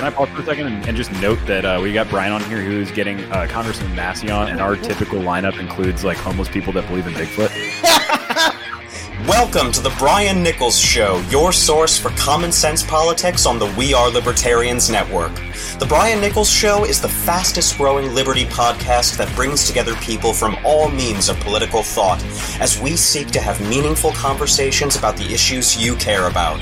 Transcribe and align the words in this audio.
can 0.00 0.10
I 0.10 0.16
pause 0.16 0.30
for 0.30 0.40
a 0.40 0.44
second 0.46 0.66
and, 0.66 0.88
and 0.88 0.96
just 0.96 1.12
note 1.20 1.38
that 1.44 1.66
uh, 1.66 1.78
we 1.82 1.92
got 1.92 2.08
Brian 2.08 2.32
on 2.32 2.42
here 2.44 2.62
who's 2.62 2.90
getting 2.90 3.20
uh, 3.30 3.46
Congressman 3.50 3.94
Massey 3.94 4.30
on, 4.30 4.48
and 4.48 4.58
our 4.58 4.74
typical 4.74 5.18
lineup 5.18 5.60
includes 5.60 6.04
like 6.04 6.16
homeless 6.16 6.48
people 6.48 6.72
that 6.72 6.88
believe 6.88 7.06
in 7.06 7.12
Bigfoot. 7.12 7.50
Welcome 9.28 9.70
to 9.72 9.82
the 9.82 9.94
Brian 9.98 10.42
Nichols 10.42 10.78
Show, 10.78 11.22
your 11.28 11.52
source 11.52 11.98
for 11.98 12.08
common 12.12 12.50
sense 12.50 12.82
politics 12.82 13.44
on 13.44 13.58
the 13.58 13.66
We 13.76 13.92
Are 13.92 14.08
Libertarians 14.08 14.88
Network. 14.88 15.34
The 15.78 15.86
Brian 15.86 16.18
Nichols 16.18 16.50
Show 16.50 16.86
is 16.86 17.02
the 17.02 17.08
fastest 17.10 17.76
growing 17.76 18.14
liberty 18.14 18.46
podcast 18.46 19.18
that 19.18 19.30
brings 19.36 19.66
together 19.66 19.94
people 19.96 20.32
from 20.32 20.56
all 20.64 20.88
means 20.88 21.28
of 21.28 21.38
political 21.40 21.82
thought 21.82 22.24
as 22.58 22.80
we 22.80 22.96
seek 22.96 23.28
to 23.32 23.40
have 23.40 23.60
meaningful 23.68 24.12
conversations 24.12 24.96
about 24.96 25.18
the 25.18 25.30
issues 25.30 25.76
you 25.76 25.94
care 25.96 26.26
about. 26.26 26.58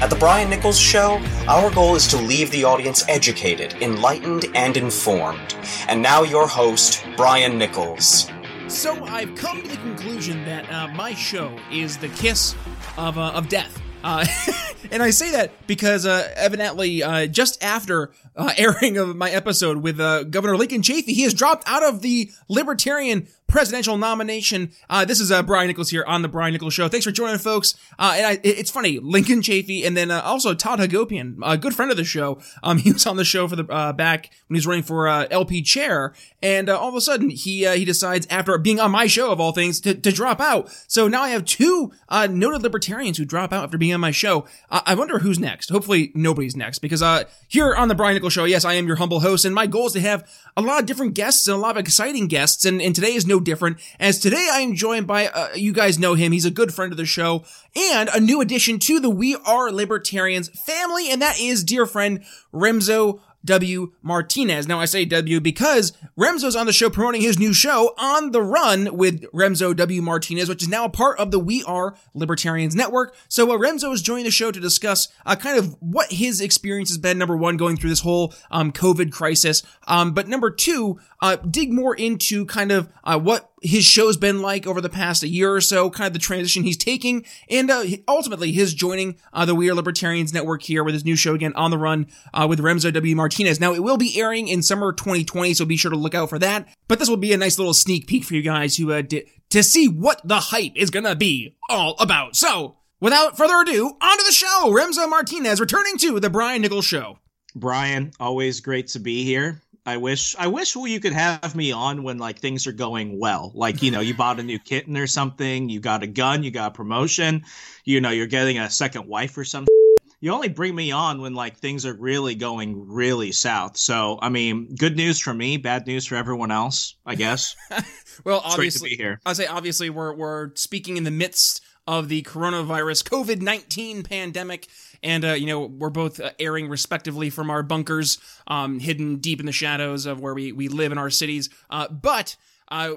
At 0.00 0.10
the 0.10 0.16
Brian 0.16 0.50
Nichols 0.50 0.78
Show, 0.78 1.20
our 1.48 1.70
goal 1.70 1.94
is 1.94 2.06
to 2.08 2.16
leave 2.16 2.50
the 2.50 2.64
audience 2.64 3.04
educated, 3.08 3.74
enlightened, 3.82 4.46
and 4.54 4.76
informed. 4.76 5.54
And 5.88 6.02
now, 6.02 6.22
your 6.22 6.46
host, 6.46 7.04
Brian 7.16 7.58
Nichols. 7.58 8.30
So 8.68 9.04
I've 9.04 9.34
come 9.34 9.62
to 9.62 9.68
the 9.68 9.76
conclusion 9.76 10.44
that 10.46 10.70
uh, 10.72 10.88
my 10.88 11.12
show 11.14 11.56
is 11.70 11.98
the 11.98 12.08
kiss 12.08 12.54
of 12.96 13.18
uh, 13.18 13.32
of 13.32 13.48
death. 13.48 13.80
Uh, 14.02 14.26
and 14.90 15.02
I 15.02 15.10
say 15.10 15.32
that 15.32 15.66
because 15.66 16.06
uh, 16.06 16.32
evidently, 16.36 17.02
uh, 17.02 17.26
just 17.26 17.62
after 17.62 18.12
uh, 18.34 18.52
airing 18.56 18.96
of 18.96 19.14
my 19.14 19.30
episode 19.30 19.78
with 19.78 19.98
Governor 19.98 20.56
Lincoln 20.56 20.82
Chafee, 20.82 21.04
he 21.04 21.22
has 21.22 21.34
dropped 21.34 21.68
out 21.68 21.82
of 21.82 22.00
the 22.00 22.30
Libertarian 22.48 23.28
presidential 23.52 23.98
nomination. 23.98 24.72
Uh, 24.90 25.04
this 25.04 25.20
is 25.20 25.30
uh, 25.30 25.42
Brian 25.42 25.68
Nichols 25.68 25.90
here 25.90 26.04
on 26.06 26.22
the 26.22 26.28
Brian 26.28 26.52
Nichols 26.52 26.74
Show. 26.74 26.88
Thanks 26.88 27.04
for 27.04 27.12
joining, 27.12 27.38
folks. 27.38 27.76
Uh, 27.98 28.14
and 28.16 28.26
I, 28.26 28.40
it's 28.42 28.70
funny, 28.70 28.98
Lincoln 28.98 29.42
Chafee, 29.42 29.86
and 29.86 29.96
then 29.96 30.10
uh, 30.10 30.22
also 30.22 30.54
Todd 30.54 30.80
Hagopian, 30.80 31.36
a 31.44 31.58
good 31.58 31.74
friend 31.74 31.90
of 31.90 31.98
the 31.98 32.04
show. 32.04 32.40
Um, 32.62 32.78
he 32.82 32.92
was 32.92 33.06
on 33.06 33.16
the 33.16 33.24
show 33.24 33.46
for 33.46 33.54
the 33.54 33.66
uh, 33.66 33.92
back 33.92 34.30
when 34.48 34.56
he 34.56 34.58
was 34.58 34.66
running 34.66 34.82
for 34.82 35.06
uh, 35.06 35.26
LP 35.30 35.62
chair, 35.62 36.14
and 36.42 36.68
all 36.68 36.88
of 36.88 36.94
a 36.94 37.00
sudden 37.00 37.28
he 37.30 37.70
he 37.72 37.84
decides 37.84 38.26
after 38.30 38.56
being 38.56 38.80
on 38.80 38.90
my 38.90 39.06
show 39.06 39.30
of 39.30 39.38
all 39.38 39.52
things 39.52 39.80
to, 39.80 39.94
to 39.94 40.10
drop 40.10 40.40
out. 40.40 40.70
So 40.88 41.06
now 41.06 41.22
I 41.22 41.28
have 41.28 41.44
two 41.44 41.92
noted 42.10 42.62
libertarians 42.62 43.18
who 43.18 43.24
drop 43.24 43.52
out 43.52 43.64
after 43.64 43.78
being 43.78 43.92
on 43.92 44.00
my 44.00 44.10
show. 44.10 44.46
I 44.70 44.94
wonder 44.94 45.18
who's 45.18 45.38
next. 45.38 45.70
Hopefully 45.70 46.10
nobody's 46.14 46.56
next 46.56 46.78
because 46.78 47.02
uh, 47.02 47.24
here 47.48 47.74
on 47.74 47.88
the 47.88 47.94
Brian 47.94 48.14
Nichols 48.14 48.32
Show, 48.32 48.44
yes, 48.44 48.64
I 48.64 48.74
am 48.74 48.86
your 48.86 48.96
humble 48.96 49.20
host, 49.20 49.44
and 49.44 49.54
my 49.54 49.66
goal 49.66 49.86
is 49.86 49.92
to 49.92 50.00
have 50.00 50.26
a 50.56 50.62
lot 50.62 50.80
of 50.80 50.86
different 50.86 51.14
guests 51.14 51.46
and 51.46 51.54
a 51.54 51.60
lot 51.60 51.76
of 51.76 51.80
exciting 51.80 52.28
guests, 52.28 52.64
and, 52.64 52.80
and 52.80 52.94
today 52.94 53.12
is 53.14 53.26
no 53.26 53.41
different. 53.42 53.78
As 54.00 54.18
today 54.18 54.48
I 54.50 54.60
am 54.60 54.74
joined 54.74 55.06
by, 55.06 55.28
uh, 55.28 55.48
you 55.54 55.72
guys 55.72 55.98
know 55.98 56.14
him, 56.14 56.32
he's 56.32 56.44
a 56.44 56.50
good 56.50 56.72
friend 56.72 56.92
of 56.92 56.98
the 56.98 57.04
show, 57.06 57.44
and 57.76 58.08
a 58.08 58.20
new 58.20 58.40
addition 58.40 58.78
to 58.80 59.00
the 59.00 59.10
We 59.10 59.36
Are 59.44 59.70
Libertarians 59.70 60.48
family, 60.48 61.10
and 61.10 61.20
that 61.20 61.38
is 61.38 61.64
dear 61.64 61.86
friend 61.86 62.24
Remso 62.52 63.20
W. 63.44 63.92
Martinez. 64.02 64.68
Now 64.68 64.80
I 64.80 64.84
say 64.84 65.04
W 65.04 65.40
because 65.40 65.92
Remso's 66.18 66.54
on 66.54 66.66
the 66.66 66.72
show 66.72 66.88
promoting 66.88 67.22
his 67.22 67.38
new 67.38 67.52
show 67.52 67.92
On 67.98 68.30
the 68.30 68.42
Run 68.42 68.96
with 68.96 69.22
Remso 69.32 69.74
W. 69.74 70.00
Martinez, 70.00 70.48
which 70.48 70.62
is 70.62 70.68
now 70.68 70.84
a 70.84 70.90
part 70.90 71.18
of 71.18 71.30
the 71.30 71.40
We 71.40 71.64
Are 71.64 71.96
Libertarians 72.14 72.76
Network. 72.76 73.14
So 73.28 73.50
uh, 73.50 73.58
Remso 73.58 73.92
is 73.92 74.02
joining 74.02 74.24
the 74.24 74.30
show 74.30 74.52
to 74.52 74.60
discuss 74.60 75.08
uh, 75.26 75.36
kind 75.36 75.58
of 75.58 75.76
what 75.80 76.12
his 76.12 76.40
experience 76.40 76.90
has 76.90 76.98
been, 76.98 77.18
number 77.18 77.36
one, 77.36 77.56
going 77.56 77.76
through 77.76 77.90
this 77.90 78.00
whole 78.00 78.32
um, 78.50 78.72
COVID 78.72 79.10
crisis. 79.10 79.62
Um, 79.88 80.12
but 80.12 80.28
number 80.28 80.50
two, 80.50 81.00
uh, 81.22 81.36
dig 81.36 81.72
more 81.72 81.94
into 81.94 82.44
kind 82.44 82.72
of 82.72 82.88
uh, 83.04 83.18
what 83.18 83.52
his 83.62 83.84
show's 83.84 84.16
been 84.16 84.42
like 84.42 84.66
over 84.66 84.80
the 84.80 84.88
past 84.88 85.22
a 85.22 85.28
year 85.28 85.54
or 85.54 85.60
so, 85.60 85.88
kind 85.88 86.08
of 86.08 86.12
the 86.12 86.18
transition 86.18 86.64
he's 86.64 86.76
taking, 86.76 87.24
and 87.48 87.70
uh, 87.70 87.84
ultimately 88.08 88.50
his 88.50 88.74
joining 88.74 89.16
uh, 89.32 89.44
the 89.44 89.54
We 89.54 89.70
Are 89.70 89.74
Libertarians 89.74 90.34
Network 90.34 90.62
here 90.62 90.82
with 90.82 90.94
his 90.94 91.04
new 91.04 91.14
show 91.14 91.34
again 91.34 91.52
on 91.54 91.70
the 91.70 91.78
run 91.78 92.08
uh, 92.34 92.46
with 92.48 92.58
Remso 92.58 92.92
W. 92.92 93.14
Martinez. 93.14 93.60
Now 93.60 93.72
it 93.72 93.84
will 93.84 93.96
be 93.96 94.20
airing 94.20 94.48
in 94.48 94.62
summer 94.62 94.92
2020, 94.92 95.54
so 95.54 95.64
be 95.64 95.76
sure 95.76 95.92
to 95.92 95.96
look 95.96 96.14
out 96.14 96.28
for 96.28 96.40
that. 96.40 96.66
But 96.88 96.98
this 96.98 97.08
will 97.08 97.16
be 97.16 97.32
a 97.32 97.38
nice 97.38 97.56
little 97.56 97.72
sneak 97.72 98.08
peek 98.08 98.24
for 98.24 98.34
you 98.34 98.42
guys 98.42 98.76
who 98.76 98.92
uh, 98.92 99.02
d- 99.02 99.24
to 99.50 99.62
see 99.62 99.86
what 99.86 100.20
the 100.24 100.40
hype 100.40 100.72
is 100.74 100.90
gonna 100.90 101.14
be 101.14 101.56
all 101.70 101.94
about. 102.00 102.34
So 102.34 102.78
without 102.98 103.36
further 103.36 103.60
ado, 103.60 103.86
on 103.86 104.18
to 104.18 104.24
the 104.26 104.32
show. 104.32 104.72
Remso 104.72 105.08
Martinez 105.08 105.60
returning 105.60 105.98
to 105.98 106.18
the 106.18 106.30
Brian 106.30 106.62
Nichols 106.62 106.84
Show. 106.84 107.20
Brian, 107.54 108.10
always 108.18 108.60
great 108.60 108.88
to 108.88 108.98
be 108.98 109.22
here. 109.24 109.62
I 109.84 109.96
wish 109.96 110.36
I 110.38 110.46
wish 110.46 110.76
you 110.76 111.00
could 111.00 111.12
have 111.12 111.56
me 111.56 111.72
on 111.72 112.04
when 112.04 112.18
like 112.18 112.38
things 112.38 112.66
are 112.66 112.72
going 112.72 113.18
well. 113.18 113.50
Like, 113.54 113.82
you 113.82 113.90
know, 113.90 114.00
you 114.00 114.14
bought 114.14 114.38
a 114.38 114.42
new 114.42 114.58
kitten 114.58 114.96
or 114.96 115.08
something, 115.08 115.68
you 115.68 115.80
got 115.80 116.04
a 116.04 116.06
gun, 116.06 116.44
you 116.44 116.52
got 116.52 116.72
a 116.72 116.74
promotion, 116.74 117.42
you 117.84 118.00
know, 118.00 118.10
you're 118.10 118.28
getting 118.28 118.58
a 118.58 118.70
second 118.70 119.08
wife 119.08 119.36
or 119.36 119.44
something. 119.44 119.74
You 120.20 120.30
only 120.30 120.48
bring 120.48 120.76
me 120.76 120.92
on 120.92 121.20
when 121.20 121.34
like 121.34 121.56
things 121.56 121.84
are 121.84 121.94
really 121.94 122.36
going 122.36 122.88
really 122.88 123.32
south. 123.32 123.76
So, 123.76 124.20
I 124.22 124.28
mean, 124.28 124.72
good 124.76 124.96
news 124.96 125.18
for 125.18 125.34
me, 125.34 125.56
bad 125.56 125.84
news 125.88 126.06
for 126.06 126.14
everyone 126.14 126.52
else, 126.52 126.94
I 127.04 127.16
guess. 127.16 127.56
well, 128.24 128.40
obviously 128.44 128.90
here. 128.90 129.20
I 129.26 129.32
say 129.32 129.46
obviously 129.46 129.90
we're 129.90 130.14
we're 130.14 130.54
speaking 130.54 130.96
in 130.96 131.02
the 131.02 131.10
midst 131.10 131.60
of 131.88 132.08
the 132.08 132.22
coronavirus 132.22 133.02
COVID-19 133.02 134.08
pandemic 134.08 134.68
and 135.02 135.24
uh, 135.24 135.32
you 135.32 135.46
know 135.46 135.66
we're 135.66 135.90
both 135.90 136.20
uh, 136.20 136.30
airing 136.38 136.68
respectively 136.68 137.30
from 137.30 137.50
our 137.50 137.62
bunkers, 137.62 138.18
um, 138.46 138.78
hidden 138.78 139.16
deep 139.16 139.40
in 139.40 139.46
the 139.46 139.52
shadows 139.52 140.06
of 140.06 140.20
where 140.20 140.34
we 140.34 140.52
we 140.52 140.68
live 140.68 140.92
in 140.92 140.98
our 140.98 141.10
cities. 141.10 141.48
Uh, 141.70 141.88
but 141.88 142.36
uh, 142.72 142.94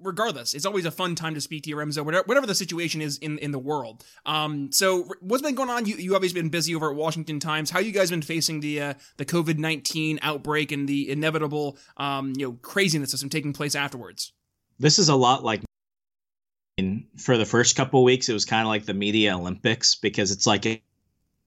regardless, 0.00 0.52
it's 0.52 0.66
always 0.66 0.84
a 0.84 0.90
fun 0.90 1.14
time 1.14 1.34
to 1.34 1.40
speak 1.40 1.62
to 1.62 1.70
you, 1.70 1.76
Remso, 1.76 2.04
whatever, 2.04 2.24
whatever 2.24 2.46
the 2.46 2.56
situation 2.56 3.00
is 3.00 3.18
in, 3.18 3.38
in 3.38 3.52
the 3.52 3.58
world. 3.58 4.04
Um, 4.24 4.72
so 4.72 5.08
what's 5.20 5.44
been 5.44 5.54
going 5.54 5.70
on? 5.70 5.86
You, 5.86 5.94
you 5.94 6.16
obviously 6.16 6.40
been 6.40 6.50
busy 6.50 6.74
over 6.74 6.90
at 6.90 6.96
Washington 6.96 7.38
Times. 7.38 7.70
How 7.70 7.78
you 7.78 7.92
guys 7.92 8.10
been 8.10 8.20
facing 8.20 8.58
the, 8.58 8.80
uh, 8.80 8.94
the 9.16 9.24
COVID-19 9.24 10.18
outbreak 10.22 10.72
and 10.72 10.88
the 10.88 11.08
inevitable, 11.08 11.78
um, 11.98 12.32
you 12.36 12.46
know, 12.46 12.58
craziness 12.62 13.12
that's 13.12 13.22
been 13.22 13.30
taking 13.30 13.52
place 13.52 13.76
afterwards? 13.76 14.32
This 14.80 14.98
is 14.98 15.08
a 15.08 15.14
lot 15.14 15.44
like 15.44 15.62
for 17.16 17.38
the 17.38 17.46
first 17.46 17.76
couple 17.76 18.02
weeks, 18.02 18.28
it 18.28 18.32
was 18.32 18.44
kind 18.44 18.62
of 18.62 18.68
like 18.68 18.86
the 18.86 18.94
media 18.94 19.36
Olympics 19.36 19.94
because 19.94 20.32
it's 20.32 20.48
like 20.48 20.82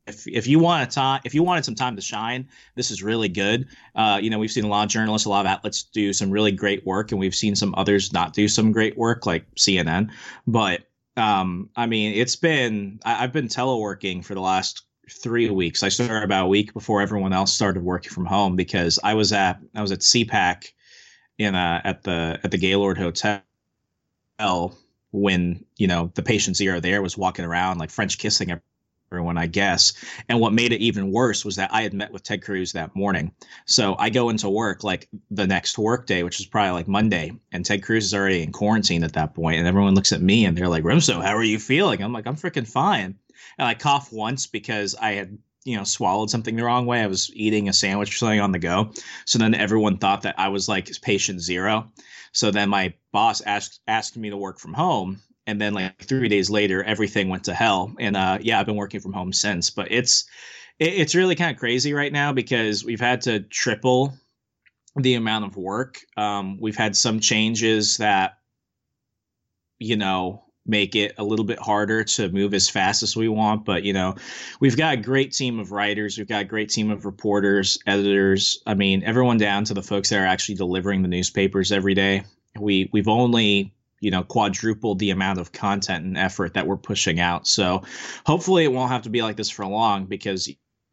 if 0.10 0.28
if 0.28 0.48
you 0.48 0.60
want 0.60 0.88
a 0.88 0.94
time 0.94 1.22
if 1.24 1.34
you 1.34 1.44
wanted 1.44 1.64
some 1.64 1.76
time 1.76 1.96
to 1.96 2.02
shine, 2.02 2.48
this 2.76 2.92
is 2.92 3.02
really 3.02 3.30
good. 3.30 3.68
Uh, 3.96 4.20
you 4.22 4.30
know, 4.30 4.40
we've 4.40 4.52
seen 4.52 4.66
a 4.66 4.68
lot 4.68 4.84
of 4.84 4.90
journalists, 4.90 5.26
a 5.26 5.30
lot 5.30 5.46
of 5.46 5.52
outlets 5.52 5.84
do 5.84 6.12
some 6.12 6.30
really 6.30 6.52
great 6.52 6.86
work, 6.86 7.12
and 7.12 7.20
we've 7.20 7.36
seen 7.36 7.56
some 7.56 7.74
others 7.78 8.12
not 8.12 8.34
do 8.34 8.48
some 8.48 8.72
great 8.72 8.98
work, 8.98 9.26
like 9.26 9.46
CNN. 9.56 10.10
But 10.48 10.84
um, 11.16 11.70
I 11.76 11.86
mean, 11.86 12.14
it's 12.14 12.36
been 12.36 13.00
I, 13.06 13.24
I've 13.24 13.34
been 13.34 13.48
teleworking 13.48 14.24
for 14.26 14.34
the 14.34 14.42
last 14.42 14.84
three 15.10 15.50
weeks. 15.50 15.84
I 15.84 15.90
started 15.90 16.24
about 16.24 16.46
a 16.46 16.50
week 16.50 16.74
before 16.74 17.02
everyone 17.02 17.34
else 17.34 17.54
started 17.54 17.84
working 17.84 18.12
from 18.12 18.26
home 18.26 18.56
because 18.56 19.00
I 19.04 19.14
was 19.14 19.32
at 19.32 19.60
I 19.76 19.82
was 19.82 19.92
at 19.92 20.00
CPAC 20.00 20.72
in 21.38 21.56
a, 21.56 21.82
at 21.84 22.04
the 22.04 22.40
at 22.44 22.52
the 22.52 22.58
Gaylord 22.58 22.98
Hotel 22.98 23.42
when 25.12 25.66
you 25.78 25.88
know 25.88 26.12
the 26.14 26.22
patient 26.22 26.56
zero 26.56 26.80
there 26.80 27.02
was 27.02 27.18
walking 27.18 27.46
around 27.46 27.80
like 27.80 27.90
French 27.90 28.18
kissing 28.18 28.52
everyone, 29.12 29.38
I 29.38 29.48
guess. 29.48 29.94
And 30.28 30.40
what 30.40 30.54
made 30.54 30.72
it 30.72 30.82
even 30.82 31.12
worse 31.12 31.44
was 31.44 31.56
that 31.56 31.74
I 31.74 31.82
had 31.82 31.94
met 31.94 32.12
with 32.12 32.24
Ted 32.24 32.44
Cruz 32.44 32.74
that 32.74 32.96
morning. 32.96 33.32
So 33.66 33.96
I 33.98 34.10
go 34.10 34.30
into 34.30 34.50
work 34.50 34.84
like 34.84 35.10
the 35.32 35.48
next 35.48 35.78
work 35.80 36.06
day, 36.06 36.24
which 36.24 36.40
is 36.40 36.46
probably 36.46 36.74
like 36.74 36.88
Monday, 36.88 37.32
and 37.52 37.66
Ted 37.66 37.82
Cruz 37.82 38.06
is 38.06 38.14
already 38.14 38.44
in 38.44 38.52
quarantine 38.52 39.04
at 39.04 39.14
that 39.14 39.34
point. 39.34 39.58
and 39.58 39.68
everyone 39.68 39.96
looks 39.96 40.12
at 40.12 40.22
me 40.22 40.46
and 40.46 40.56
they're 40.56 40.68
like, 40.68 40.84
"Remso, 40.84 41.24
how 41.24 41.36
are 41.36 41.44
you 41.44 41.60
feeling?" 41.60 42.02
I'm 42.02 42.14
like, 42.14 42.28
"I'm 42.28 42.36
freaking 42.36 42.68
fine." 42.68 43.16
And 43.58 43.68
I 43.68 43.74
cough 43.74 44.14
once 44.14 44.46
because 44.46 44.96
I 44.96 45.14
had 45.14 45.38
you 45.66 45.76
know 45.76 45.84
swallowed 45.84 46.30
something 46.30 46.56
the 46.56 46.64
wrong 46.64 46.86
way. 46.86 47.02
I 47.02 47.08
was 47.08 47.32
eating 47.34 47.68
a 47.68 47.74
sandwich 47.74 48.14
or 48.14 48.18
something 48.18 48.40
on 48.40 48.52
the 48.52 48.60
go. 48.60 48.92
So 49.26 49.40
then 49.40 49.56
everyone 49.56 49.98
thought 49.98 50.22
that 50.22 50.40
I 50.40 50.50
was 50.50 50.70
like 50.70 50.90
patient 51.02 51.42
zero. 51.42 51.92
So 52.32 52.52
then 52.52 52.70
my 52.70 52.94
boss 53.12 53.42
asked 53.42 53.82
asked 53.88 54.18
me 54.18 54.30
to 54.30 54.38
work 54.38 54.60
from 54.60 54.74
home 54.74 55.20
and 55.48 55.60
then 55.60 55.74
like 55.74 55.98
three 56.02 56.30
days 56.30 56.50
later 56.50 56.84
everything 56.84 57.30
went 57.30 57.44
to 57.46 57.54
hell. 57.54 57.94
And 58.00 58.16
uh 58.16 58.40
yeah 58.42 58.60
i've 58.60 58.66
been 58.66 58.76
working 58.76 59.00
from 59.00 59.14
home 59.14 59.34
since 59.34 59.70
but 59.70 59.92
it's 59.92 60.26
it, 60.80 60.94
it's 60.94 61.16
really 61.16 61.36
kind 61.36 61.52
of 61.52 61.60
crazy 61.60 61.94
right 61.94 62.12
now 62.12 62.34
because 62.34 62.84
we've 62.84 63.00
had 63.00 63.22
to 63.22 63.42
triple 63.42 64.14
the 64.96 65.16
amount 65.16 65.46
of 65.46 65.56
work. 65.58 66.00
Um 66.18 66.60
we've 66.60 66.78
had 66.78 66.96
some 66.96 67.20
changes 67.20 67.98
that 67.98 68.38
you 69.80 69.96
know 69.96 70.44
make 70.66 70.96
it 70.96 71.14
a 71.18 71.24
little 71.24 71.46
bit 71.46 71.58
harder 71.58 72.04
to 72.04 72.30
move 72.30 72.54
as 72.54 72.70
fast 72.70 73.02
as 73.02 73.16
we 73.16 73.28
want 73.28 73.66
but 73.66 73.84
you 73.84 73.94
know 73.94 74.14
we've 74.60 74.78
got 74.78 74.94
a 74.94 74.98
great 74.98 75.32
team 75.32 75.58
of 75.60 75.72
writers 75.72 76.18
we've 76.18 76.28
got 76.28 76.42
a 76.42 76.46
great 76.46 76.70
team 76.70 76.92
of 76.92 77.06
reporters 77.06 77.80
editors 77.88 78.62
i 78.68 78.74
mean 78.76 79.02
everyone 79.04 79.38
down 79.38 79.64
to 79.64 79.74
the 79.74 79.82
folks 79.82 80.10
that 80.10 80.20
are 80.20 80.26
actually 80.26 80.54
delivering 80.54 81.02
the 81.02 81.08
newspapers 81.08 81.72
every 81.72 81.94
day. 81.94 82.24
We 82.60 82.90
we've 82.92 83.08
only 83.08 83.74
you 84.00 84.12
know 84.12 84.24
quadrupled 84.24 85.00
the 85.00 85.12
amount 85.12 85.40
of 85.40 85.52
content 85.52 86.06
and 86.06 86.18
effort 86.18 86.54
that 86.54 86.68
we're 86.68 86.78
pushing 86.78 87.20
out. 87.20 87.48
So 87.48 87.84
hopefully 88.26 88.64
it 88.64 88.72
won't 88.72 88.92
have 88.92 89.04
to 89.04 89.10
be 89.10 89.22
like 89.22 89.36
this 89.36 89.50
for 89.50 89.66
long 89.66 90.06
because 90.06 90.50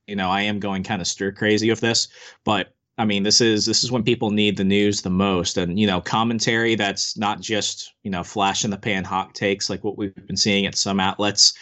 you 0.06 0.16
know 0.16 0.30
i 0.30 0.42
am 0.42 0.60
going 0.60 0.84
kind 0.84 1.00
of 1.00 1.08
stir 1.08 1.32
crazy 1.32 1.68
with 1.68 1.80
this 1.80 2.08
but 2.44 2.74
I 2.98 3.04
mean, 3.04 3.24
this 3.24 3.42
is 3.42 3.66
this 3.66 3.84
is 3.84 3.92
when 3.92 4.02
people 4.02 4.30
need 4.30 4.56
the 4.56 4.64
news 4.64 5.02
the 5.02 5.10
most, 5.10 5.58
and 5.58 5.78
you 5.78 5.86
know, 5.86 6.00
commentary 6.00 6.74
that's 6.76 7.16
not 7.16 7.40
just 7.40 7.92
you 8.04 8.10
know 8.10 8.22
flash 8.22 8.64
in 8.64 8.70
the 8.70 8.78
pan 8.78 9.04
hot 9.04 9.34
takes 9.34 9.68
like 9.68 9.84
what 9.84 9.98
we've 9.98 10.14
been 10.26 10.36
seeing 10.36 10.64
at 10.64 10.74
some 10.74 10.98
outlets. 10.98 11.52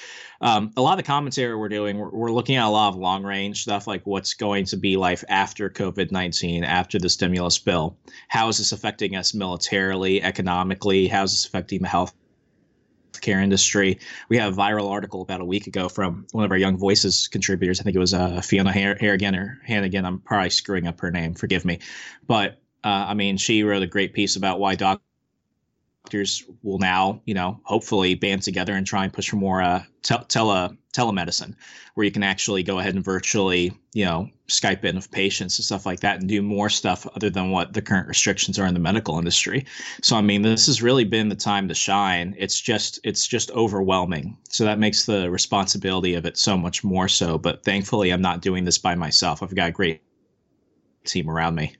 Um, 0.40 0.70
a 0.76 0.80
lot 0.80 0.92
of 0.92 0.98
the 0.98 1.04
commentary 1.04 1.56
we're 1.56 1.68
doing, 1.68 1.96
we're, 1.96 2.10
we're 2.10 2.32
looking 2.32 2.56
at 2.56 2.66
a 2.66 2.68
lot 2.68 2.88
of 2.88 2.96
long 2.96 3.24
range 3.24 3.62
stuff, 3.62 3.86
like 3.86 4.02
what's 4.04 4.34
going 4.34 4.66
to 4.66 4.76
be 4.76 4.96
life 4.96 5.24
after 5.28 5.68
COVID 5.70 6.12
nineteen, 6.12 6.62
after 6.62 7.00
the 7.00 7.08
stimulus 7.08 7.58
bill. 7.58 7.96
How 8.28 8.48
is 8.48 8.58
this 8.58 8.70
affecting 8.70 9.16
us 9.16 9.34
militarily, 9.34 10.22
economically? 10.22 11.08
How 11.08 11.24
is 11.24 11.32
this 11.32 11.46
affecting 11.46 11.82
the 11.82 11.88
health 11.88 12.14
care 13.20 13.40
industry. 13.40 13.98
We 14.28 14.38
had 14.38 14.52
a 14.52 14.56
viral 14.56 14.90
article 14.90 15.22
about 15.22 15.40
a 15.40 15.44
week 15.44 15.66
ago 15.66 15.88
from 15.88 16.26
one 16.32 16.44
of 16.44 16.50
our 16.50 16.56
Young 16.56 16.76
Voices 16.76 17.28
contributors. 17.28 17.80
I 17.80 17.82
think 17.82 17.96
it 17.96 18.00
was 18.00 18.14
uh, 18.14 18.40
Fiona 18.40 18.72
Harrigan 18.72 19.34
or 19.34 19.60
Hannigan. 19.64 20.04
I'm 20.04 20.20
probably 20.20 20.50
screwing 20.50 20.86
up 20.86 21.00
her 21.00 21.10
name. 21.10 21.34
Forgive 21.34 21.64
me. 21.64 21.80
But 22.26 22.60
uh, 22.84 23.06
I 23.08 23.14
mean, 23.14 23.36
she 23.36 23.62
wrote 23.62 23.82
a 23.82 23.86
great 23.86 24.12
piece 24.12 24.36
about 24.36 24.60
why 24.60 24.74
doctors 24.74 25.04
will 26.62 26.78
now, 26.78 27.20
you 27.24 27.34
know, 27.34 27.60
hopefully 27.64 28.14
band 28.14 28.42
together 28.42 28.74
and 28.74 28.86
try 28.86 29.04
and 29.04 29.12
push 29.12 29.30
for 29.30 29.36
more 29.36 29.62
uh, 29.62 29.82
tele 30.02 30.76
telemedicine, 30.92 31.54
where 31.94 32.04
you 32.04 32.12
can 32.12 32.22
actually 32.22 32.62
go 32.62 32.78
ahead 32.78 32.94
and 32.94 33.04
virtually, 33.04 33.72
you 33.94 34.04
know, 34.04 34.28
Skype 34.48 34.84
in 34.84 34.94
with 34.94 35.10
patients 35.10 35.58
and 35.58 35.64
stuff 35.64 35.86
like 35.86 36.00
that, 36.00 36.20
and 36.20 36.28
do 36.28 36.40
more 36.40 36.68
stuff 36.68 37.06
other 37.16 37.30
than 37.30 37.50
what 37.50 37.72
the 37.72 37.82
current 37.82 38.06
restrictions 38.06 38.58
are 38.58 38.66
in 38.66 38.74
the 38.74 38.80
medical 38.80 39.18
industry. 39.18 39.64
So, 40.02 40.14
I 40.16 40.20
mean, 40.20 40.42
this 40.42 40.66
has 40.66 40.82
really 40.82 41.04
been 41.04 41.30
the 41.30 41.34
time 41.34 41.66
to 41.68 41.74
shine. 41.74 42.34
It's 42.38 42.60
just, 42.60 43.00
it's 43.02 43.26
just 43.26 43.50
overwhelming. 43.52 44.36
So 44.50 44.64
that 44.64 44.78
makes 44.78 45.06
the 45.06 45.30
responsibility 45.30 46.14
of 46.14 46.26
it 46.26 46.36
so 46.36 46.56
much 46.56 46.84
more 46.84 47.08
so. 47.08 47.38
But 47.38 47.64
thankfully, 47.64 48.10
I'm 48.10 48.22
not 48.22 48.42
doing 48.42 48.64
this 48.64 48.78
by 48.78 48.94
myself. 48.94 49.42
I've 49.42 49.54
got 49.54 49.70
a 49.70 49.72
great 49.72 50.02
team 51.04 51.28
around 51.28 51.56
me 51.56 51.74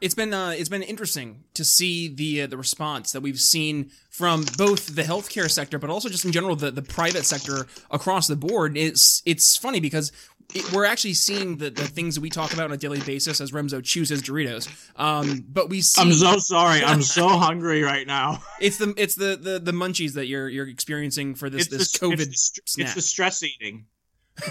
it's 0.00 0.14
been 0.14 0.32
uh, 0.32 0.50
it's 0.50 0.68
been 0.68 0.82
interesting 0.82 1.44
to 1.54 1.64
see 1.64 2.08
the 2.08 2.42
uh, 2.42 2.46
the 2.46 2.56
response 2.56 3.12
that 3.12 3.20
we've 3.20 3.40
seen 3.40 3.90
from 4.08 4.44
both 4.56 4.94
the 4.94 5.02
healthcare 5.02 5.50
sector, 5.50 5.78
but 5.78 5.90
also 5.90 6.08
just 6.08 6.24
in 6.24 6.32
general 6.32 6.56
the, 6.56 6.70
the 6.70 6.82
private 6.82 7.24
sector 7.24 7.66
across 7.90 8.26
the 8.26 8.36
board. 8.36 8.76
It's 8.76 9.22
it's 9.26 9.56
funny 9.56 9.80
because 9.80 10.12
it, 10.54 10.72
we're 10.72 10.84
actually 10.84 11.14
seeing 11.14 11.58
the, 11.58 11.70
the 11.70 11.86
things 11.86 12.14
that 12.14 12.20
we 12.20 12.30
talk 12.30 12.52
about 12.52 12.66
on 12.66 12.72
a 12.72 12.76
daily 12.76 13.00
basis 13.00 13.40
as 13.40 13.52
Remso 13.52 13.82
chews 13.82 14.08
his 14.08 14.22
Doritos. 14.22 14.68
Um, 14.96 15.44
but 15.48 15.68
we 15.68 15.80
see, 15.80 16.00
I'm 16.00 16.12
so 16.12 16.38
sorry. 16.38 16.82
I'm 16.84 17.02
so 17.02 17.28
hungry 17.28 17.82
right 17.82 18.06
now. 18.06 18.42
It's 18.60 18.78
the 18.78 18.94
it's 18.96 19.14
the, 19.14 19.36
the 19.36 19.58
the 19.58 19.72
munchies 19.72 20.14
that 20.14 20.26
you're 20.26 20.48
you're 20.48 20.68
experiencing 20.68 21.34
for 21.34 21.50
this 21.50 21.66
it's 21.66 21.76
this 21.76 21.92
the, 21.92 22.06
COVID 22.06 22.28
it's 22.28 22.74
the. 22.74 22.82
It's 22.82 22.94
the 22.94 23.02
stress 23.02 23.42
eating. 23.42 23.86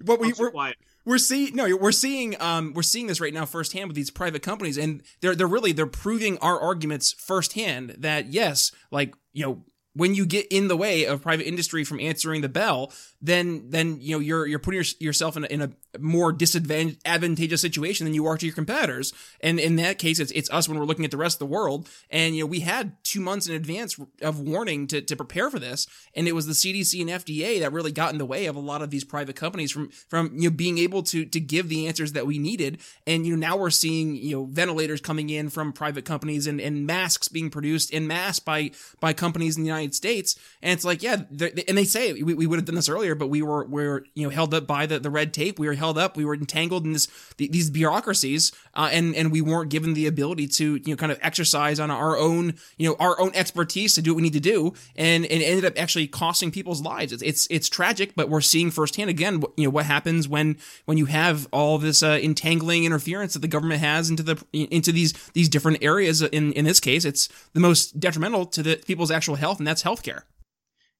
but 0.00 0.18
we, 0.18 0.32
we're, 0.32 0.50
quiet. 0.50 0.76
We're 1.06 1.16
seeing 1.16 1.56
no 1.56 1.74
we're 1.76 1.92
seeing 1.92 2.38
um 2.42 2.72
we're 2.74 2.82
seeing 2.82 3.06
this 3.06 3.20
right 3.20 3.32
now 3.32 3.46
firsthand 3.46 3.88
with 3.88 3.96
these 3.96 4.10
private 4.10 4.42
companies 4.42 4.76
and 4.76 5.02
they're 5.22 5.34
they're 5.34 5.46
really 5.46 5.72
they're 5.72 5.86
proving 5.86 6.36
our 6.38 6.60
arguments 6.60 7.12
firsthand 7.12 7.94
that 7.98 8.26
yes 8.26 8.72
like 8.90 9.14
you 9.32 9.46
know 9.46 9.64
when 9.96 10.14
you 10.14 10.26
get 10.26 10.46
in 10.48 10.68
the 10.68 10.76
way 10.76 11.04
of 11.04 11.22
private 11.22 11.48
industry 11.48 11.82
from 11.82 11.98
answering 12.00 12.42
the 12.42 12.48
bell, 12.48 12.92
then 13.22 13.70
then 13.70 13.98
you 14.00 14.14
know 14.14 14.20
you're 14.20 14.46
you're 14.46 14.58
putting 14.58 14.76
your, 14.76 14.84
yourself 15.00 15.36
in 15.36 15.44
a, 15.44 15.46
in 15.46 15.62
a 15.62 15.70
more 15.98 16.32
disadvantageous 16.32 17.62
situation 17.62 18.04
than 18.04 18.12
you 18.12 18.26
are 18.26 18.36
to 18.36 18.44
your 18.44 18.54
competitors. 18.54 19.14
And 19.40 19.58
in 19.58 19.76
that 19.76 19.98
case, 19.98 20.18
it's 20.18 20.32
it's 20.32 20.50
us 20.50 20.68
when 20.68 20.78
we're 20.78 20.84
looking 20.84 21.06
at 21.06 21.10
the 21.10 21.16
rest 21.16 21.36
of 21.36 21.38
the 21.40 21.46
world. 21.46 21.88
And 22.10 22.36
you 22.36 22.42
know 22.42 22.46
we 22.46 22.60
had 22.60 23.02
two 23.04 23.20
months 23.20 23.48
in 23.48 23.54
advance 23.54 23.98
of 24.20 24.38
warning 24.38 24.86
to 24.88 25.00
to 25.00 25.16
prepare 25.16 25.50
for 25.50 25.58
this, 25.58 25.86
and 26.14 26.28
it 26.28 26.34
was 26.34 26.46
the 26.46 26.52
CDC 26.52 27.00
and 27.00 27.10
FDA 27.10 27.60
that 27.60 27.72
really 27.72 27.92
got 27.92 28.12
in 28.12 28.18
the 28.18 28.26
way 28.26 28.46
of 28.46 28.56
a 28.56 28.60
lot 28.60 28.82
of 28.82 28.90
these 28.90 29.04
private 29.04 29.36
companies 29.36 29.72
from 29.72 29.88
from 30.08 30.32
you 30.34 30.50
know 30.50 30.56
being 30.56 30.76
able 30.76 31.02
to 31.04 31.24
to 31.24 31.40
give 31.40 31.70
the 31.70 31.86
answers 31.86 32.12
that 32.12 32.26
we 32.26 32.38
needed. 32.38 32.80
And 33.06 33.26
you 33.26 33.34
know 33.34 33.48
now 33.48 33.56
we're 33.56 33.70
seeing 33.70 34.16
you 34.16 34.36
know 34.36 34.44
ventilators 34.44 35.00
coming 35.00 35.30
in 35.30 35.48
from 35.48 35.72
private 35.72 36.04
companies 36.04 36.46
and 36.46 36.60
and 36.60 36.86
masks 36.86 37.28
being 37.28 37.48
produced 37.48 37.90
in 37.90 38.06
mass 38.06 38.38
by 38.38 38.72
by 39.00 39.14
companies 39.14 39.56
in 39.56 39.62
the 39.62 39.68
United 39.68 39.85
States. 39.94 40.36
And 40.62 40.72
it's 40.72 40.84
like 40.84 41.02
yeah, 41.02 41.22
and 41.30 41.78
they 41.78 41.84
say 41.84 42.12
we, 42.12 42.34
we 42.34 42.46
would 42.46 42.58
have 42.58 42.66
done 42.66 42.74
this 42.74 42.88
earlier, 42.88 43.14
but 43.14 43.28
we 43.28 43.42
were 43.42 43.64
we 43.64 43.86
were 43.86 44.04
you 44.14 44.24
know 44.24 44.30
held 44.30 44.54
up 44.54 44.66
by 44.66 44.86
the 44.86 44.98
the 44.98 45.10
red 45.10 45.32
tape. 45.32 45.58
We 45.58 45.66
were 45.66 45.74
held 45.74 45.98
up. 45.98 46.16
We 46.16 46.24
were 46.24 46.34
entangled 46.34 46.84
in 46.84 46.92
this 46.92 47.08
these 47.36 47.70
bureaucracies, 47.70 48.52
uh, 48.74 48.88
and 48.92 49.14
and 49.14 49.30
we 49.30 49.40
weren't 49.40 49.70
given 49.70 49.94
the 49.94 50.06
ability 50.06 50.48
to 50.48 50.76
you 50.76 50.92
know 50.92 50.96
kind 50.96 51.12
of 51.12 51.18
exercise 51.22 51.78
on 51.80 51.90
our 51.90 52.16
own 52.16 52.54
you 52.76 52.88
know 52.88 52.96
our 52.98 53.18
own 53.20 53.32
expertise 53.34 53.94
to 53.94 54.02
do 54.02 54.12
what 54.12 54.16
we 54.16 54.22
need 54.22 54.32
to 54.32 54.40
do, 54.40 54.72
and 54.96 55.24
and 55.26 55.42
ended 55.42 55.64
up 55.64 55.74
actually 55.76 56.06
costing 56.06 56.50
people's 56.50 56.82
lives. 56.82 57.12
It's 57.12 57.22
it's, 57.22 57.46
it's 57.50 57.68
tragic, 57.68 58.14
but 58.14 58.28
we're 58.28 58.40
seeing 58.40 58.70
firsthand 58.70 59.10
again 59.10 59.42
you 59.56 59.64
know 59.64 59.70
what 59.70 59.86
happens 59.86 60.28
when 60.28 60.56
when 60.84 60.98
you 60.98 61.06
have 61.06 61.48
all 61.52 61.78
this 61.78 62.02
uh, 62.02 62.18
entangling 62.22 62.84
interference 62.84 63.34
that 63.34 63.40
the 63.40 63.48
government 63.48 63.80
has 63.80 64.10
into 64.10 64.22
the 64.22 64.42
into 64.52 64.92
these 64.92 65.12
these 65.34 65.48
different 65.48 65.78
areas. 65.82 66.22
In 66.22 66.52
in 66.52 66.64
this 66.64 66.80
case, 66.80 67.04
it's 67.04 67.28
the 67.52 67.60
most 67.60 67.98
detrimental 68.00 68.46
to 68.46 68.62
the 68.62 68.76
people's 68.76 69.10
actual 69.10 69.36
health, 69.36 69.58
and 69.58 69.66
that's 69.66 69.75
healthcare. 69.82 70.22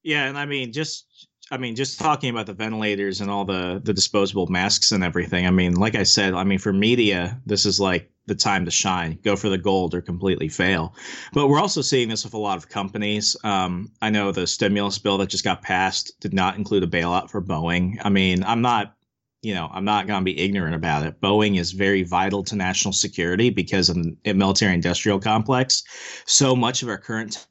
Yeah, 0.03 0.27
and 0.27 0.39
I 0.39 0.47
mean, 0.47 0.73
just 0.73 1.07
I 1.51 1.59
mean, 1.59 1.77
just 1.77 2.01
talking 2.01 2.31
about 2.31 2.47
the 2.47 2.55
ventilators 2.55 3.21
and 3.21 3.31
all 3.31 3.45
the 3.45 3.81
the 3.83 3.93
disposable 3.93 4.47
masks 4.49 4.93
and 4.93 5.05
everything. 5.05 5.47
I 5.47 5.51
mean, 5.51 5.75
like 5.75 5.95
I 5.95 6.03
said, 6.03 6.35
I 6.35 6.45
mean, 6.45 6.59
for 6.59 6.73
media, 6.73 7.41
this 7.47 7.65
is 7.67 7.79
like 7.79 8.11
the 8.27 8.35
time 8.35 8.65
to 8.65 8.71
shine. 8.71 9.19
Go 9.23 9.37
for 9.37 9.49
the 9.49 9.59
gold 9.59 9.95
or 9.95 10.01
completely 10.01 10.49
fail. 10.49 10.95
But 11.33 11.49
we're 11.49 11.61
also 11.61 11.83
seeing 11.83 12.09
this 12.09 12.25
with 12.25 12.35
a 12.35 12.39
lot 12.39 12.59
of 12.59 12.69
companies. 12.69 13.37
Um, 13.45 13.93
I 14.03 14.11
know 14.11 14.33
the 14.33 14.47
stimulus 14.47 14.99
bill 14.99 15.19
that 15.19 15.29
just 15.29 15.45
got 15.45 15.63
passed 15.63 16.19
did 16.21 16.35
not 16.35 16.57
include 16.57 16.83
a 16.83 16.89
bailout 16.89 17.31
for 17.31 17.41
Boeing. 17.41 17.99
I 18.03 18.09
mean, 18.09 18.43
I'm 18.45 18.63
not. 18.63 18.93
You 19.43 19.55
know, 19.55 19.69
I'm 19.73 19.85
not 19.85 20.09
going 20.09 20.21
to 20.21 20.25
be 20.25 20.41
ignorant 20.41 20.75
about 20.75 21.07
it. 21.07 21.21
Boeing 21.21 21.61
is 21.61 21.71
very 21.71 22.03
vital 22.03 22.43
to 22.45 22.57
national 22.57 22.93
security 22.93 23.51
because 23.51 23.89
of 23.89 23.97
the 24.25 24.33
military 24.33 24.75
industrial 24.75 25.21
complex. 25.21 25.85
So 26.25 26.57
much 26.57 26.83
of 26.83 26.89
our 26.89 26.99
current 26.99 27.47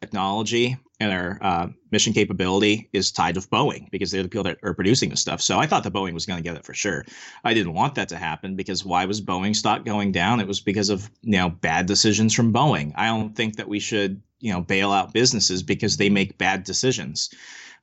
technology 0.00 0.76
and 0.98 1.12
our 1.12 1.38
uh, 1.42 1.68
mission 1.90 2.12
capability 2.12 2.88
is 2.92 3.12
tied 3.12 3.36
with 3.36 3.50
Boeing 3.50 3.90
because 3.90 4.10
they're 4.10 4.22
the 4.22 4.28
people 4.28 4.44
that 4.44 4.58
are 4.62 4.74
producing 4.74 5.10
the 5.10 5.16
stuff. 5.16 5.42
So 5.42 5.58
I 5.58 5.66
thought 5.66 5.84
that 5.84 5.92
Boeing 5.92 6.14
was 6.14 6.26
going 6.26 6.38
to 6.38 6.42
get 6.42 6.56
it 6.56 6.64
for 6.64 6.74
sure. 6.74 7.04
I 7.44 7.52
didn't 7.52 7.74
want 7.74 7.94
that 7.96 8.08
to 8.10 8.16
happen 8.16 8.56
because 8.56 8.84
why 8.84 9.04
was 9.04 9.20
Boeing 9.20 9.54
stock 9.54 9.84
going 9.84 10.12
down? 10.12 10.40
It 10.40 10.46
was 10.46 10.60
because 10.60 10.88
of 10.88 11.10
you 11.22 11.38
know 11.38 11.50
bad 11.50 11.86
decisions 11.86 12.32
from 12.32 12.52
Boeing. 12.52 12.92
I 12.96 13.06
don't 13.06 13.34
think 13.34 13.56
that 13.56 13.68
we 13.68 13.80
should 13.80 14.22
you 14.40 14.52
know 14.52 14.60
bail 14.60 14.92
out 14.92 15.12
businesses 15.12 15.62
because 15.62 15.96
they 15.96 16.08
make 16.08 16.38
bad 16.38 16.64
decisions. 16.64 17.30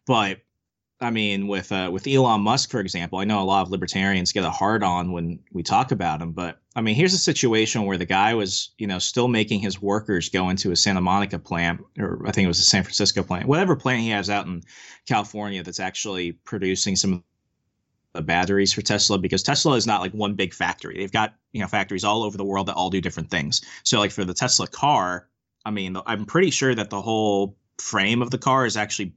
But 0.06 0.40
I 1.02 1.10
mean, 1.10 1.48
with 1.48 1.72
uh, 1.72 1.90
with 1.92 2.08
Elon 2.08 2.42
Musk, 2.42 2.70
for 2.70 2.80
example, 2.80 3.20
I 3.20 3.26
know 3.26 3.42
a 3.42 3.44
lot 3.44 3.64
of 3.64 3.72
libertarians 3.72 4.32
get 4.32 4.46
a 4.46 4.50
hard 4.50 4.84
on 4.84 5.12
when 5.12 5.40
we 5.52 5.62
talk 5.62 5.92
about 5.92 6.22
him, 6.22 6.32
but 6.32 6.60
I 6.76 6.82
mean, 6.82 6.96
here's 6.96 7.14
a 7.14 7.18
situation 7.18 7.84
where 7.84 7.98
the 7.98 8.06
guy 8.06 8.34
was, 8.34 8.70
you 8.78 8.88
know, 8.88 9.00
still 9.00 9.28
making 9.28 9.60
his 9.60 9.82
workers 9.82 10.30
go 10.30 10.50
into 10.50 10.72
a 10.72 10.76
Santa 10.76 11.02
Monica 11.02 11.40
plant, 11.40 11.82
or 12.00 12.26
I 12.26 12.32
think 12.32 12.46
it 12.46 12.48
was 12.48 12.60
a 12.60 12.64
San 12.64 12.84
Francisco 12.84 13.22
plant, 13.22 13.48
whatever 13.48 13.76
plant 13.76 14.02
he 14.02 14.10
has 14.10 14.30
out 14.30 14.46
in 14.46 14.62
California 15.08 15.62
that's 15.62 15.80
actually 15.80 16.32
producing 16.32 16.96
some 16.96 17.14
of 17.14 17.24
the 18.14 18.22
batteries 18.22 18.72
for 18.72 18.82
Tesla, 18.82 19.18
because 19.18 19.44
Tesla 19.44 19.76
is 19.76 19.88
not 19.88 20.02
like 20.02 20.14
one 20.14 20.36
big 20.36 20.54
factory. 20.54 20.96
They've 20.98 21.12
got, 21.12 21.36
you 21.52 21.62
know, 21.62 21.68
factories 21.68 22.04
all 22.04 22.24
over 22.24 22.38
the 22.38 22.46
world 22.46 22.68
that 22.68 22.76
all 22.76 22.90
do 22.90 23.02
different 23.02 23.30
things. 23.30 23.62
So, 23.84 24.00
like 24.00 24.12
for 24.12 24.24
the 24.24 24.34
Tesla 24.34 24.68
car, 24.68 25.28
I 25.66 25.72
mean, 25.72 25.98
I'm 26.06 26.26
pretty 26.26 26.52
sure 26.52 26.76
that 26.76 26.92
the 26.92 27.02
whole 27.02 27.58
frame 27.80 28.22
of 28.22 28.30
the 28.32 28.38
car 28.38 28.66
is 28.66 28.78
actually 28.78 29.14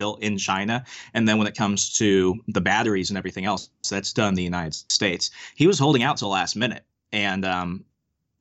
built 0.00 0.20
in 0.22 0.36
China. 0.36 0.84
And 1.14 1.28
then 1.28 1.38
when 1.38 1.46
it 1.46 1.54
comes 1.54 1.92
to 1.98 2.40
the 2.48 2.60
batteries 2.60 3.10
and 3.10 3.16
everything 3.16 3.44
else, 3.44 3.70
that's 3.88 4.12
done 4.12 4.30
in 4.30 4.34
the 4.34 4.42
United 4.42 4.74
States. 4.90 5.30
He 5.54 5.68
was 5.68 5.78
holding 5.78 6.02
out 6.02 6.16
till 6.16 6.30
last 6.30 6.56
minute. 6.56 6.84
And 7.12 7.44
um, 7.44 7.84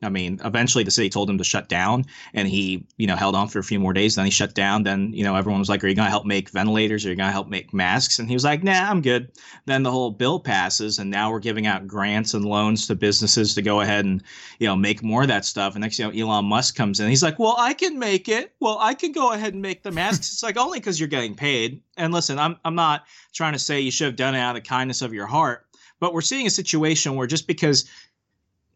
I 0.02 0.08
mean, 0.08 0.40
eventually 0.46 0.86
the 0.86 0.92
city 0.92 1.10
told 1.10 1.30
him 1.30 1.38
to 1.40 1.44
shut 1.44 1.68
down, 1.68 2.06
and 2.34 2.48
he, 2.48 2.86
you 2.98 3.06
know, 3.06 3.18
held 3.18 3.36
on 3.36 3.50
for 3.50 3.60
a 3.60 3.64
few 3.64 3.82
more 3.82 3.92
days. 3.92 4.16
Then 4.16 4.24
he 4.24 4.32
shut 4.32 4.54
down. 4.54 4.84
Then, 4.84 5.12
you 5.12 5.26
know, 5.26 5.36
everyone 5.36 5.60
was 5.60 5.68
like, 5.68 5.84
"Are 5.84 5.88
you 5.88 5.96
going 5.96 6.06
to 6.06 6.12
help 6.12 6.26
make 6.26 6.50
ventilators? 6.50 7.06
Are 7.06 7.10
you 7.10 7.18
going 7.18 7.28
to 7.28 7.34
help 7.34 7.50
make 7.50 7.74
masks?" 7.74 8.18
And 8.18 8.30
he 8.30 8.34
was 8.34 8.46
like, 8.46 8.64
"Nah, 8.64 8.90
I'm 8.90 9.02
good." 9.02 9.30
Then 9.66 9.84
the 9.84 9.92
whole 9.92 10.12
bill 10.12 10.40
passes, 10.40 11.00
and 11.00 11.12
now 11.12 11.32
we're 11.32 11.40
giving 11.40 11.68
out 11.68 11.86
grants 11.86 12.34
and 12.34 12.46
loans 12.46 12.88
to 12.88 12.96
businesses 12.96 13.54
to 13.56 13.62
go 13.62 13.82
ahead 13.82 14.06
and, 14.06 14.24
you 14.60 14.68
know, 14.68 14.76
make 14.76 15.04
more 15.04 15.24
of 15.24 15.28
that 15.28 15.44
stuff. 15.44 15.76
And 15.76 15.82
next, 15.82 16.00
you 16.00 16.06
know, 16.06 16.12
Elon 16.12 16.46
Musk 16.46 16.76
comes 16.76 17.02
in. 17.02 17.10
He's 17.10 17.24
like, 17.24 17.38
"Well, 17.38 17.56
I 17.58 17.74
can 17.74 18.00
make 18.00 18.30
it. 18.30 18.54
Well, 18.62 18.78
I 18.80 18.94
can 18.94 19.12
go 19.12 19.34
ahead 19.34 19.54
and 19.54 19.62
make 19.62 19.84
the 19.84 19.92
masks." 19.92 20.32
it's 20.32 20.44
like 20.44 20.58
only 20.58 20.80
because 20.80 20.98
you're 20.98 21.08
getting 21.10 21.36
paid. 21.36 21.82
And 21.98 22.14
listen, 22.14 22.40
I'm 22.40 22.56
I'm 22.64 22.76
not 22.76 23.04
trying 23.34 23.54
to 23.54 23.60
say 23.60 23.82
you 23.82 23.92
should 23.92 24.06
have 24.06 24.16
done 24.16 24.36
it 24.36 24.40
out 24.40 24.56
of 24.56 24.64
the 24.64 24.68
kindness 24.68 25.02
of 25.02 25.14
your 25.14 25.28
heart, 25.28 25.66
but 26.00 26.14
we're 26.14 26.22
seeing 26.22 26.48
a 26.48 26.52
situation 26.52 27.16
where 27.16 27.28
just 27.28 27.48
because 27.48 27.90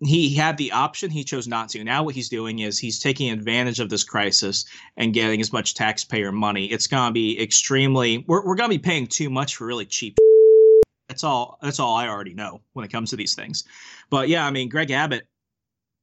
he 0.05 0.33
had 0.33 0.57
the 0.57 0.71
option 0.71 1.09
he 1.09 1.23
chose 1.23 1.47
not 1.47 1.69
to. 1.69 1.83
Now 1.83 2.03
what 2.03 2.15
he's 2.15 2.29
doing 2.29 2.59
is 2.59 2.79
he's 2.79 2.99
taking 2.99 3.31
advantage 3.31 3.79
of 3.79 3.89
this 3.89 4.03
crisis 4.03 4.65
and 4.97 5.13
getting 5.13 5.41
as 5.41 5.53
much 5.53 5.75
taxpayer 5.75 6.31
money. 6.31 6.65
It's 6.65 6.87
going 6.87 7.09
to 7.09 7.13
be 7.13 7.41
extremely 7.41 8.25
we're, 8.27 8.45
we're 8.45 8.55
going 8.55 8.69
to 8.69 8.77
be 8.77 8.81
paying 8.81 9.07
too 9.07 9.29
much 9.29 9.55
for 9.55 9.65
really 9.65 9.85
cheap 9.85 10.17
that's 11.09 11.23
all 11.23 11.57
that's 11.61 11.79
all 11.79 11.95
i 11.95 12.07
already 12.07 12.33
know 12.33 12.61
when 12.73 12.85
it 12.85 12.91
comes 12.91 13.09
to 13.11 13.15
these 13.15 13.35
things. 13.35 13.63
But 14.09 14.29
yeah 14.29 14.45
i 14.45 14.51
mean 14.51 14.69
greg 14.69 14.91
abbott 14.91 15.27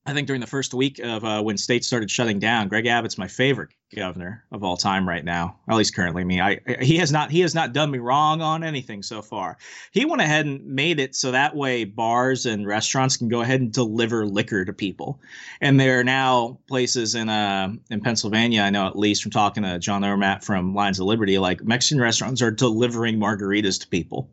I 0.07 0.15
think 0.15 0.27
during 0.27 0.41
the 0.41 0.47
first 0.47 0.73
week 0.73 0.99
of 0.99 1.25
uh, 1.25 1.43
when 1.43 1.59
states 1.59 1.87
started 1.87 2.11
shutting 2.11 2.39
down, 2.39 2.69
Greg 2.69 2.87
Abbott's 2.87 3.19
my 3.19 3.29
favorite 3.29 3.69
governor 3.95 4.45
of 4.51 4.65
all 4.65 4.77
time 4.77 5.07
right 5.07 5.25
now, 5.25 5.59
at 5.69 5.77
least 5.77 5.95
currently. 5.95 6.25
Me, 6.25 6.41
I 6.41 6.59
he 6.81 6.97
has 6.97 7.13
not 7.13 7.31
he 7.31 7.41
has 7.41 7.55
not 7.55 7.75
done 7.75 7.91
me 7.91 7.99
wrong 7.99 8.41
on 8.41 8.65
anything 8.65 9.03
so 9.03 9.21
far. 9.21 9.59
He 9.93 10.07
went 10.07 10.23
ahead 10.23 10.47
and 10.47 10.65
made 10.65 11.01
it 11.01 11.15
so 11.15 11.33
that 11.33 11.55
way 11.55 11.85
bars 11.85 12.47
and 12.47 12.67
restaurants 12.67 13.19
can 13.19 13.29
go 13.29 13.43
ahead 13.43 13.61
and 13.61 13.71
deliver 13.71 14.25
liquor 14.27 14.65
to 14.65 14.73
people, 14.73 15.21
and 15.61 15.79
there 15.79 16.01
are 16.01 16.05
now 16.05 16.59
places 16.67 17.15
in 17.15 17.29
uh 17.29 17.75
in 17.91 18.01
Pennsylvania. 18.01 18.63
I 18.63 18.71
know 18.71 18.87
at 18.87 18.99
least 18.99 19.23
from 19.23 19.33
talking 19.33 19.65
to 19.65 19.79
John 19.79 20.01
Odermatt 20.01 20.43
from 20.43 20.75
Lions 20.75 20.99
of 20.99 21.07
Liberty, 21.07 21.39
like 21.39 21.63
Mexican 21.63 22.01
restaurants 22.01 22.41
are 22.41 22.51
delivering 22.51 23.19
margaritas 23.19 23.79
to 23.81 23.89
people. 23.89 24.31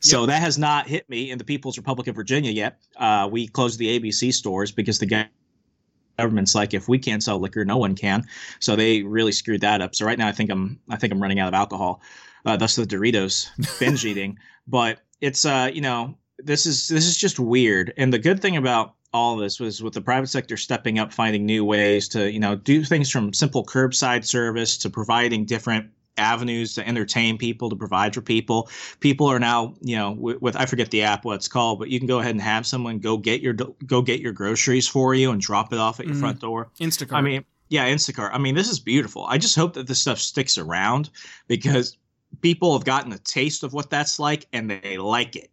So 0.00 0.20
yep. 0.20 0.28
that 0.28 0.42
has 0.42 0.58
not 0.58 0.86
hit 0.86 1.08
me 1.08 1.30
in 1.30 1.38
the 1.38 1.44
People's 1.44 1.78
Republic 1.78 2.06
of 2.08 2.14
Virginia 2.14 2.50
yet. 2.50 2.78
Uh, 2.96 3.28
we 3.30 3.48
closed 3.48 3.78
the 3.78 3.98
ABC 3.98 4.32
stores 4.32 4.72
because 4.72 4.98
the 4.98 5.28
government's 6.18 6.54
like, 6.54 6.74
if 6.74 6.88
we 6.88 6.98
can't 6.98 7.22
sell 7.22 7.38
liquor, 7.38 7.64
no 7.64 7.76
one 7.76 7.94
can. 7.94 8.24
So 8.60 8.76
they 8.76 9.02
really 9.02 9.32
screwed 9.32 9.60
that 9.62 9.80
up. 9.80 9.94
So 9.94 10.06
right 10.06 10.18
now, 10.18 10.28
I 10.28 10.32
think 10.32 10.50
I'm 10.50 10.78
I 10.88 10.96
think 10.96 11.12
I'm 11.12 11.20
running 11.20 11.40
out 11.40 11.48
of 11.48 11.54
alcohol. 11.54 12.02
Uh, 12.44 12.56
thus 12.56 12.76
the 12.76 12.84
Doritos 12.84 13.48
binge 13.80 14.04
eating. 14.04 14.38
But 14.66 15.00
it's 15.20 15.44
uh 15.44 15.70
you 15.72 15.80
know 15.80 16.16
this 16.38 16.66
is 16.66 16.88
this 16.88 17.06
is 17.06 17.16
just 17.16 17.38
weird. 17.38 17.92
And 17.96 18.12
the 18.12 18.18
good 18.18 18.40
thing 18.40 18.56
about 18.56 18.94
all 19.12 19.36
this 19.36 19.58
was 19.58 19.82
with 19.82 19.94
the 19.94 20.00
private 20.00 20.28
sector 20.28 20.56
stepping 20.56 20.98
up, 20.98 21.12
finding 21.12 21.46
new 21.46 21.64
ways 21.64 22.08
to 22.08 22.30
you 22.30 22.40
know 22.40 22.56
do 22.56 22.84
things 22.84 23.10
from 23.10 23.32
simple 23.32 23.64
curbside 23.64 24.24
service 24.24 24.76
to 24.78 24.90
providing 24.90 25.44
different 25.44 25.90
avenues 26.18 26.74
to 26.74 26.86
entertain 26.86 27.38
people 27.38 27.70
to 27.70 27.76
provide 27.76 28.14
for 28.14 28.20
people. 28.20 28.68
People 29.00 29.26
are 29.26 29.38
now 29.38 29.74
you 29.80 29.96
know 29.96 30.12
with, 30.12 30.40
with, 30.40 30.56
i 30.56 30.66
forget 30.66 30.90
the 30.90 31.02
app 31.02 31.24
what 31.24 31.34
it's 31.34 31.48
called 31.48 31.78
but 31.78 31.88
you 31.88 31.98
can 31.98 32.06
go 32.06 32.18
ahead 32.18 32.32
and 32.32 32.42
have 32.42 32.66
someone 32.66 32.98
go 32.98 33.16
get 33.16 33.40
your 33.40 33.52
go 33.52 34.02
get 34.02 34.20
your 34.20 34.32
groceries 34.32 34.88
for 34.88 35.14
you 35.14 35.30
and 35.30 35.40
drop 35.40 35.72
it 35.72 35.78
off 35.78 36.00
at 36.00 36.06
your 36.06 36.14
mm-hmm. 36.14 36.20
front 36.20 36.40
door. 36.40 36.68
Instacart. 36.80 37.12
I 37.12 37.20
mean 37.20 37.44
yeah 37.68 37.88
instacart. 37.88 38.30
I 38.32 38.38
mean 38.38 38.54
this 38.54 38.68
is 38.68 38.80
beautiful. 38.80 39.26
I 39.26 39.38
just 39.38 39.56
hope 39.56 39.74
that 39.74 39.86
this 39.86 40.00
stuff 40.00 40.18
sticks 40.18 40.58
around 40.58 41.10
because 41.48 41.96
people 42.40 42.72
have 42.76 42.84
gotten 42.84 43.12
a 43.12 43.18
taste 43.18 43.62
of 43.62 43.72
what 43.72 43.90
that's 43.90 44.18
like 44.18 44.46
and 44.52 44.70
they 44.70 44.98
like 44.98 45.36
it. 45.36 45.50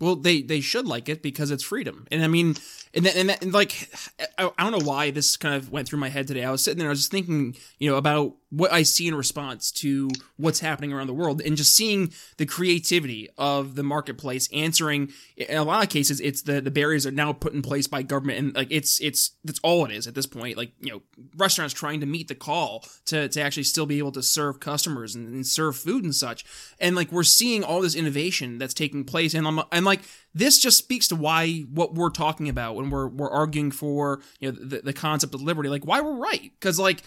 Well, 0.00 0.14
they 0.14 0.42
they 0.42 0.60
should 0.60 0.86
like 0.86 1.08
it 1.08 1.22
because 1.22 1.50
it's 1.50 1.64
freedom, 1.64 2.06
and 2.12 2.22
I 2.22 2.28
mean, 2.28 2.54
and 2.94 3.04
then, 3.04 3.16
and, 3.16 3.28
that, 3.30 3.42
and 3.42 3.52
like, 3.52 3.90
I, 4.38 4.48
I, 4.56 4.62
don't 4.62 4.78
know 4.78 4.86
why 4.86 5.10
this 5.10 5.36
kind 5.36 5.56
of 5.56 5.72
went 5.72 5.88
through 5.88 5.98
my 5.98 6.08
head 6.08 6.28
today. 6.28 6.44
I 6.44 6.52
was 6.52 6.62
sitting 6.62 6.78
there, 6.78 6.86
I 6.86 6.90
was 6.90 7.00
just 7.00 7.10
thinking, 7.10 7.56
you 7.80 7.90
know, 7.90 7.96
about 7.96 8.36
what 8.50 8.72
I 8.72 8.82
see 8.82 9.06
in 9.06 9.14
response 9.14 9.70
to 9.72 10.08
what's 10.36 10.60
happening 10.60 10.92
around 10.92 11.06
the 11.06 11.14
world, 11.14 11.42
and 11.42 11.56
just 11.56 11.74
seeing 11.74 12.12
the 12.38 12.46
creativity 12.46 13.28
of 13.36 13.74
the 13.74 13.82
marketplace 13.82 14.48
answering. 14.52 15.12
In 15.36 15.56
a 15.56 15.64
lot 15.64 15.82
of 15.82 15.90
cases, 15.90 16.20
it's 16.20 16.42
the 16.42 16.60
the 16.60 16.70
barriers 16.70 17.06
are 17.06 17.10
now 17.10 17.32
put 17.32 17.52
in 17.52 17.62
place 17.62 17.86
by 17.86 18.02
government, 18.02 18.38
and 18.38 18.54
like 18.54 18.68
it's 18.70 19.00
it's 19.00 19.32
that's 19.44 19.60
all 19.62 19.84
it 19.84 19.90
is 19.90 20.06
at 20.06 20.14
this 20.14 20.26
point. 20.26 20.56
Like 20.56 20.72
you 20.80 20.90
know, 20.90 21.02
restaurants 21.36 21.74
trying 21.74 22.00
to 22.00 22.06
meet 22.06 22.28
the 22.28 22.34
call 22.34 22.84
to 23.06 23.28
to 23.28 23.40
actually 23.40 23.64
still 23.64 23.86
be 23.86 23.98
able 23.98 24.12
to 24.12 24.22
serve 24.22 24.60
customers 24.60 25.14
and, 25.14 25.28
and 25.28 25.46
serve 25.46 25.76
food 25.76 26.04
and 26.04 26.14
such, 26.14 26.44
and 26.80 26.96
like 26.96 27.12
we're 27.12 27.24
seeing 27.24 27.62
all 27.62 27.82
this 27.82 27.94
innovation 27.94 28.58
that's 28.58 28.74
taking 28.74 29.04
place, 29.04 29.34
and 29.34 29.46
I'm 29.46 29.60
I'm 29.70 29.84
like 29.84 30.00
this 30.34 30.58
just 30.58 30.78
speaks 30.78 31.08
to 31.08 31.16
why 31.16 31.60
what 31.72 31.94
we're 31.94 32.10
talking 32.10 32.48
about 32.48 32.76
when 32.76 32.90
we're 32.90 33.08
we're 33.08 33.30
arguing 33.30 33.70
for 33.70 34.20
you 34.40 34.50
know 34.50 34.58
the, 34.58 34.80
the 34.80 34.92
concept 34.92 35.34
of 35.34 35.42
liberty 35.42 35.68
like 35.68 35.84
why 35.84 36.00
we're 36.00 36.16
right 36.16 36.52
because 36.58 36.78
like 36.78 37.02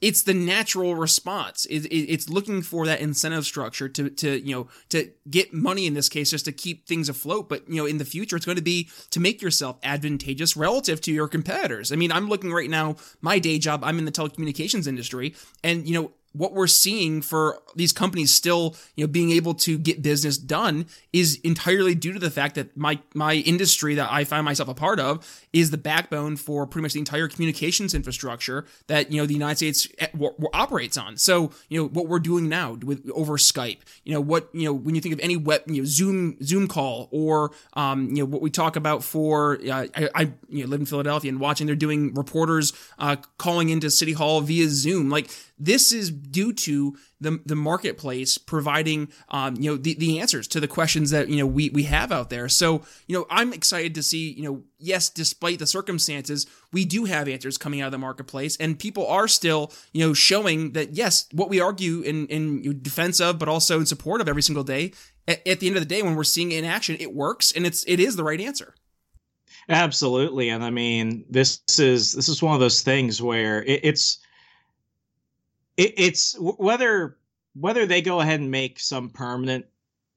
it's 0.00 0.22
the 0.22 0.34
natural 0.34 0.94
response. 0.94 1.66
It, 1.66 1.84
it, 1.86 2.12
it's 2.12 2.30
looking 2.30 2.62
for 2.62 2.86
that 2.86 3.00
incentive 3.00 3.44
structure 3.44 3.88
to, 3.88 4.10
to, 4.10 4.40
you 4.40 4.54
know, 4.54 4.68
to 4.88 5.10
get 5.28 5.52
money 5.52 5.86
in 5.86 5.94
this 5.94 6.08
case 6.08 6.30
just 6.30 6.46
to 6.46 6.52
keep 6.52 6.86
things 6.86 7.08
afloat. 7.08 7.48
But, 7.48 7.68
you 7.68 7.76
know, 7.76 7.86
in 7.86 7.98
the 7.98 8.04
future, 8.04 8.36
it's 8.36 8.46
going 8.46 8.56
to 8.56 8.62
be 8.62 8.88
to 9.10 9.20
make 9.20 9.42
yourself 9.42 9.78
advantageous 9.82 10.56
relative 10.56 11.00
to 11.02 11.12
your 11.12 11.28
competitors. 11.28 11.92
I 11.92 11.96
mean, 11.96 12.12
I'm 12.12 12.28
looking 12.28 12.52
right 12.52 12.70
now, 12.70 12.96
my 13.20 13.38
day 13.38 13.58
job, 13.58 13.84
I'm 13.84 13.98
in 13.98 14.06
the 14.06 14.12
telecommunications 14.12 14.86
industry 14.86 15.34
and, 15.62 15.86
you 15.86 16.00
know, 16.00 16.12
what 16.32 16.52
we're 16.52 16.66
seeing 16.66 17.22
for 17.22 17.60
these 17.74 17.92
companies 17.92 18.32
still, 18.32 18.76
you 18.94 19.04
know, 19.04 19.08
being 19.10 19.30
able 19.30 19.54
to 19.54 19.78
get 19.78 20.02
business 20.02 20.38
done 20.38 20.86
is 21.12 21.40
entirely 21.42 21.94
due 21.94 22.12
to 22.12 22.18
the 22.18 22.30
fact 22.30 22.54
that 22.54 22.76
my 22.76 23.00
my 23.14 23.34
industry 23.34 23.94
that 23.96 24.10
I 24.12 24.24
find 24.24 24.44
myself 24.44 24.68
a 24.68 24.74
part 24.74 25.00
of 25.00 25.26
is 25.52 25.70
the 25.70 25.78
backbone 25.78 26.36
for 26.36 26.66
pretty 26.66 26.82
much 26.82 26.92
the 26.92 27.00
entire 27.00 27.28
communications 27.28 27.94
infrastructure 27.94 28.64
that 28.86 29.10
you 29.10 29.20
know 29.20 29.26
the 29.26 29.34
United 29.34 29.56
States 29.56 29.88
eh, 29.98 30.08
operates 30.52 30.96
on. 30.96 31.16
So 31.16 31.50
you 31.68 31.80
know 31.80 31.88
what 31.88 32.06
we're 32.06 32.20
doing 32.20 32.48
now 32.48 32.74
with 32.74 33.08
over 33.10 33.36
Skype, 33.36 33.78
you 34.04 34.14
know 34.14 34.20
what 34.20 34.48
you 34.52 34.64
know 34.64 34.72
when 34.72 34.94
you 34.94 35.00
think 35.00 35.14
of 35.14 35.20
any 35.20 35.36
web, 35.36 35.62
you 35.66 35.82
know, 35.82 35.84
Zoom 35.84 36.36
Zoom 36.42 36.68
call 36.68 37.08
or 37.10 37.50
um, 37.74 38.08
you 38.10 38.22
know 38.22 38.26
what 38.26 38.40
we 38.40 38.50
talk 38.50 38.76
about 38.76 39.02
for 39.02 39.58
uh, 39.68 39.86
I, 39.96 40.08
I 40.14 40.20
you 40.48 40.64
know, 40.64 40.70
live 40.70 40.80
in 40.80 40.86
Philadelphia 40.86 41.28
and 41.28 41.40
watching 41.40 41.66
they're 41.66 41.76
doing 41.76 42.14
reporters 42.14 42.72
uh, 42.98 43.16
calling 43.38 43.68
into 43.68 43.90
City 43.90 44.12
Hall 44.12 44.40
via 44.40 44.68
Zoom 44.68 45.10
like 45.10 45.30
this 45.60 45.92
is 45.92 46.10
due 46.10 46.52
to 46.52 46.96
the, 47.20 47.38
the 47.44 47.54
marketplace 47.54 48.38
providing 48.38 49.08
um, 49.28 49.56
you 49.56 49.70
know 49.70 49.76
the, 49.76 49.94
the 49.94 50.18
answers 50.18 50.48
to 50.48 50.60
the 50.60 50.68
questions 50.68 51.10
that 51.10 51.28
you 51.28 51.36
know 51.36 51.46
we, 51.46 51.68
we 51.70 51.84
have 51.84 52.10
out 52.10 52.30
there. 52.30 52.48
So 52.48 52.82
you 53.06 53.18
know 53.18 53.26
i'm 53.30 53.52
excited 53.52 53.94
to 53.94 54.02
see 54.02 54.32
you 54.32 54.42
know 54.42 54.62
yes 54.78 55.10
despite 55.10 55.58
the 55.58 55.66
circumstances 55.66 56.46
we 56.72 56.84
do 56.84 57.04
have 57.04 57.28
answers 57.28 57.58
coming 57.58 57.80
out 57.80 57.86
of 57.86 57.92
the 57.92 57.98
marketplace 57.98 58.56
and 58.58 58.78
people 58.78 59.06
are 59.06 59.28
still 59.28 59.72
you 59.92 60.06
know 60.06 60.14
showing 60.14 60.72
that 60.72 60.94
yes 60.94 61.26
what 61.32 61.48
we 61.48 61.60
argue 61.60 62.00
in 62.02 62.26
in 62.28 62.80
defense 62.82 63.20
of 63.20 63.38
but 63.38 63.48
also 63.48 63.80
in 63.80 63.86
support 63.86 64.20
of 64.20 64.28
every 64.28 64.42
single 64.42 64.64
day 64.64 64.92
at, 65.26 65.46
at 65.46 65.60
the 65.60 65.66
end 65.66 65.76
of 65.76 65.82
the 65.82 65.88
day 65.88 66.02
when 66.02 66.14
we're 66.14 66.24
seeing 66.24 66.52
it 66.52 66.58
in 66.58 66.64
action 66.64 66.96
it 67.00 67.14
works 67.14 67.52
and 67.52 67.66
it's 67.66 67.84
it 67.86 68.00
is 68.00 68.16
the 68.16 68.24
right 68.24 68.40
answer. 68.40 68.74
Absolutely 69.68 70.48
and 70.48 70.64
i 70.64 70.70
mean 70.70 71.24
this 71.28 71.60
is 71.78 72.12
this 72.12 72.28
is 72.28 72.42
one 72.42 72.54
of 72.54 72.60
those 72.60 72.82
things 72.82 73.22
where 73.22 73.62
it, 73.64 73.80
it's 73.82 74.18
it, 75.80 75.94
it's 75.96 76.36
whether 76.38 77.16
whether 77.54 77.86
they 77.86 78.02
go 78.02 78.20
ahead 78.20 78.40
and 78.40 78.50
make 78.50 78.78
some 78.78 79.08
permanent 79.08 79.64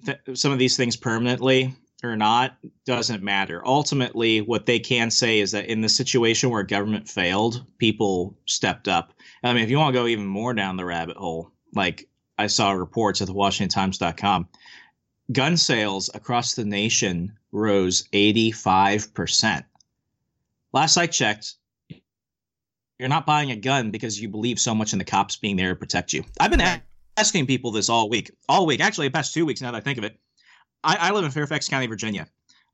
th- 0.05 0.19
some 0.33 0.51
of 0.51 0.59
these 0.59 0.75
things 0.75 0.95
permanently 0.95 1.73
or 2.03 2.17
not 2.17 2.57
doesn't 2.85 3.23
matter. 3.23 3.65
Ultimately, 3.65 4.41
what 4.41 4.65
they 4.65 4.77
can 4.77 5.09
say 5.09 5.39
is 5.39 5.51
that 5.51 5.67
in 5.67 5.79
the 5.79 5.87
situation 5.87 6.49
where 6.49 6.63
government 6.63 7.07
failed, 7.07 7.63
people 7.77 8.37
stepped 8.45 8.89
up. 8.89 9.13
I 9.41 9.53
mean, 9.53 9.63
if 9.63 9.69
you 9.69 9.77
want 9.77 9.93
to 9.93 9.99
go 9.99 10.07
even 10.07 10.25
more 10.25 10.53
down 10.53 10.75
the 10.75 10.83
rabbit 10.83 11.15
hole, 11.15 11.51
like 11.73 12.09
I 12.37 12.47
saw 12.47 12.71
reports 12.71 13.21
at 13.21 13.27
the 13.27 13.33
WashingtonTimes.com, 13.33 14.49
gun 15.31 15.55
sales 15.55 16.09
across 16.13 16.55
the 16.55 16.65
nation 16.65 17.31
rose 17.53 18.03
85%. 18.11 19.63
Last 20.73 20.97
I 20.97 21.07
checked, 21.07 21.55
you're 23.03 23.09
not 23.09 23.25
buying 23.25 23.51
a 23.51 23.55
gun 23.57 23.91
because 23.91 24.21
you 24.21 24.29
believe 24.29 24.57
so 24.57 24.73
much 24.73 24.93
in 24.93 24.97
the 24.97 25.03
cops 25.03 25.35
being 25.35 25.57
there 25.57 25.73
to 25.73 25.75
protect 25.75 26.13
you. 26.13 26.23
I've 26.39 26.49
been 26.49 26.61
right. 26.61 26.81
asking 27.17 27.47
people 27.47 27.69
this 27.69 27.89
all 27.89 28.07
week, 28.07 28.31
all 28.47 28.65
week, 28.65 28.79
actually, 28.79 29.07
the 29.07 29.11
past 29.11 29.33
two 29.33 29.45
weeks. 29.45 29.61
Now 29.61 29.71
that 29.71 29.77
I 29.77 29.81
think 29.81 29.97
of 29.97 30.05
it, 30.05 30.17
I, 30.85 30.95
I 30.95 31.11
live 31.11 31.25
in 31.25 31.31
Fairfax 31.31 31.67
County, 31.67 31.87
Virginia. 31.87 32.27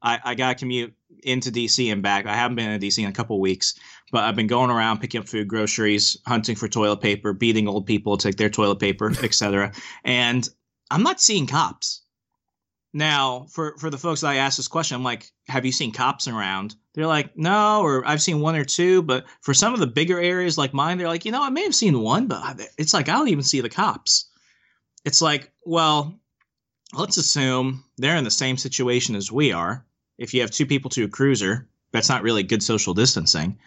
I, 0.03 0.19
I 0.23 0.35
got 0.35 0.49
to 0.49 0.55
commute 0.55 0.93
into 1.23 1.49
DC 1.49 1.91
and 1.91 2.03
back. 2.03 2.27
I 2.27 2.35
haven't 2.35 2.57
been 2.57 2.69
in 2.69 2.79
DC 2.79 3.01
in 3.01 3.09
a 3.09 3.11
couple 3.11 3.39
weeks, 3.39 3.73
but 4.11 4.23
I've 4.23 4.35
been 4.35 4.45
going 4.45 4.69
around 4.69 4.99
picking 4.99 5.19
up 5.19 5.27
food, 5.27 5.47
groceries, 5.47 6.15
hunting 6.27 6.55
for 6.55 6.67
toilet 6.67 7.01
paper, 7.01 7.33
beating 7.33 7.67
old 7.67 7.87
people 7.87 8.15
to 8.15 8.27
take 8.27 8.37
their 8.37 8.51
toilet 8.51 8.77
paper, 8.77 9.11
etc. 9.23 9.71
And 10.03 10.47
I'm 10.91 11.01
not 11.01 11.19
seeing 11.19 11.47
cops. 11.47 12.03
Now, 12.93 13.45
for 13.51 13.77
for 13.77 13.89
the 13.89 13.97
folks 13.97 14.21
that 14.21 14.29
I 14.29 14.37
asked 14.37 14.57
this 14.57 14.67
question, 14.67 14.95
I'm 14.95 15.03
like, 15.03 15.31
have 15.47 15.65
you 15.65 15.71
seen 15.71 15.91
cops 15.91 16.27
around? 16.27 16.75
They're 16.93 17.05
like, 17.05 17.37
no, 17.37 17.81
or 17.81 18.05
I've 18.05 18.21
seen 18.21 18.39
one 18.39 18.55
or 18.55 18.65
two. 18.65 19.03
But 19.03 19.25
for 19.41 19.53
some 19.53 19.73
of 19.73 19.79
the 19.79 19.87
bigger 19.87 20.19
areas 20.19 20.57
like 20.57 20.73
mine, 20.73 20.97
they're 20.97 21.07
like, 21.07 21.23
you 21.23 21.31
know, 21.31 21.43
I 21.43 21.49
may 21.49 21.63
have 21.63 21.75
seen 21.75 22.01
one, 22.01 22.27
but 22.27 22.59
it's 22.77 22.93
like 22.93 23.07
I 23.07 23.13
don't 23.13 23.27
even 23.27 23.43
see 23.43 23.61
the 23.61 23.69
cops. 23.69 24.25
It's 25.05 25.21
like, 25.21 25.51
well, 25.65 26.19
let's 26.93 27.17
assume 27.17 27.83
they're 27.97 28.17
in 28.17 28.23
the 28.23 28.31
same 28.31 28.57
situation 28.57 29.15
as 29.15 29.31
we 29.31 29.51
are. 29.51 29.85
If 30.17 30.33
you 30.33 30.41
have 30.41 30.51
two 30.51 30.65
people 30.65 30.89
to 30.91 31.05
a 31.05 31.09
cruiser, 31.09 31.69
that's 31.91 32.09
not 32.09 32.23
really 32.23 32.43
good 32.43 32.63
social 32.63 32.93
distancing. 32.93 33.57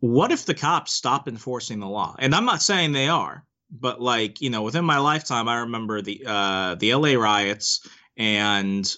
What 0.00 0.32
if 0.32 0.44
the 0.44 0.54
cops 0.54 0.92
stop 0.92 1.28
enforcing 1.28 1.78
the 1.78 1.88
law? 1.88 2.16
And 2.18 2.34
I'm 2.34 2.44
not 2.44 2.62
saying 2.62 2.92
they 2.92 3.08
are, 3.08 3.44
but 3.70 4.02
like 4.02 4.40
you 4.40 4.50
know, 4.50 4.62
within 4.62 4.84
my 4.84 4.98
lifetime, 4.98 5.48
I 5.48 5.60
remember 5.60 6.02
the 6.02 6.22
uh, 6.26 6.74
the 6.74 6.94
LA 6.94 7.14
riots 7.14 7.88
and 8.16 8.94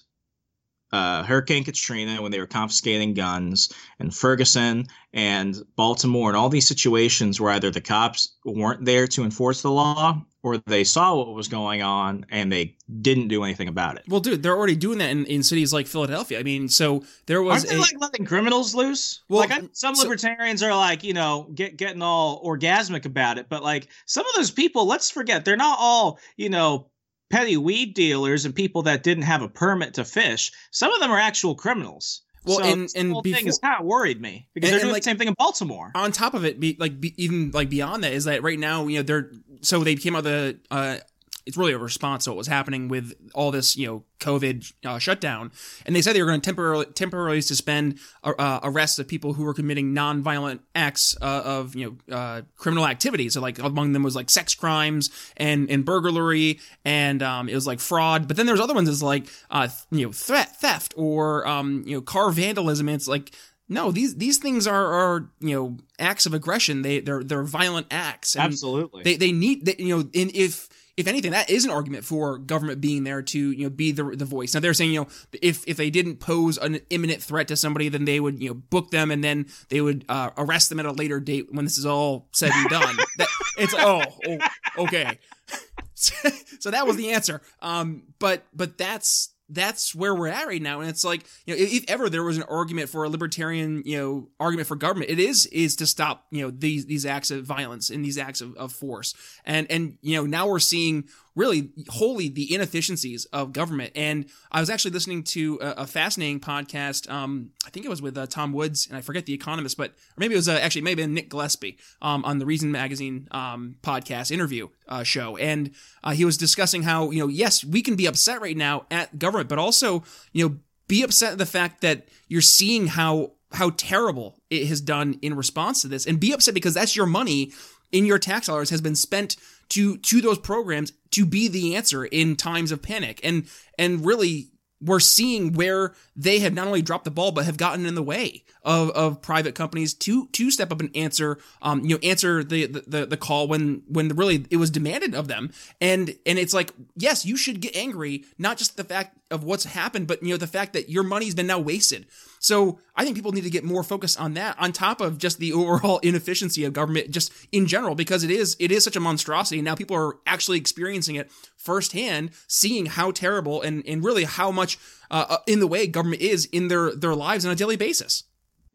uh, 0.93 1.25
Hurricane 1.25 1.65
Katrina 1.65 2.23
when 2.23 2.31
they 2.31 2.39
were 2.39 2.47
confiscating 2.47 3.13
guns, 3.15 3.73
and 3.99 4.15
Ferguson 4.15 4.87
and 5.13 5.57
Baltimore, 5.77 6.29
and 6.29 6.37
all 6.37 6.49
these 6.49 6.69
situations 6.69 7.41
where 7.41 7.53
either 7.53 7.71
the 7.71 7.81
cops 7.81 8.37
weren't 8.45 8.85
there 8.85 9.07
to 9.09 9.25
enforce 9.25 9.63
the 9.63 9.71
law 9.71 10.23
or 10.43 10.59
they 10.59 10.85
saw 10.85 11.17
what 11.17 11.35
was 11.35 11.49
going 11.49 11.83
on 11.83 12.25
and 12.31 12.53
they 12.53 12.77
didn't 13.01 13.27
do 13.27 13.43
anything 13.43 13.67
about 13.67 13.97
it. 13.97 14.05
Well, 14.07 14.21
dude, 14.21 14.45
they're 14.45 14.57
already 14.57 14.77
doing 14.77 14.99
that 14.99 15.11
in, 15.11 15.27
in 15.27 15.43
cities 15.43 15.73
like 15.73 15.89
Philadelphia. 15.89 16.39
I 16.39 16.45
mean, 16.45 16.69
so 16.69 17.03
there 17.27 17.43
was 17.43 17.65
Aren't 17.65 17.69
they 17.71 17.77
a, 17.77 17.81
like 17.81 18.01
letting 18.01 18.25
criminals 18.25 18.73
loose. 18.73 19.23
Well, 19.29 19.41
like 19.41 19.51
I, 19.51 19.63
some 19.73 19.97
so, 19.97 20.05
libertarians 20.05 20.63
are 20.63 20.75
like, 20.75 21.03
you 21.03 21.15
know, 21.15 21.51
get 21.53 21.77
getting 21.77 22.01
all 22.01 22.45
orgasmic 22.45 23.07
about 23.07 23.39
it, 23.39 23.49
but 23.49 23.65
like 23.65 23.89
some 24.05 24.25
of 24.25 24.35
those 24.37 24.53
people, 24.53 24.87
let's 24.87 25.11
forget, 25.11 25.45
they're 25.45 25.57
not 25.57 25.79
all, 25.81 26.21
you 26.37 26.49
know, 26.49 26.91
petty 27.31 27.57
weed 27.57 27.95
dealers 27.95 28.45
and 28.45 28.55
people 28.55 28.83
that 28.83 29.03
didn't 29.03 29.25
have 29.25 29.43
a 29.43 29.49
permit 29.49 29.95
to 29.95 30.05
fish. 30.05 30.53
Some 30.71 30.93
of 30.93 31.01
them 31.01 31.11
are 31.11 31.19
actual 31.19 31.55
criminals. 31.55 32.23
Well, 32.45 32.59
so 32.59 32.65
and- 32.65 32.89
and 32.95 33.11
whole 33.13 33.23
thing 33.23 33.33
before- 33.33 33.47
has 33.49 33.59
kind 33.59 33.81
of 33.81 33.87
worried 33.87 34.21
me 34.21 34.47
because 34.55 34.71
And- 34.71 34.75
they're 34.75 34.85
doing 34.85 34.93
like- 34.93 35.03
the 35.03 35.11
same 35.11 35.19
thing 35.19 35.27
in 35.29 35.35
Baltimore. 35.37 35.91
on 35.97 36.13
top 36.13 36.35
of 36.35 36.45
it, 36.45 36.61
be 36.61 36.77
like 36.79 37.01
be, 37.01 37.13
even 37.23 37.51
like 37.53 37.69
beyond 37.69 38.05
that 38.05 38.13
is 38.13 38.25
that 38.25 38.43
right 38.45 38.59
now 38.59 38.87
you 38.87 38.99
know 38.99 39.03
they're 39.03 39.33
so 39.63 39.83
they 39.83 39.97
came 39.97 40.15
out 40.15 40.23
the 40.25 40.59
uh, 40.71 40.99
it's 41.47 41.57
really 41.57 41.73
a 41.73 41.79
response 41.79 42.25
to 42.25 42.31
what 42.31 42.37
was 42.37 42.49
happening 42.49 42.89
with 42.89 43.15
all 43.33 43.51
this 43.51 43.77
you 43.77 43.87
know 43.87 44.05
COVID 44.19 44.73
uh, 44.85 44.99
shutdown, 44.99 45.53
and 45.87 45.95
they 45.95 46.03
said 46.03 46.15
they 46.15 46.21
were 46.21 46.29
going 46.29 46.41
to 46.41 46.45
temporarily 46.45 46.87
temporarily 46.87 47.41
suspend 47.41 47.99
uh, 48.25 48.33
uh, 48.39 48.61
arrests 48.65 48.99
of 48.99 49.07
people 49.07 49.33
who 49.33 49.45
were 49.45 49.55
committing 49.55 49.95
non-violent 49.95 50.61
acts 50.75 51.17
uh, 51.23 51.43
of 51.45 51.77
you 51.77 51.99
know 52.09 52.15
uh, 52.15 52.43
criminal 52.57 52.87
activities. 52.87 53.35
So 53.35 53.41
like 53.41 53.59
among 53.61 53.93
them 53.93 54.03
was 54.03 54.17
like 54.17 54.29
sex 54.29 54.55
crimes 54.55 55.11
and 55.37 55.71
and 55.71 55.85
burglary, 55.85 56.59
and 56.85 57.23
um, 57.23 57.49
it 57.49 57.55
was 57.55 57.67
like 57.67 57.81
fraud. 57.81 58.27
But 58.27 58.37
then 58.37 58.47
there's 58.47 58.61
other 58.61 58.75
ones 58.75 58.89
as 58.89 59.03
like 59.03 59.29
uh, 59.51 59.69
you 59.91 60.07
know 60.07 60.13
threat 60.13 60.57
theft 60.57 60.95
or 60.97 61.47
um, 61.47 61.85
you 61.87 61.97
know 61.97 62.03
car 62.03 62.31
vandalism. 62.31 62.89
And 62.89 62.97
it's 62.97 63.09
like 63.09 63.33
no, 63.69 63.91
these 63.91 64.17
these 64.17 64.39
things 64.39 64.67
are 64.67 64.87
are 64.87 65.31
you 65.41 65.55
know 65.55 65.77
acts 65.99 66.27
of 66.27 66.35
aggression. 66.35 66.83
They 66.83 67.01
they're 67.01 67.25
they're 67.25 67.43
violent 67.45 67.89
acts. 67.91 68.37
And 68.37 68.45
Absolutely. 68.45 69.03
They 69.03 69.17
they 69.17 69.33
need 69.33 69.65
they, 69.65 69.77
you 69.79 69.97
know 69.97 70.09
in, 70.13 70.31
if 70.35 70.69
if 70.97 71.07
anything 71.07 71.33
that 71.33 71.51
is 71.51 71.65
an 71.65 71.71
argument 71.71 72.05
for 72.05 72.39
government 72.39 72.81
being 72.81 73.05
there 73.05 73.21
to 73.21 73.51
you 73.53 73.65
know 73.65 73.71
be 73.71 73.93
the 73.93 74.05
the 74.05 74.25
voice. 74.25 74.55
Now 74.55 74.61
they're 74.61 74.75
saying 74.75 74.93
you 74.93 75.01
know 75.01 75.09
if 75.43 75.63
if 75.67 75.77
they 75.77 75.91
didn't 75.91 76.17
pose 76.17 76.59
an 76.59 76.81
imminent 76.91 77.23
threat 77.23 77.49
to 77.49 77.57
somebody, 77.57 77.89
then 77.89 78.05
they 78.05 78.21
would 78.21 78.41
you 78.41 78.49
know 78.49 78.55
book 78.55 78.91
them 78.91 79.11
and 79.11 79.23
then 79.23 79.47
they 79.69 79.81
would 79.81 80.05
uh, 80.09 80.31
arrest 80.37 80.71
them 80.71 80.81
at 80.81 80.87
a 80.87 80.93
later 80.93 81.21
date 81.21 81.49
when 81.51 81.65
this 81.65 81.79
is 81.79 81.87
all 81.87 82.29
said 82.33 82.51
and 82.55 82.71
done. 82.71 82.97
that 83.19 83.29
it's 83.59 83.75
oh, 83.77 84.03
oh 84.27 84.85
okay. 84.85 85.19
so 85.95 86.71
that 86.71 86.87
was 86.87 86.97
the 86.97 87.11
answer. 87.11 87.41
Um, 87.61 88.05
but 88.19 88.45
but 88.55 88.79
that's 88.79 89.31
that's 89.49 89.95
where 89.95 90.15
we're 90.15 90.29
at 90.29 90.47
right 90.47 90.61
now, 90.61 90.81
and 90.81 90.89
it's 90.89 91.05
like 91.05 91.25
you 91.47 91.55
know, 91.55 91.63
if, 91.63 91.85
ever 91.89 92.11
there 92.11 92.23
was 92.25 92.37
an 92.37 92.43
argument 92.45 92.89
for 92.89 93.05
a 93.05 93.09
libertarian, 93.09 93.83
you 93.85 93.97
know, 93.97 94.29
argument 94.41 94.67
for 94.67 94.77
government, 94.77 95.11
it 95.11 95.21
is 95.21 95.47
is 95.47 95.77
to 95.77 95.87
stop 95.87 96.27
you 96.31 96.43
know 96.43 96.51
these 96.51 96.87
these 96.87 97.07
acts 97.07 97.31
of 97.31 97.45
violence 97.45 97.91
and 97.91 98.05
these 98.05 98.19
acts 98.19 98.41
of, 98.41 98.57
of 98.57 98.73
force, 98.73 99.15
and 99.45 99.71
and 99.71 99.99
you 100.03 100.17
know 100.17 100.27
now 100.27 100.49
we're 100.49 100.59
seeing 100.59 101.05
really 101.37 101.71
wholly 101.89 102.29
the 102.29 102.53
inefficiencies 102.53 103.27
of 103.27 103.53
government. 103.53 103.93
And 103.95 104.27
I 104.51 104.59
was 104.59 104.71
actually 104.71 104.93
listening 104.93 105.23
to 105.25 105.59
a, 105.61 105.83
a 105.83 105.87
fascinating 105.87 106.41
podcast. 106.41 107.09
Um, 107.11 107.51
I 107.65 107.71
think 107.71 107.87
it 107.87 107.91
was 107.91 108.03
with 108.03 108.17
uh, 108.19 108.27
Tom 108.27 108.53
Woods, 108.53 108.89
and 108.89 108.97
I 108.97 109.03
forget 109.03 109.27
the 109.27 109.35
economist, 109.35 109.77
but 109.77 109.91
or 109.91 110.19
maybe 110.19 110.35
it 110.35 110.39
was 110.39 110.49
uh, 110.49 110.59
actually 110.61 110.83
maybe 110.83 111.07
Nick 111.07 111.29
Gillespie 111.29 111.79
um, 112.03 112.25
on 112.25 112.39
the 112.39 112.47
Reason 112.47 112.73
Magazine 112.73 113.29
um, 113.31 113.77
podcast 113.83 114.31
interview 114.33 114.69
uh, 114.89 115.03
show, 115.03 115.37
and 115.37 115.71
uh, 116.03 116.13
he 116.13 116.25
was 116.25 116.37
discussing 116.39 116.83
how 116.83 117.11
you 117.11 117.21
know 117.21 117.29
yes 117.29 117.63
we 117.63 117.83
can 117.83 117.95
be 117.95 118.07
upset 118.07 118.41
right 118.41 118.57
now 118.57 118.87
at 118.91 119.19
government, 119.19 119.49
but 119.49 119.59
also 119.59 120.03
you 120.33 120.49
know 120.49 120.57
be 120.89 121.03
upset 121.03 121.33
at 121.33 121.39
the 121.39 121.47
fact 121.47 121.83
that 121.83 122.09
you're 122.29 122.41
seeing 122.41 122.87
how 122.87 123.33
how 123.53 123.71
terrible 123.77 124.41
it 124.51 124.67
has 124.67 124.81
done 124.81 125.19
in 125.21 125.37
response 125.37 125.83
to 125.83 125.89
this, 125.89 126.07
and 126.07 126.19
be 126.19 126.33
upset 126.33 126.55
because 126.55 126.75
that's 126.75 126.97
your 126.97 127.07
money 127.07 127.53
in 127.93 128.05
your 128.05 128.19
tax 128.19 128.47
dollars 128.47 128.71
has 128.71 128.81
been 128.81 128.97
spent 128.97 129.37
to 129.71 129.97
to 129.99 130.21
those 130.21 130.39
programs 130.39 130.93
to 131.13 131.25
be 131.25 131.49
the 131.49 131.77
answer 131.77 132.05
in 132.05 132.37
times 132.37 132.73
of 132.73 132.83
panic. 132.83 133.21
And 133.23 133.47
and 133.79 134.05
really 134.05 134.51
we're 134.81 135.01
seeing 135.01 135.55
where 135.55 135.95
they 136.15 136.39
have 136.41 136.53
not 136.53 136.67
only 136.67 136.83
dropped 136.83 137.05
the 137.05 137.11
ball 137.11 137.33
but 137.33 137.47
have 137.47 137.57
gotten 137.57 137.87
in 137.87 137.95
the 137.95 138.03
way 138.03 138.45
of, 138.63 138.91
of 138.91 139.23
private 139.23 139.55
companies 139.55 139.95
to 139.95 140.27
to 140.29 140.51
step 140.51 140.71
up 140.71 140.81
and 140.81 140.95
answer 140.95 141.39
um 141.63 141.83
you 141.83 141.95
know 141.95 142.01
answer 142.03 142.45
the 142.45 142.67
the, 142.67 143.07
the 143.07 143.17
call 143.17 143.49
when 143.49 143.83
when 143.89 144.09
really 144.09 144.45
it 144.51 144.57
was 144.59 144.71
demanded 144.71 145.15
of 145.15 145.29
them. 145.29 145.51
And 145.81 146.15
and 146.27 146.39
it's 146.39 146.55
like 146.55 146.73
yes 146.97 147.25
you 147.25 147.37
should 147.37 147.61
get 147.61 147.77
angry 147.77 148.25
not 148.39 148.59
just 148.59 148.77
the 148.77 148.85
fact 148.85 149.17
of 149.31 149.45
what's 149.45 149.65
happened 149.65 150.07
but 150.07 150.23
you 150.23 150.31
know 150.31 150.37
the 150.37 150.47
fact 150.47 150.75
that 150.75 150.91
your 150.91 151.03
money's 151.03 151.35
been 151.35 151.47
now 151.47 151.59
wasted 151.59 152.07
so 152.47 152.79
I 152.95 153.03
think 153.03 153.17
people 153.17 153.33
need 153.33 153.43
to 153.43 153.51
get 153.51 153.65
more 153.65 153.83
focus 153.83 154.17
on 154.17 154.35
that 154.35 154.55
on 154.61 154.71
top 154.71 155.01
of 155.01 155.19
just 155.19 155.41
the 155.41 155.53
overall 155.53 155.99
inefficiency 156.05 156.65
of 156.65 156.73
government 156.73 157.11
just 157.11 157.33
in 157.51 157.67
general 157.67 157.97
because 157.97 158.23
it 158.23 158.31
is 158.31 158.57
it 158.61 158.71
is 158.71 158.85
such 158.85 158.95
a 158.95 159.01
monstrosity. 159.01 159.61
Now 159.61 159.75
people 159.75 159.97
are 159.97 160.19
actually 160.29 160.59
experiencing 160.59 161.17
it 161.17 161.29
firsthand 161.57 162.31
seeing 162.47 162.87
how 162.87 163.11
terrible 163.11 163.63
and 163.63 163.85
and 163.85 164.05
really 164.05 164.23
how 164.23 164.53
much 164.53 164.79
uh, 165.11 165.39
in 165.49 165.59
the 165.59 165.67
way 165.67 165.89
government 165.89 166.23
is 166.23 166.45
in 166.47 166.69
their 166.69 166.95
their 166.95 167.17
lives 167.17 167.45
on 167.45 167.51
a 167.51 167.57
daily 167.57 167.75
basis 167.75 168.23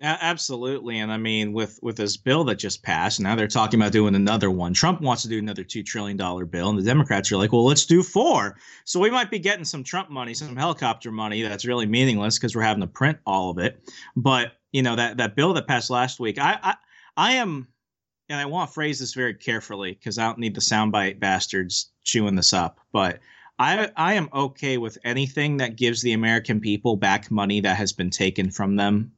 absolutely, 0.02 1.00
and 1.00 1.12
I 1.12 1.18
mean, 1.18 1.54
with 1.54 1.80
with 1.84 1.96
this 1.96 2.18
bill 2.18 2.44
that 2.46 2.56
just 2.56 2.82
passed, 2.82 3.20
now 3.20 3.36
they're 3.36 3.48
talking 3.48 3.80
about 3.80 3.92
doing 3.92 4.16
another 4.16 4.50
one. 4.50 4.74
Trump 4.74 5.00
wants 5.02 5.22
to 5.24 5.30
do 5.30 5.38
another 5.38 5.64
two 5.64 5.84
trillion 5.84 6.18
dollar 6.18 6.46
bill, 6.46 6.70
and 6.70 6.80
the 6.80 6.84
Democrats 6.84 7.32
are 7.32 7.38
like, 7.38 7.52
"Well, 7.52 7.66
let's 7.66 7.86
do 7.86 8.02
four. 8.02 8.58
So 8.84 9.00
we 9.00 9.12
might 9.12 9.30
be 9.30 9.38
getting 9.38 9.66
some 9.66 9.84
Trump 9.84 10.10
money, 10.10 10.34
some 10.34 10.56
helicopter 10.56 11.12
money 11.12 11.44
that's 11.44 11.66
really 11.66 11.86
meaningless 11.86 12.40
because 12.40 12.56
we're 12.56 12.64
having 12.64 12.82
to 12.82 12.88
print 12.88 13.20
all 13.28 13.52
of 13.52 13.60
it. 13.60 13.80
But 14.16 14.54
you 14.72 14.82
know 14.82 14.96
that 14.96 15.18
that 15.18 15.36
bill 15.36 15.54
that 15.54 15.68
passed 15.68 15.92
last 15.92 16.20
week, 16.20 16.40
I 16.40 16.58
I, 16.64 16.76
I 17.16 17.32
am, 17.34 17.68
and 18.28 18.40
I 18.40 18.46
want 18.46 18.70
to 18.70 18.74
phrase 18.74 19.00
this 19.00 19.14
very 19.14 19.36
carefully 19.36 19.92
because 19.92 20.18
I 20.18 20.26
don't 20.26 20.40
need 20.40 20.56
the 20.56 20.62
soundbite 20.62 21.20
bastards 21.20 21.92
chewing 22.04 22.36
this 22.36 22.54
up, 22.54 22.80
but. 22.92 23.20
I, 23.60 23.92
I 23.96 24.14
am 24.16 24.28
okay 24.34 24.80
with 24.80 24.98
anything 25.04 25.58
that 25.58 25.76
gives 25.76 26.02
the 26.02 26.14
American 26.14 26.62
people 26.62 26.96
back 26.96 27.30
money 27.30 27.60
that 27.60 27.78
has 27.78 27.94
been 27.94 28.10
taken 28.10 28.50
from 28.50 28.76
them 28.76 29.12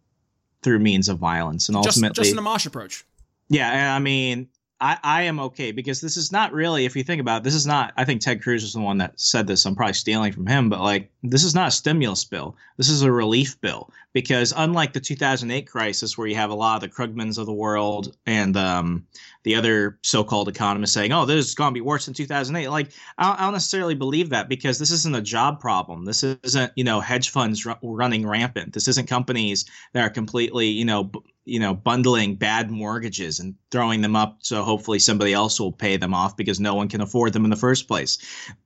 through 0.63 0.79
means 0.79 1.09
of 1.09 1.19
violence. 1.19 1.69
And 1.69 1.75
just 1.83 1.97
ultimately 1.97 2.23
just 2.23 2.37
an 2.37 2.43
Amash 2.43 2.65
approach. 2.65 3.05
Yeah 3.49 3.71
and 3.71 3.89
i 3.89 3.99
mean 3.99 4.47
I, 4.79 4.97
I 5.03 5.21
am 5.23 5.39
okay 5.39 5.71
because 5.71 6.01
this 6.01 6.17
is 6.17 6.31
not 6.31 6.51
really 6.51 6.85
if 6.85 6.95
you 6.95 7.03
think 7.03 7.21
about 7.21 7.41
it 7.41 7.43
this 7.43 7.53
is 7.53 7.67
not 7.67 7.93
i 7.97 8.05
think 8.05 8.21
ted 8.21 8.41
cruz 8.41 8.63
is 8.63 8.73
the 8.73 8.79
one 8.79 8.97
that 8.97 9.19
said 9.19 9.47
this 9.47 9.65
i'm 9.65 9.75
probably 9.75 9.93
stealing 9.93 10.31
from 10.33 10.47
him 10.47 10.69
but 10.69 10.81
like 10.81 11.11
this 11.23 11.45
is 11.45 11.55
not 11.55 11.69
a 11.69 11.71
stimulus 11.71 12.25
bill. 12.25 12.57
This 12.75 12.89
is 12.89 13.01
a 13.01 13.11
relief 13.11 13.59
bill 13.61 13.89
because 14.11 14.53
unlike 14.57 14.91
the 14.91 14.99
2008 14.99 15.65
crisis 15.65 16.17
where 16.17 16.27
you 16.27 16.35
have 16.35 16.49
a 16.49 16.55
lot 16.55 16.75
of 16.75 16.81
the 16.81 16.93
krugmans 16.93 17.37
of 17.37 17.45
the 17.45 17.53
world 17.53 18.15
and 18.25 18.57
um, 18.57 19.07
the 19.43 19.55
other 19.55 19.97
so-called 20.01 20.49
economists 20.49 20.91
saying 20.91 21.13
oh 21.13 21.25
this 21.25 21.47
is 21.47 21.55
going 21.55 21.71
to 21.71 21.73
be 21.73 21.81
worse 21.81 22.05
than 22.05 22.13
2008 22.13 22.67
like 22.67 22.91
I 23.17 23.41
don't, 23.41 23.53
necessarily 23.53 23.95
believe 23.95 24.29
that 24.29 24.49
because 24.49 24.79
this 24.79 24.91
isn't 24.91 25.15
a 25.15 25.21
job 25.21 25.61
problem. 25.61 26.03
This 26.03 26.23
isn't 26.23 26.73
you 26.75 26.83
know 26.83 26.99
hedge 26.99 27.29
funds 27.29 27.65
ru- 27.65 27.75
running 27.81 28.27
rampant. 28.27 28.73
This 28.73 28.89
isn't 28.89 29.07
companies 29.07 29.63
that 29.93 30.05
are 30.05 30.09
completely 30.09 30.67
you 30.67 30.83
know 30.83 31.05
b- 31.05 31.21
you 31.45 31.59
know 31.59 31.73
bundling 31.73 32.35
bad 32.35 32.69
mortgages 32.69 33.39
and 33.39 33.55
throwing 33.71 34.01
them 34.01 34.17
up 34.17 34.39
so 34.41 34.61
hopefully 34.61 34.99
somebody 34.99 35.31
else 35.31 35.57
will 35.57 35.71
pay 35.71 35.95
them 35.95 36.13
off 36.13 36.35
because 36.35 36.59
no 36.59 36.75
one 36.75 36.89
can 36.89 36.99
afford 36.99 37.31
them 37.31 37.45
in 37.45 37.49
the 37.49 37.55
first 37.55 37.87
place. 37.87 38.17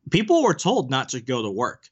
People 0.09 0.41
were 0.41 0.55
told 0.55 0.89
not 0.89 1.09
to 1.09 1.21
go 1.21 1.43
to 1.43 1.51
work 1.51 1.89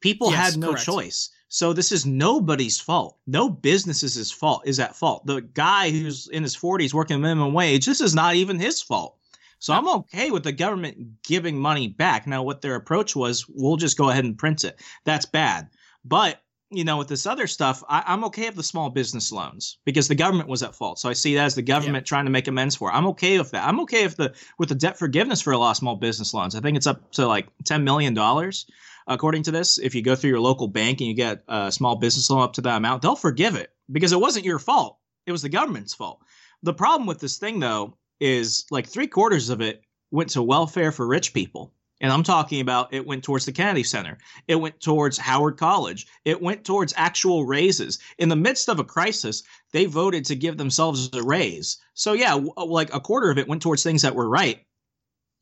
people 0.00 0.30
Yes, 0.30 0.52
had 0.52 0.58
no 0.60 0.70
correct. 0.70 0.84
choice 0.84 1.30
so 1.48 1.72
this 1.72 1.90
is 1.92 2.06
nobody's 2.06 2.78
fault 2.80 3.18
no 3.26 3.48
business's 3.48 4.30
fault 4.30 4.62
is 4.66 4.78
at 4.80 4.94
fault 4.96 5.26
the 5.26 5.40
guy 5.40 5.90
who's 5.90 6.28
in 6.28 6.42
his 6.42 6.56
40s 6.56 6.94
working 6.94 7.20
minimum 7.20 7.52
wage 7.52 7.86
this 7.86 8.00
is 8.00 8.14
not 8.14 8.34
even 8.34 8.58
his 8.58 8.80
fault 8.82 9.16
so 9.58 9.72
i'm 9.74 9.88
okay 9.88 10.30
with 10.30 10.44
the 10.44 10.52
government 10.52 11.22
giving 11.24 11.58
money 11.58 11.88
back 11.88 12.26
now 12.26 12.42
what 12.42 12.60
their 12.62 12.76
approach 12.76 13.14
was 13.16 13.46
we'll 13.48 13.76
just 13.76 13.98
go 13.98 14.10
ahead 14.10 14.24
and 14.24 14.38
print 14.38 14.64
it 14.64 14.80
that's 15.04 15.26
bad 15.26 15.68
but 16.04 16.40
you 16.72 16.84
know, 16.84 16.98
with 16.98 17.08
this 17.08 17.26
other 17.26 17.48
stuff, 17.48 17.82
I, 17.88 18.04
I'm 18.06 18.22
okay 18.26 18.46
with 18.46 18.54
the 18.54 18.62
small 18.62 18.90
business 18.90 19.32
loans 19.32 19.78
because 19.84 20.06
the 20.06 20.14
government 20.14 20.48
was 20.48 20.62
at 20.62 20.72
fault. 20.72 21.00
So 21.00 21.08
I 21.08 21.14
see 21.14 21.34
that 21.34 21.44
as 21.46 21.56
the 21.56 21.62
government 21.62 22.06
trying 22.06 22.26
to 22.26 22.30
make 22.30 22.46
amends 22.46 22.76
for. 22.76 22.90
it. 22.90 22.94
I'm 22.94 23.08
okay 23.08 23.38
with 23.38 23.50
that. 23.50 23.66
I'm 23.66 23.80
okay 23.80 24.04
with 24.04 24.16
the 24.16 24.32
with 24.58 24.68
the 24.68 24.76
debt 24.76 24.96
forgiveness 24.96 25.40
for 25.42 25.52
a 25.52 25.58
lot 25.58 25.72
of 25.72 25.76
small 25.78 25.96
business 25.96 26.32
loans. 26.32 26.54
I 26.54 26.60
think 26.60 26.76
it's 26.76 26.86
up 26.86 27.10
to 27.12 27.26
like 27.26 27.48
ten 27.64 27.82
million 27.82 28.14
dollars, 28.14 28.66
according 29.10 29.42
to 29.42 29.50
this. 29.50 29.78
If 29.78 29.94
you 29.94 30.02
go 30.02 30.14
through 30.14 30.30
your 30.30 30.40
local 30.40 30.68
bank 30.68 31.00
and 31.00 31.08
you 31.08 31.14
get 31.14 31.42
a 31.48 31.70
small 31.70 31.96
business 31.96 32.30
loan 32.30 32.42
up 32.42 32.54
to 32.54 32.62
that 32.62 32.76
amount, 32.76 33.02
they'll 33.02 33.16
forgive 33.16 33.56
it 33.56 33.70
because 33.92 34.12
it 34.12 34.20
wasn't 34.20 34.46
your 34.46 34.58
fault. 34.58 34.98
It 35.26 35.32
was 35.32 35.42
the 35.42 35.48
government's 35.48 35.94
fault. 35.94 36.22
The 36.62 36.72
problem 36.72 37.06
with 37.06 37.20
this 37.20 37.36
thing 37.36 37.60
though 37.60 37.96
is 38.20 38.64
like 38.70 38.86
three 38.86 39.08
quarters 39.08 39.50
of 39.50 39.60
it 39.60 39.82
went 40.10 40.30
to 40.30 40.42
welfare 40.42 40.92
for 40.92 41.06
rich 41.06 41.34
people. 41.34 41.74
And 42.02 42.10
I'm 42.10 42.22
talking 42.22 42.62
about 42.62 42.94
it 42.94 43.06
went 43.06 43.22
towards 43.24 43.44
the 43.44 43.52
Kennedy 43.52 43.82
Center. 43.82 44.16
It 44.48 44.54
went 44.54 44.80
towards 44.80 45.18
Howard 45.18 45.58
College. 45.58 46.06
It 46.24 46.40
went 46.40 46.64
towards 46.64 46.94
actual 46.96 47.44
raises. 47.44 47.98
In 48.16 48.30
the 48.30 48.36
midst 48.36 48.70
of 48.70 48.78
a 48.78 48.84
crisis, 48.84 49.42
they 49.72 49.84
voted 49.84 50.24
to 50.26 50.34
give 50.34 50.56
themselves 50.56 51.10
a 51.12 51.22
raise. 51.22 51.76
So, 51.92 52.14
yeah, 52.14 52.30
w- 52.30 52.52
uh, 52.56 52.64
like 52.64 52.94
a 52.94 53.00
quarter 53.00 53.30
of 53.30 53.36
it 53.36 53.48
went 53.48 53.60
towards 53.60 53.82
things 53.82 54.00
that 54.00 54.14
were 54.14 54.30
right. 54.30 54.64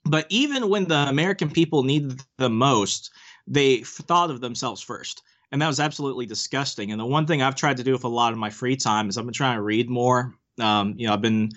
But 0.05 0.27
even 0.31 0.69
when 0.69 0.87
the 0.87 1.09
American 1.09 1.51
people 1.51 1.85
needed 1.85 2.23
the 2.39 2.51
most, 2.51 3.11
they 3.49 3.79
thought 3.79 4.31
of 4.31 4.41
themselves 4.41 4.81
first. 4.81 5.23
And 5.51 5.63
that 5.63 5.67
was 5.67 5.81
absolutely 5.81 6.27
disgusting. 6.27 6.93
And 6.93 7.01
the 7.01 7.07
one 7.07 7.27
thing 7.27 7.41
I've 7.41 7.55
tried 7.55 7.79
to 7.79 7.85
do 7.85 7.93
with 7.93 8.05
a 8.05 8.09
lot 8.09 8.33
of 8.33 8.39
my 8.39 8.51
free 8.51 8.77
time 8.77 9.09
is 9.09 9.17
I've 9.17 9.25
been 9.25 9.33
trying 9.33 9.57
to 9.57 9.63
read 9.63 9.89
more. 9.89 10.35
Um, 10.61 10.95
you 10.97 11.07
know, 11.07 11.15
I've 11.15 11.23
been 11.23 11.51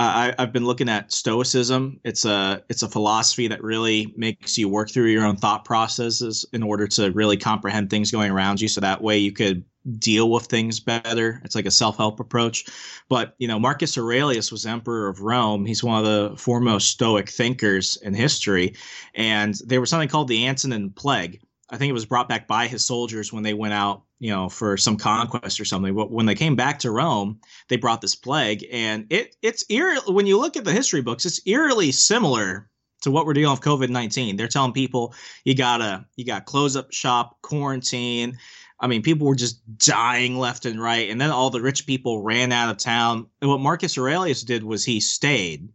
I, 0.00 0.34
I've 0.38 0.52
been 0.52 0.66
looking 0.66 0.88
at 0.88 1.12
Stoicism. 1.12 2.00
It's 2.04 2.24
a 2.24 2.62
it's 2.68 2.82
a 2.82 2.88
philosophy 2.88 3.48
that 3.48 3.62
really 3.62 4.12
makes 4.16 4.58
you 4.58 4.68
work 4.68 4.90
through 4.90 5.06
your 5.06 5.24
own 5.24 5.36
thought 5.36 5.64
processes 5.64 6.44
in 6.52 6.62
order 6.62 6.86
to 6.88 7.12
really 7.12 7.36
comprehend 7.36 7.90
things 7.90 8.10
going 8.10 8.30
around 8.30 8.60
you. 8.60 8.68
So 8.68 8.80
that 8.80 9.02
way 9.02 9.18
you 9.18 9.32
could 9.32 9.64
deal 9.98 10.30
with 10.30 10.46
things 10.46 10.80
better. 10.80 11.40
It's 11.44 11.54
like 11.54 11.66
a 11.66 11.70
self 11.70 11.96
help 11.96 12.20
approach. 12.20 12.64
But 13.08 13.34
you 13.38 13.48
know, 13.48 13.58
Marcus 13.58 13.98
Aurelius 13.98 14.50
was 14.50 14.66
emperor 14.66 15.08
of 15.08 15.20
Rome. 15.20 15.66
He's 15.66 15.84
one 15.84 15.98
of 15.98 16.04
the 16.04 16.36
foremost 16.36 16.88
Stoic 16.88 17.28
thinkers 17.28 17.96
in 17.98 18.14
history, 18.14 18.74
and 19.14 19.54
there 19.66 19.80
was 19.80 19.90
something 19.90 20.08
called 20.08 20.28
the 20.28 20.46
Antonine 20.46 20.90
Plague. 20.90 21.40
I 21.70 21.76
think 21.76 21.90
it 21.90 21.94
was 21.94 22.06
brought 22.06 22.28
back 22.28 22.46
by 22.46 22.66
his 22.66 22.84
soldiers 22.84 23.32
when 23.32 23.42
they 23.42 23.54
went 23.54 23.74
out, 23.74 24.02
you 24.18 24.30
know, 24.30 24.48
for 24.48 24.76
some 24.76 24.96
conquest 24.96 25.58
or 25.58 25.64
something. 25.64 25.94
But 25.94 26.10
when 26.10 26.26
they 26.26 26.34
came 26.34 26.56
back 26.56 26.78
to 26.80 26.90
Rome, 26.90 27.40
they 27.68 27.76
brought 27.76 28.00
this 28.00 28.14
plague, 28.14 28.66
and 28.70 29.06
it 29.10 29.36
it's 29.42 29.64
eerie. 29.68 29.98
When 30.06 30.26
you 30.26 30.38
look 30.38 30.56
at 30.56 30.64
the 30.64 30.72
history 30.72 31.02
books, 31.02 31.26
it's 31.26 31.40
eerily 31.46 31.90
similar 31.90 32.68
to 33.02 33.10
what 33.10 33.26
we're 33.26 33.34
dealing 33.34 33.50
with 33.50 33.60
COVID 33.60 33.90
nineteen. 33.90 34.36
They're 34.36 34.48
telling 34.48 34.72
people 34.72 35.14
you 35.44 35.54
gotta 35.54 36.06
you 36.16 36.24
got 36.24 36.46
close 36.46 36.76
up 36.76 36.92
shop, 36.92 37.38
quarantine. 37.42 38.38
I 38.80 38.86
mean, 38.86 39.02
people 39.02 39.26
were 39.26 39.36
just 39.36 39.62
dying 39.78 40.36
left 40.36 40.66
and 40.66 40.80
right, 40.80 41.08
and 41.08 41.20
then 41.20 41.30
all 41.30 41.50
the 41.50 41.60
rich 41.60 41.86
people 41.86 42.22
ran 42.22 42.52
out 42.52 42.70
of 42.70 42.76
town. 42.76 43.26
And 43.40 43.48
what 43.48 43.60
Marcus 43.60 43.96
Aurelius 43.96 44.42
did 44.42 44.64
was 44.64 44.84
he 44.84 45.00
stayed. 45.00 45.68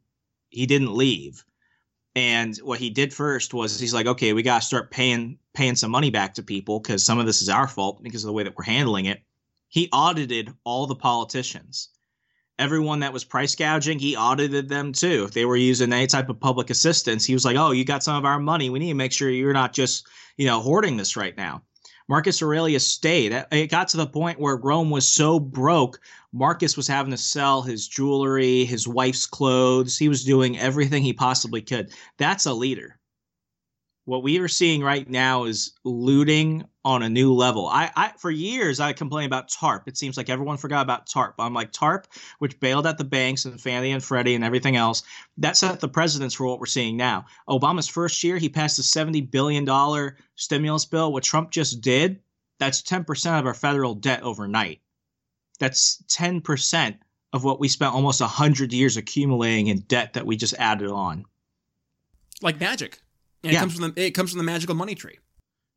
He 0.50 0.66
didn't 0.66 0.94
leave. 0.94 1.44
And 2.16 2.58
what 2.58 2.80
he 2.80 2.90
did 2.90 3.14
first 3.14 3.54
was 3.54 3.80
he's 3.80 3.94
like, 3.94 4.08
okay, 4.08 4.34
we 4.34 4.44
got 4.44 4.62
to 4.62 4.68
start 4.68 4.92
paying 4.92 5.38
paying 5.54 5.76
some 5.76 5.92
money 5.92 6.10
back 6.10 6.34
to 6.34 6.44
people 6.44 6.80
because 6.80 7.06
some 7.06 7.20
of 7.20 7.26
this 7.26 7.42
is 7.42 7.50
our 7.50 7.68
fault 7.68 8.04
because 8.04 8.24
of 8.24 8.28
the 8.28 8.34
way 8.34 8.44
that 8.44 8.56
we're 8.58 8.64
handling 8.64 9.06
it. 9.06 9.22
He 9.70 9.90
audited 9.94 10.52
all 10.64 10.88
the 10.88 10.96
politicians. 10.96 11.90
Everyone 12.58 13.00
that 13.00 13.14
was 13.14 13.24
price 13.24 13.56
gouging, 13.56 14.00
he 14.00 14.18
audited 14.18 14.68
them 14.68 14.92
too. 14.92 15.24
If 15.26 15.32
they 15.32 15.46
were 15.46 15.56
using 15.56 15.94
any 15.94 16.08
type 16.08 16.30
of 16.30 16.40
public 16.40 16.70
assistance, 16.70 17.24
he 17.24 17.34
was 17.34 17.46
like, 17.46 17.56
"Oh, 17.56 17.72
you 17.72 17.86
got 17.86 18.04
some 18.04 18.18
of 18.18 18.26
our 18.26 18.40
money. 18.40 18.70
We 18.70 18.80
need 18.80 18.90
to 18.90 18.96
make 18.96 19.14
sure 19.14 19.30
you're 19.30 19.54
not 19.54 19.72
just, 19.72 20.08
you 20.36 20.46
know, 20.46 20.60
hoarding 20.60 20.98
this 20.98 21.16
right 21.16 21.38
now." 21.38 21.64
Marcus 22.10 22.42
Aurelius 22.42 22.88
stayed. 22.88 23.46
It 23.52 23.70
got 23.70 23.88
to 23.90 23.98
the 23.98 24.08
point 24.08 24.40
where 24.40 24.58
Rome 24.58 24.90
was 24.90 25.08
so 25.08 25.40
broke, 25.40 26.02
Marcus 26.34 26.76
was 26.76 26.88
having 26.88 27.12
to 27.12 27.18
sell 27.18 27.62
his 27.62 27.88
jewelry, 27.88 28.66
his 28.66 28.88
wife's 28.88 29.28
clothes. 29.28 29.98
He 29.98 30.10
was 30.10 30.24
doing 30.24 30.58
everything 30.58 31.04
he 31.04 31.14
possibly 31.14 31.62
could. 31.62 31.92
That's 32.18 32.48
a 32.48 32.54
leader 32.54 32.99
what 34.10 34.24
we 34.24 34.40
are 34.40 34.48
seeing 34.48 34.82
right 34.82 35.08
now 35.08 35.44
is 35.44 35.74
looting 35.84 36.66
on 36.84 37.04
a 37.04 37.10
new 37.10 37.32
level. 37.32 37.68
I, 37.68 37.92
I 37.96 38.12
for 38.18 38.32
years 38.32 38.80
I 38.80 38.92
complained 38.92 39.28
about 39.28 39.50
TARP. 39.50 39.88
It 39.88 39.98
seems 39.98 40.18
like 40.18 40.32
everyone 40.32 40.58
forgot 40.58 40.82
about 40.82 41.06
TARP. 41.06 41.36
I'm 41.38 41.54
like 41.54 41.72
TARP, 41.72 42.08
which 42.40 42.60
bailed 42.60 42.88
out 42.88 42.98
the 42.98 43.04
banks 43.04 43.46
and 43.46 43.62
Fannie 43.62 43.92
and 43.92 44.04
Freddie 44.04 44.34
and 44.34 44.44
everything 44.44 44.76
else. 44.76 45.04
That 45.38 45.58
set 45.58 45.80
the 45.80 45.88
precedence 45.88 46.34
for 46.34 46.48
what 46.48 46.60
we're 46.60 46.66
seeing 46.66 46.98
now. 46.98 47.28
Obama's 47.48 47.88
first 47.88 48.24
year, 48.24 48.40
he 48.40 48.50
passed 48.50 48.80
a 48.80 48.84
70 48.84 49.22
billion 49.22 49.64
dollar 49.64 50.18
stimulus 50.34 50.86
bill. 50.86 51.14
What 51.14 51.24
Trump 51.24 51.52
just 51.52 51.80
did, 51.80 52.20
that's 52.58 52.82
10% 52.82 53.40
of 53.40 53.46
our 53.46 53.54
federal 53.54 53.94
debt 53.94 54.24
overnight. 54.24 54.82
That's 55.60 56.02
10% 56.08 56.98
of 57.34 57.44
what 57.44 57.60
we 57.60 57.68
spent 57.68 57.94
almost 57.94 58.22
100 58.22 58.74
years 58.74 58.98
accumulating 58.98 59.68
in 59.68 59.82
debt 59.82 60.14
that 60.14 60.26
we 60.26 60.36
just 60.36 60.56
added 60.56 60.90
on. 60.90 61.26
Like 62.42 62.60
magic. 62.60 63.00
And 63.44 63.54
yeah. 63.54 63.60
it 63.60 63.62
comes 63.62 63.76
from 63.76 63.92
the 63.92 64.06
it 64.06 64.12
comes 64.12 64.32
from 64.32 64.38
the 64.38 64.44
magical 64.44 64.76
money 64.76 64.96
tree. 64.96 65.20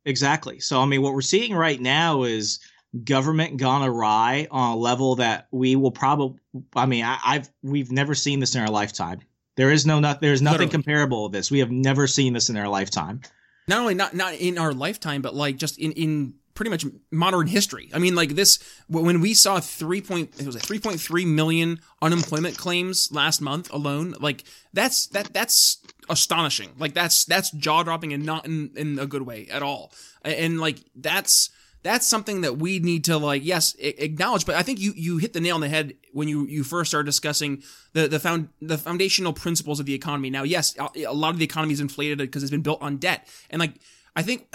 Exactly. 0.05 0.59
So 0.59 0.79
I 0.81 0.85
mean, 0.85 1.01
what 1.01 1.13
we're 1.13 1.21
seeing 1.21 1.53
right 1.53 1.79
now 1.79 2.23
is 2.23 2.59
government 3.03 3.57
gone 3.57 3.87
awry 3.87 4.47
on 4.51 4.73
a 4.73 4.75
level 4.75 5.15
that 5.15 5.47
we 5.51 5.75
will 5.75 5.91
probably. 5.91 6.39
I 6.75 6.85
mean, 6.85 7.03
I, 7.03 7.17
have 7.23 7.49
we've 7.61 7.91
never 7.91 8.15
seen 8.15 8.39
this 8.39 8.55
in 8.55 8.61
our 8.61 8.69
lifetime. 8.69 9.21
There 9.55 9.71
is 9.71 9.85
no 9.85 9.99
not. 9.99 10.21
There's 10.21 10.41
nothing 10.41 10.67
Literally. 10.67 10.71
comparable 10.83 11.29
to 11.29 11.37
this. 11.37 11.51
We 11.51 11.59
have 11.59 11.71
never 11.71 12.07
seen 12.07 12.33
this 12.33 12.49
in 12.49 12.57
our 12.57 12.67
lifetime. 12.67 13.21
Not 13.67 13.79
only 13.79 13.93
not 13.93 14.13
not 14.13 14.33
in 14.33 14.57
our 14.57 14.73
lifetime, 14.73 15.21
but 15.21 15.35
like 15.35 15.57
just 15.57 15.77
in 15.77 15.91
in 15.93 16.33
pretty 16.53 16.69
much 16.69 16.85
modern 17.11 17.47
history. 17.47 17.89
I 17.93 17.99
mean, 17.99 18.15
like 18.15 18.35
this 18.35 18.59
when 18.87 19.21
we 19.21 19.33
saw 19.33 19.59
three 19.59 20.01
point 20.01 20.39
it 20.39 20.45
was 20.45 20.55
three 20.57 20.79
point 20.79 20.99
three 20.99 21.25
million 21.25 21.79
unemployment 22.01 22.57
claims 22.57 23.09
last 23.11 23.41
month 23.41 23.71
alone. 23.73 24.15
Like 24.19 24.43
that's 24.71 25.07
that 25.07 25.33
that's 25.33 25.79
astonishing. 26.09 26.69
Like 26.77 26.93
that's 26.93 27.25
that's 27.25 27.51
jaw 27.51 27.83
dropping 27.83 28.13
and 28.13 28.25
not 28.25 28.45
in 28.45 28.71
in 28.75 28.99
a 28.99 29.05
good 29.05 29.23
way 29.23 29.47
at 29.51 29.63
all. 29.63 29.91
And 30.23 30.59
like 30.59 30.79
that's 30.95 31.49
that's 31.83 32.07
something 32.07 32.41
that 32.41 32.57
we 32.57 32.79
need 32.79 33.03
to 33.03 33.17
like 33.17 33.43
yes 33.43 33.75
acknowledge 33.77 34.45
but 34.45 34.55
i 34.55 34.63
think 34.63 34.79
you 34.79 34.93
you 34.95 35.17
hit 35.17 35.33
the 35.33 35.41
nail 35.41 35.55
on 35.55 35.61
the 35.61 35.69
head 35.69 35.93
when 36.13 36.27
you 36.27 36.47
you 36.47 36.63
first 36.63 36.89
started 36.89 37.05
discussing 37.05 37.61
the 37.91 38.07
the 38.07 38.19
found 38.19 38.47
the 38.61 38.77
foundational 38.77 39.33
principles 39.33 39.79
of 39.79 39.85
the 39.85 39.93
economy 39.93 40.29
now 40.29 40.43
yes 40.43 40.75
a 40.77 41.13
lot 41.13 41.31
of 41.31 41.39
the 41.39 41.45
economy 41.45 41.73
is 41.73 41.81
inflated 41.81 42.17
because 42.17 42.41
it's 42.41 42.51
been 42.51 42.61
built 42.61 42.81
on 42.81 42.97
debt 42.97 43.27
and 43.49 43.59
like 43.59 43.73
i 44.15 44.21
think 44.21 44.47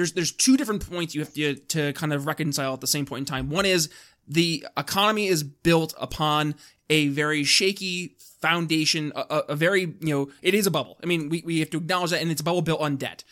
there's 0.00 0.12
there's 0.12 0.32
two 0.32 0.56
different 0.56 0.88
points 0.88 1.14
you 1.14 1.20
have 1.20 1.32
to 1.34 1.54
to 1.54 1.92
kind 1.92 2.12
of 2.12 2.26
reconcile 2.26 2.72
at 2.72 2.80
the 2.80 2.86
same 2.86 3.04
point 3.04 3.20
in 3.20 3.24
time. 3.26 3.50
One 3.50 3.66
is 3.66 3.90
the 4.26 4.66
economy 4.76 5.26
is 5.26 5.42
built 5.42 5.92
upon 6.00 6.54
a 6.88 7.08
very 7.08 7.44
shaky 7.44 8.16
foundation, 8.40 9.12
a, 9.14 9.42
a, 9.50 9.56
very, 9.56 9.82
you 9.82 9.96
know, 10.00 10.30
it 10.40 10.54
is 10.54 10.66
a 10.66 10.70
bubble. 10.70 10.96
I 11.02 11.06
mean, 11.06 11.28
we, 11.28 11.42
we 11.44 11.60
have 11.60 11.70
to 11.70 11.76
acknowledge 11.76 12.10
that, 12.10 12.22
and 12.22 12.30
it's 12.30 12.40
a 12.40 12.44
bubble 12.44 12.62
built 12.62 12.80
on 12.80 12.96
debt. 12.96 13.22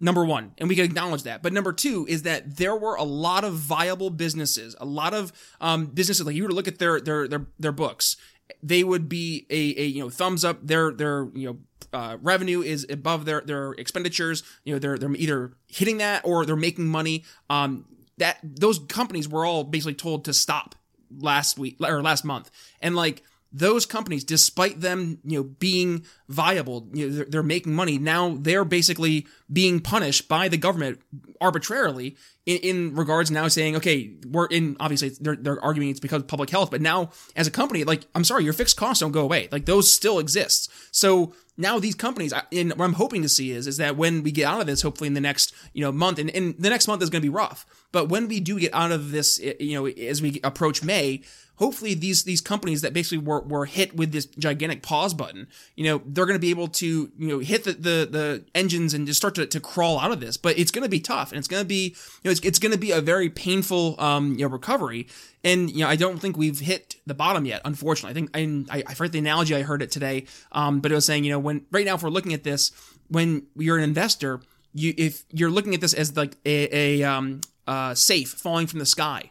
Number 0.00 0.24
one, 0.24 0.52
and 0.58 0.68
we 0.68 0.76
can 0.76 0.84
acknowledge 0.84 1.24
that. 1.24 1.42
But 1.42 1.52
number 1.52 1.72
two 1.72 2.06
is 2.08 2.22
that 2.22 2.56
there 2.56 2.76
were 2.76 2.94
a 2.94 3.02
lot 3.02 3.42
of 3.42 3.54
viable 3.54 4.10
businesses, 4.10 4.76
a 4.78 4.84
lot 4.84 5.12
of 5.12 5.32
um, 5.60 5.86
businesses. 5.86 6.24
Like 6.24 6.36
you 6.36 6.44
were 6.44 6.50
to 6.50 6.54
look 6.54 6.68
at 6.68 6.78
their 6.78 7.00
their 7.00 7.26
their 7.26 7.46
their 7.58 7.72
books, 7.72 8.16
they 8.62 8.84
would 8.84 9.08
be 9.08 9.44
a, 9.50 9.74
a 9.80 9.86
you 9.86 10.00
know 10.00 10.08
thumbs 10.08 10.44
up. 10.44 10.64
Their 10.64 10.92
their 10.92 11.28
you 11.34 11.48
know 11.48 11.58
uh, 11.92 12.18
revenue 12.22 12.62
is 12.62 12.86
above 12.90 13.24
their 13.24 13.40
their 13.40 13.72
expenditures. 13.72 14.42
You 14.64 14.74
know, 14.74 14.78
they're 14.78 14.98
they're 14.98 15.14
either 15.14 15.52
hitting 15.66 15.98
that 15.98 16.22
or 16.24 16.44
they're 16.44 16.56
making 16.56 16.88
money. 16.88 17.24
Um, 17.48 17.84
that 18.18 18.38
those 18.42 18.80
companies 18.80 19.28
were 19.28 19.46
all 19.46 19.64
basically 19.64 19.94
told 19.94 20.24
to 20.24 20.32
stop 20.32 20.74
last 21.18 21.58
week 21.58 21.76
or 21.80 22.02
last 22.02 22.24
month, 22.24 22.50
and 22.82 22.96
like 22.96 23.22
those 23.50 23.86
companies, 23.86 24.24
despite 24.24 24.80
them, 24.80 25.18
you 25.24 25.38
know, 25.38 25.42
being 25.42 26.04
viable, 26.28 26.88
you 26.92 27.08
know, 27.08 27.16
they're, 27.16 27.24
they're, 27.24 27.42
making 27.42 27.74
money. 27.74 27.96
Now 27.96 28.36
they're 28.38 28.64
basically 28.64 29.26
being 29.50 29.80
punished 29.80 30.28
by 30.28 30.48
the 30.48 30.58
government 30.58 31.00
arbitrarily 31.40 32.16
in, 32.44 32.58
in, 32.58 32.94
regards 32.94 33.30
now 33.30 33.48
saying, 33.48 33.76
okay, 33.76 34.12
we're 34.26 34.46
in, 34.46 34.76
obviously 34.80 35.10
they're, 35.20 35.36
they're 35.36 35.64
arguing 35.64 35.88
it's 35.88 36.00
because 36.00 36.22
of 36.22 36.28
public 36.28 36.50
health, 36.50 36.70
but 36.70 36.82
now 36.82 37.10
as 37.36 37.46
a 37.46 37.50
company, 37.50 37.84
like, 37.84 38.04
I'm 38.14 38.24
sorry, 38.24 38.44
your 38.44 38.52
fixed 38.52 38.76
costs 38.76 39.00
don't 39.00 39.12
go 39.12 39.22
away. 39.22 39.48
Like 39.50 39.64
those 39.64 39.90
still 39.90 40.18
exist. 40.18 40.70
So 40.90 41.32
now 41.56 41.78
these 41.78 41.94
companies, 41.94 42.34
and 42.52 42.70
what 42.72 42.84
I'm 42.84 42.92
hoping 42.92 43.22
to 43.22 43.28
see 43.30 43.50
is, 43.52 43.66
is 43.66 43.78
that 43.78 43.96
when 43.96 44.22
we 44.22 44.30
get 44.30 44.46
out 44.46 44.60
of 44.60 44.66
this, 44.66 44.82
hopefully 44.82 45.08
in 45.08 45.14
the 45.14 45.20
next, 45.20 45.54
you 45.72 45.82
know, 45.82 45.90
month, 45.90 46.18
and, 46.18 46.30
and 46.30 46.54
the 46.58 46.68
next 46.68 46.86
month 46.86 47.02
is 47.02 47.08
going 47.08 47.22
to 47.22 47.26
be 47.26 47.34
rough, 47.34 47.64
but 47.92 48.08
when 48.10 48.28
we 48.28 48.40
do 48.40 48.60
get 48.60 48.74
out 48.74 48.92
of 48.92 49.10
this, 49.10 49.40
eh, 49.42 49.54
you 49.58 49.74
know, 49.74 49.86
as 49.86 50.20
we 50.20 50.40
approach 50.44 50.82
May, 50.82 51.22
hopefully 51.58 51.94
these 51.94 52.24
these 52.24 52.40
companies 52.40 52.82
that 52.82 52.92
basically 52.92 53.18
were, 53.18 53.40
were 53.40 53.66
hit 53.66 53.94
with 53.94 54.12
this 54.12 54.26
gigantic 54.26 54.82
pause 54.82 55.12
button, 55.12 55.46
you 55.76 55.84
know, 55.84 56.00
they're 56.06 56.26
going 56.26 56.36
to 56.36 56.40
be 56.40 56.50
able 56.50 56.68
to 56.68 57.10
you 57.18 57.28
know 57.28 57.38
hit 57.38 57.64
the, 57.64 57.72
the 57.72 58.08
the 58.10 58.44
engines 58.54 58.94
and 58.94 59.06
just 59.06 59.18
start 59.18 59.34
to, 59.34 59.46
to 59.46 59.60
crawl 59.60 59.98
out 59.98 60.10
of 60.10 60.20
this. 60.20 60.36
But 60.36 60.58
it's 60.58 60.70
going 60.70 60.84
to 60.84 60.88
be 60.88 61.00
tough, 61.00 61.30
and 61.30 61.38
it's 61.38 61.48
going 61.48 61.62
to 61.62 61.68
be 61.68 61.94
you 62.22 62.24
know 62.24 62.30
it's, 62.30 62.40
it's 62.40 62.58
going 62.58 62.72
to 62.72 62.78
be 62.78 62.90
a 62.90 63.00
very 63.00 63.28
painful 63.28 63.96
um 63.98 64.32
you 64.32 64.46
know 64.46 64.48
recovery. 64.48 65.06
And 65.44 65.70
you 65.70 65.80
know 65.80 65.88
I 65.88 65.96
don't 65.96 66.18
think 66.18 66.36
we've 66.36 66.60
hit 66.60 66.96
the 67.06 67.14
bottom 67.14 67.44
yet. 67.44 67.60
Unfortunately, 67.64 68.10
I 68.10 68.14
think 68.14 68.70
I 68.70 68.82
I 68.90 68.94
forget 68.94 69.12
the 69.12 69.18
analogy 69.18 69.54
I 69.54 69.62
heard 69.62 69.82
it 69.82 69.90
today, 69.90 70.26
um, 70.52 70.80
but 70.80 70.92
it 70.92 70.94
was 70.94 71.04
saying 71.06 71.24
you 71.24 71.32
know 71.32 71.38
when 71.38 71.66
right 71.70 71.84
now 71.84 71.94
if 71.96 72.02
we're 72.02 72.10
looking 72.10 72.34
at 72.34 72.44
this 72.44 72.72
when 73.08 73.46
you're 73.56 73.78
an 73.78 73.84
investor, 73.84 74.40
you 74.74 74.94
if 74.96 75.24
you're 75.32 75.50
looking 75.50 75.74
at 75.74 75.80
this 75.80 75.94
as 75.94 76.16
like 76.16 76.36
a, 76.46 77.00
a 77.02 77.02
um 77.02 77.40
uh 77.66 77.94
safe 77.94 78.30
falling 78.30 78.66
from 78.66 78.78
the 78.78 78.86
sky 78.86 79.30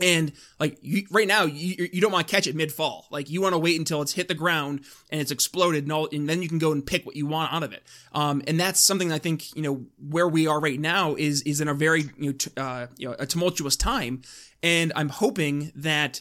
and 0.00 0.32
like 0.60 0.78
you, 0.82 1.06
right 1.10 1.26
now, 1.26 1.44
you, 1.44 1.88
you 1.92 2.00
don't 2.00 2.12
want 2.12 2.26
to 2.26 2.34
catch 2.34 2.46
it 2.46 2.54
mid 2.54 2.72
fall. 2.72 3.06
Like 3.10 3.30
you 3.30 3.40
want 3.40 3.54
to 3.54 3.58
wait 3.58 3.78
until 3.78 4.02
it's 4.02 4.12
hit 4.12 4.28
the 4.28 4.34
ground 4.34 4.82
and 5.10 5.20
it's 5.20 5.30
exploded, 5.30 5.84
and, 5.84 5.92
all, 5.92 6.08
and 6.12 6.28
then 6.28 6.42
you 6.42 6.48
can 6.48 6.58
go 6.58 6.72
and 6.72 6.84
pick 6.84 7.06
what 7.06 7.16
you 7.16 7.26
want 7.26 7.52
out 7.52 7.62
of 7.62 7.72
it. 7.72 7.82
Um, 8.12 8.42
and 8.46 8.58
that's 8.60 8.80
something 8.80 9.12
I 9.12 9.18
think 9.18 9.54
you 9.56 9.62
know 9.62 9.86
where 9.98 10.28
we 10.28 10.46
are 10.46 10.60
right 10.60 10.80
now 10.80 11.14
is 11.14 11.42
is 11.42 11.60
in 11.60 11.68
a 11.68 11.74
very 11.74 12.02
you 12.18 12.30
know, 12.30 12.32
t- 12.32 12.50
uh, 12.56 12.86
you 12.96 13.08
know 13.08 13.16
a 13.18 13.26
tumultuous 13.26 13.76
time, 13.76 14.22
and 14.62 14.92
I'm 14.94 15.08
hoping 15.08 15.72
that 15.76 16.20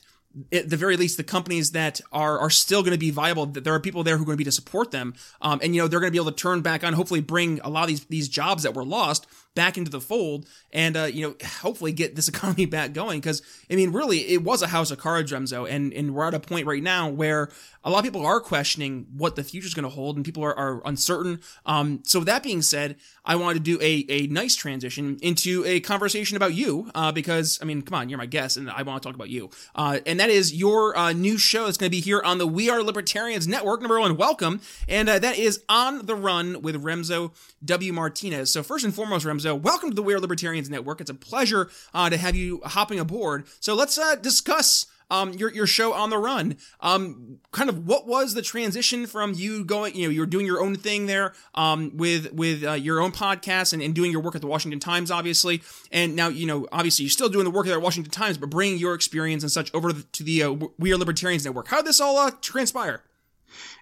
at 0.51 0.69
the 0.69 0.77
very 0.77 0.97
least, 0.97 1.17
the 1.17 1.23
companies 1.23 1.71
that 1.71 2.01
are 2.11 2.39
are 2.39 2.49
still 2.49 2.81
going 2.81 2.93
to 2.93 2.99
be 2.99 3.11
viable, 3.11 3.45
that 3.47 3.63
there 3.63 3.73
are 3.73 3.79
people 3.79 4.03
there 4.03 4.17
who 4.17 4.23
are 4.23 4.25
going 4.25 4.37
to 4.37 4.39
be 4.39 4.45
to 4.45 4.51
support 4.51 4.91
them, 4.91 5.13
um, 5.41 5.59
and 5.63 5.75
you 5.75 5.81
know 5.81 5.87
they're 5.87 5.99
going 5.99 6.11
to 6.11 6.15
be 6.15 6.21
able 6.21 6.31
to 6.31 6.41
turn 6.41 6.61
back 6.61 6.83
on, 6.83 6.93
hopefully 6.93 7.21
bring 7.21 7.59
a 7.61 7.69
lot 7.69 7.83
of 7.83 7.87
these 7.87 8.05
these 8.05 8.29
jobs 8.29 8.63
that 8.63 8.73
were 8.73 8.83
lost 8.83 9.27
back 9.55 9.77
into 9.77 9.89
the 9.89 10.01
fold 10.01 10.47
and 10.71 10.95
uh, 10.95 11.03
you 11.03 11.27
know 11.27 11.35
hopefully 11.61 11.91
get 11.91 12.15
this 12.15 12.27
economy 12.33 12.65
back 12.65 12.93
going. 12.93 13.19
Because 13.19 13.41
i 13.69 13.75
mean 13.75 13.91
really 13.91 14.19
it 14.27 14.43
was 14.43 14.61
a 14.61 14.67
house 14.67 14.91
of 14.91 14.99
cards 14.99 15.31
remso 15.31 15.69
and 15.69 15.93
and 15.93 16.13
we're 16.13 16.27
at 16.27 16.33
a 16.33 16.39
point 16.39 16.67
right 16.67 16.83
now 16.83 17.09
where 17.09 17.49
a 17.83 17.89
lot 17.89 17.99
of 17.99 18.03
people 18.03 18.25
are 18.25 18.39
questioning 18.39 19.05
what 19.15 19.35
the 19.35 19.43
future 19.43 19.67
is 19.67 19.73
going 19.73 19.83
to 19.83 19.89
hold 19.89 20.15
and 20.15 20.25
people 20.25 20.43
are, 20.43 20.57
are 20.57 20.81
uncertain. 20.85 21.39
Um, 21.67 22.01
so 22.03 22.19
with 22.19 22.27
that 22.27 22.43
being 22.43 22.61
said 22.61 22.97
i 23.23 23.35
wanted 23.35 23.55
to 23.55 23.77
do 23.77 23.81
a, 23.81 24.05
a 24.09 24.27
nice 24.27 24.55
transition 24.55 25.17
into 25.21 25.63
a 25.65 25.79
conversation 25.79 26.37
about 26.37 26.53
you 26.53 26.89
uh, 26.95 27.11
because 27.11 27.59
i 27.61 27.65
mean 27.65 27.81
come 27.81 27.97
on 27.97 28.09
you're 28.09 28.17
my 28.17 28.25
guest 28.25 28.57
and 28.57 28.69
i 28.69 28.81
want 28.83 29.01
to 29.01 29.07
talk 29.07 29.15
about 29.15 29.29
you. 29.29 29.49
Uh, 29.75 29.99
and 30.05 30.19
that 30.19 30.29
is 30.29 30.53
your 30.53 30.97
uh, 30.97 31.13
new 31.13 31.37
show 31.37 31.65
that's 31.65 31.77
going 31.77 31.89
to 31.89 31.95
be 31.95 32.01
here 32.01 32.21
on 32.23 32.37
the 32.37 32.47
we 32.47 32.69
are 32.69 32.81
libertarians 32.81 33.47
network 33.47 33.81
number 33.81 33.99
one 33.99 34.17
welcome. 34.17 34.61
And 34.87 35.09
uh, 35.09 35.19
that 35.19 35.37
is 35.37 35.63
on 35.69 36.05
the 36.05 36.15
run 36.15 36.61
with 36.61 36.81
remso 36.81 37.31
w. 37.63 37.93
Martinez. 37.93 38.51
So 38.51 38.63
first 38.63 38.85
and 38.85 38.93
foremost 38.93 39.25
remso 39.25 39.44
so, 39.45 39.53
welcome 39.53 39.91
to 39.91 39.95
the 39.95 40.01
We 40.01 40.11
Are 40.15 40.19
Libertarians 40.19 40.71
Network. 40.71 40.99
It's 40.99 41.11
a 41.11 41.13
pleasure 41.13 41.69
uh, 41.93 42.09
to 42.09 42.17
have 42.17 42.35
you 42.35 42.61
hopping 42.65 42.99
aboard. 42.99 43.45
So, 43.59 43.75
let's 43.75 43.95
uh, 43.95 44.15
discuss 44.15 44.87
um, 45.11 45.33
your 45.33 45.53
your 45.53 45.67
show 45.67 45.93
on 45.93 46.09
the 46.09 46.17
run. 46.17 46.57
Um, 46.79 47.37
kind 47.51 47.69
of 47.69 47.85
what 47.85 48.07
was 48.07 48.33
the 48.33 48.41
transition 48.41 49.05
from 49.05 49.35
you 49.35 49.63
going, 49.63 49.93
you 49.93 50.07
know, 50.07 50.09
you're 50.11 50.25
doing 50.25 50.47
your 50.47 50.63
own 50.63 50.75
thing 50.75 51.05
there, 51.05 51.35
um, 51.53 51.95
with 51.95 52.33
with 52.33 52.63
uh, 52.63 52.71
your 52.71 52.99
own 52.99 53.11
podcast 53.11 53.71
and, 53.71 53.83
and 53.83 53.93
doing 53.93 54.11
your 54.11 54.21
work 54.21 54.33
at 54.33 54.41
the 54.41 54.47
Washington 54.47 54.79
Times, 54.79 55.11
obviously, 55.11 55.61
and 55.91 56.15
now 56.15 56.27
you 56.27 56.47
know, 56.47 56.67
obviously, 56.71 57.03
you're 57.03 57.11
still 57.11 57.29
doing 57.29 57.45
the 57.45 57.51
work 57.51 57.67
at 57.67 57.73
the 57.73 57.79
Washington 57.79 58.11
Times, 58.11 58.39
but 58.39 58.49
bringing 58.49 58.79
your 58.79 58.95
experience 58.95 59.43
and 59.43 59.51
such 59.51 59.71
over 59.75 59.93
to 59.93 60.23
the 60.23 60.41
uh, 60.41 60.55
Libertarians 60.79 61.45
Network. 61.45 61.67
How 61.67 61.77
did 61.77 61.85
this 61.85 62.01
all 62.01 62.17
uh, 62.17 62.31
transpire? 62.41 63.03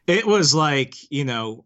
It 0.07 0.27
was 0.27 0.53
like 0.53 1.09
you 1.09 1.23
know 1.23 1.63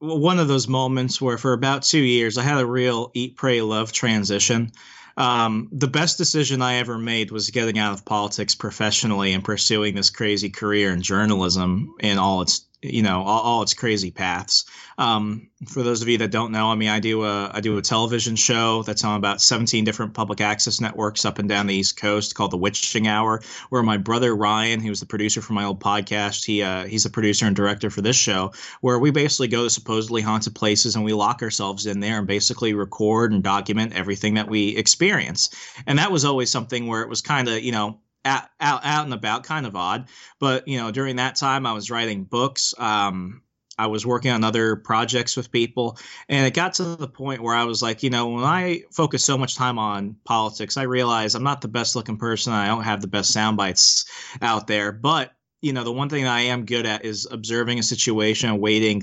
one 0.00 0.38
of 0.38 0.48
those 0.48 0.68
moments 0.68 1.20
where 1.20 1.38
for 1.38 1.52
about 1.52 1.82
two 1.82 2.00
years 2.00 2.38
I 2.38 2.42
had 2.42 2.60
a 2.60 2.66
real 2.66 3.10
eat, 3.14 3.36
pray, 3.36 3.60
love 3.62 3.92
transition. 3.92 4.72
Um, 5.16 5.68
the 5.72 5.88
best 5.88 6.16
decision 6.16 6.62
I 6.62 6.74
ever 6.76 6.96
made 6.96 7.32
was 7.32 7.50
getting 7.50 7.78
out 7.78 7.92
of 7.92 8.04
politics 8.04 8.54
professionally 8.54 9.32
and 9.32 9.42
pursuing 9.42 9.96
this 9.96 10.10
crazy 10.10 10.48
career 10.48 10.92
in 10.92 11.02
journalism 11.02 11.94
in 11.98 12.18
all 12.18 12.42
its 12.42 12.67
you 12.82 13.02
know 13.02 13.22
all, 13.22 13.40
all 13.40 13.62
its 13.62 13.74
crazy 13.74 14.10
paths. 14.10 14.64
Um, 14.98 15.48
for 15.66 15.82
those 15.82 16.02
of 16.02 16.08
you 16.08 16.18
that 16.18 16.30
don't 16.30 16.52
know, 16.52 16.70
I 16.70 16.76
mean, 16.76 16.88
I 16.88 17.00
do 17.00 17.24
a 17.24 17.50
I 17.52 17.60
do 17.60 17.76
a 17.76 17.82
television 17.82 18.36
show 18.36 18.82
that's 18.82 19.04
on 19.04 19.16
about 19.16 19.40
17 19.40 19.84
different 19.84 20.14
public 20.14 20.40
access 20.40 20.80
networks 20.80 21.24
up 21.24 21.38
and 21.38 21.48
down 21.48 21.66
the 21.66 21.74
East 21.74 21.96
Coast 21.96 22.34
called 22.34 22.52
The 22.52 22.56
Witching 22.56 23.08
Hour, 23.08 23.42
where 23.70 23.82
my 23.82 23.96
brother 23.96 24.36
Ryan, 24.36 24.80
he 24.80 24.90
was 24.90 25.00
the 25.00 25.06
producer 25.06 25.42
for 25.42 25.52
my 25.54 25.64
old 25.64 25.80
podcast, 25.80 26.44
he 26.44 26.62
uh, 26.62 26.84
he's 26.84 27.04
the 27.04 27.10
producer 27.10 27.46
and 27.46 27.56
director 27.56 27.90
for 27.90 28.00
this 28.00 28.16
show, 28.16 28.52
where 28.80 28.98
we 28.98 29.10
basically 29.10 29.48
go 29.48 29.64
to 29.64 29.70
supposedly 29.70 30.22
haunted 30.22 30.54
places 30.54 30.94
and 30.94 31.04
we 31.04 31.12
lock 31.12 31.42
ourselves 31.42 31.86
in 31.86 32.00
there 32.00 32.18
and 32.18 32.26
basically 32.26 32.74
record 32.74 33.32
and 33.32 33.42
document 33.42 33.92
everything 33.94 34.34
that 34.34 34.48
we 34.48 34.76
experience. 34.76 35.50
And 35.86 35.98
that 35.98 36.12
was 36.12 36.24
always 36.24 36.50
something 36.50 36.86
where 36.86 37.02
it 37.02 37.08
was 37.08 37.22
kind 37.22 37.48
of 37.48 37.60
you 37.60 37.72
know 37.72 37.98
out, 38.28 38.44
out, 38.60 38.80
out 38.84 39.04
and 39.04 39.14
about, 39.14 39.44
kind 39.44 39.66
of 39.66 39.74
odd. 39.74 40.08
But 40.38 40.68
you 40.68 40.78
know, 40.78 40.90
during 40.90 41.16
that 41.16 41.36
time, 41.36 41.66
I 41.66 41.72
was 41.72 41.90
writing 41.90 42.24
books. 42.24 42.74
Um, 42.78 43.42
I 43.78 43.86
was 43.86 44.04
working 44.04 44.32
on 44.32 44.42
other 44.42 44.74
projects 44.76 45.36
with 45.36 45.52
people, 45.52 45.98
and 46.28 46.46
it 46.46 46.54
got 46.54 46.74
to 46.74 46.96
the 46.96 47.08
point 47.08 47.42
where 47.42 47.54
I 47.54 47.64
was 47.64 47.80
like, 47.80 48.02
you 48.02 48.10
know, 48.10 48.28
when 48.28 48.44
I 48.44 48.82
focus 48.92 49.24
so 49.24 49.38
much 49.38 49.54
time 49.54 49.78
on 49.78 50.16
politics, 50.24 50.76
I 50.76 50.82
realize 50.82 51.34
I'm 51.34 51.44
not 51.44 51.60
the 51.60 51.68
best 51.68 51.94
looking 51.94 52.16
person. 52.16 52.52
I 52.52 52.66
don't 52.66 52.82
have 52.82 53.00
the 53.00 53.06
best 53.06 53.32
sound 53.32 53.56
bites 53.56 54.04
out 54.42 54.66
there, 54.66 54.90
but 54.92 55.32
you 55.60 55.72
know, 55.72 55.84
the 55.84 55.92
one 55.92 56.08
thing 56.08 56.26
I 56.26 56.42
am 56.42 56.66
good 56.66 56.86
at 56.86 57.04
is 57.04 57.26
observing 57.30 57.78
a 57.78 57.82
situation 57.82 58.48
and 58.48 58.60
waiting 58.60 59.02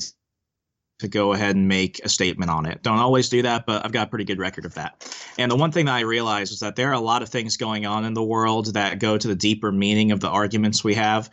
to 1.00 1.08
go 1.08 1.34
ahead 1.34 1.56
and 1.56 1.68
make 1.68 2.00
a 2.04 2.10
statement 2.10 2.50
on 2.50 2.66
it. 2.66 2.82
Don't 2.82 3.00
always 3.00 3.28
do 3.28 3.42
that, 3.42 3.66
but 3.66 3.84
I've 3.86 3.92
got 3.92 4.08
a 4.08 4.10
pretty 4.10 4.26
good 4.26 4.40
record 4.40 4.66
of 4.66 4.74
that. 4.76 5.16
And 5.38 5.52
the 5.52 5.56
one 5.56 5.72
thing 5.72 5.86
that 5.88 5.96
I 5.96 6.02
realized 6.02 6.54
is 6.54 6.60
that 6.62 6.76
there 6.76 6.90
are 6.90 6.94
a 6.94 7.00
lot 7.00 7.22
of 7.22 7.30
things 7.30 7.58
going 7.58 7.86
on 7.86 8.06
in 8.06 8.14
the 8.14 8.24
world 8.24 8.74
that 8.74 9.00
go 9.00 9.18
to 9.18 9.28
the 9.28 9.36
deeper 9.36 9.72
meaning 9.72 10.12
of 10.12 10.22
the 10.22 10.30
arguments 10.30 10.84
we 10.84 10.94
have, 10.96 11.30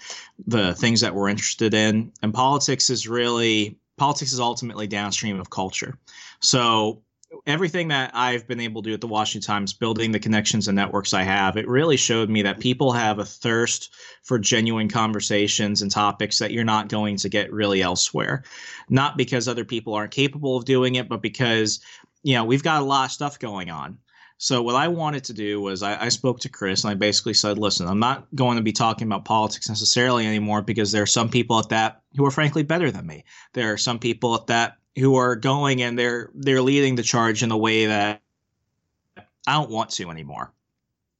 the 0.46 0.74
things 0.74 1.00
that 1.00 1.14
we're 1.14 1.28
interested 1.28 1.74
in. 1.74 2.12
And 2.22 2.34
politics 2.34 2.90
is 2.90 3.06
really 3.06 3.78
politics 3.98 4.32
is 4.32 4.40
ultimately 4.40 4.86
downstream 4.88 5.38
of 5.38 5.50
culture. 5.50 5.96
So 6.40 7.02
everything 7.46 7.88
that 7.88 8.10
I've 8.14 8.46
been 8.46 8.60
able 8.60 8.82
to 8.82 8.90
do 8.90 8.94
at 8.94 9.00
the 9.00 9.06
Washington 9.06 9.46
Times, 9.46 9.72
building 9.72 10.12
the 10.12 10.18
connections 10.18 10.68
and 10.68 10.76
networks 10.76 11.14
I 11.14 11.22
have, 11.22 11.56
it 11.56 11.68
really 11.68 11.96
showed 11.96 12.30
me 12.30 12.42
that 12.42 12.60
people 12.60 12.92
have 12.92 13.18
a 13.18 13.24
thirst 13.24 13.94
for 14.22 14.38
genuine 14.38 14.88
conversations 14.88 15.82
and 15.82 15.90
topics 15.90 16.38
that 16.38 16.52
you're 16.52 16.64
not 16.64 16.88
going 16.88 17.16
to 17.18 17.28
get 17.28 17.52
really 17.52 17.82
elsewhere. 17.82 18.44
Not 18.88 19.16
because 19.16 19.48
other 19.48 19.64
people 19.64 19.94
aren't 19.94 20.12
capable 20.12 20.56
of 20.56 20.64
doing 20.64 20.94
it, 20.96 21.08
but 21.08 21.22
because, 21.22 21.80
you 22.22 22.34
know, 22.34 22.44
we've 22.44 22.62
got 22.62 22.82
a 22.82 22.84
lot 22.84 23.06
of 23.06 23.12
stuff 23.12 23.38
going 23.38 23.70
on. 23.70 23.98
So 24.38 24.60
what 24.60 24.74
I 24.74 24.88
wanted 24.88 25.22
to 25.24 25.32
do 25.32 25.60
was 25.60 25.84
I, 25.84 26.06
I, 26.06 26.08
spoke 26.08 26.40
to 26.40 26.48
Chris 26.48 26.82
and 26.82 26.90
I 26.90 26.94
basically 26.94 27.34
said, 27.34 27.58
listen, 27.58 27.86
I'm 27.86 28.00
not 28.00 28.26
going 28.34 28.56
to 28.56 28.62
be 28.62 28.72
talking 28.72 29.06
about 29.06 29.24
politics 29.24 29.68
necessarily 29.68 30.26
anymore 30.26 30.62
because 30.62 30.90
there 30.90 31.04
are 31.04 31.06
some 31.06 31.28
people 31.28 31.60
at 31.60 31.68
that 31.68 32.02
who 32.16 32.26
are 32.26 32.30
frankly 32.32 32.64
better 32.64 32.90
than 32.90 33.06
me. 33.06 33.24
There 33.52 33.72
are 33.72 33.78
some 33.78 34.00
people 34.00 34.34
at 34.34 34.48
that 34.48 34.78
who 34.96 35.16
are 35.16 35.36
going 35.36 35.82
and 35.82 35.98
they're 35.98 36.30
they're 36.34 36.62
leading 36.62 36.96
the 36.96 37.02
charge 37.02 37.42
in 37.42 37.50
a 37.50 37.56
way 37.56 37.86
that 37.86 38.20
I 39.46 39.54
don't 39.54 39.70
want 39.70 39.90
to 39.90 40.10
anymore. 40.10 40.52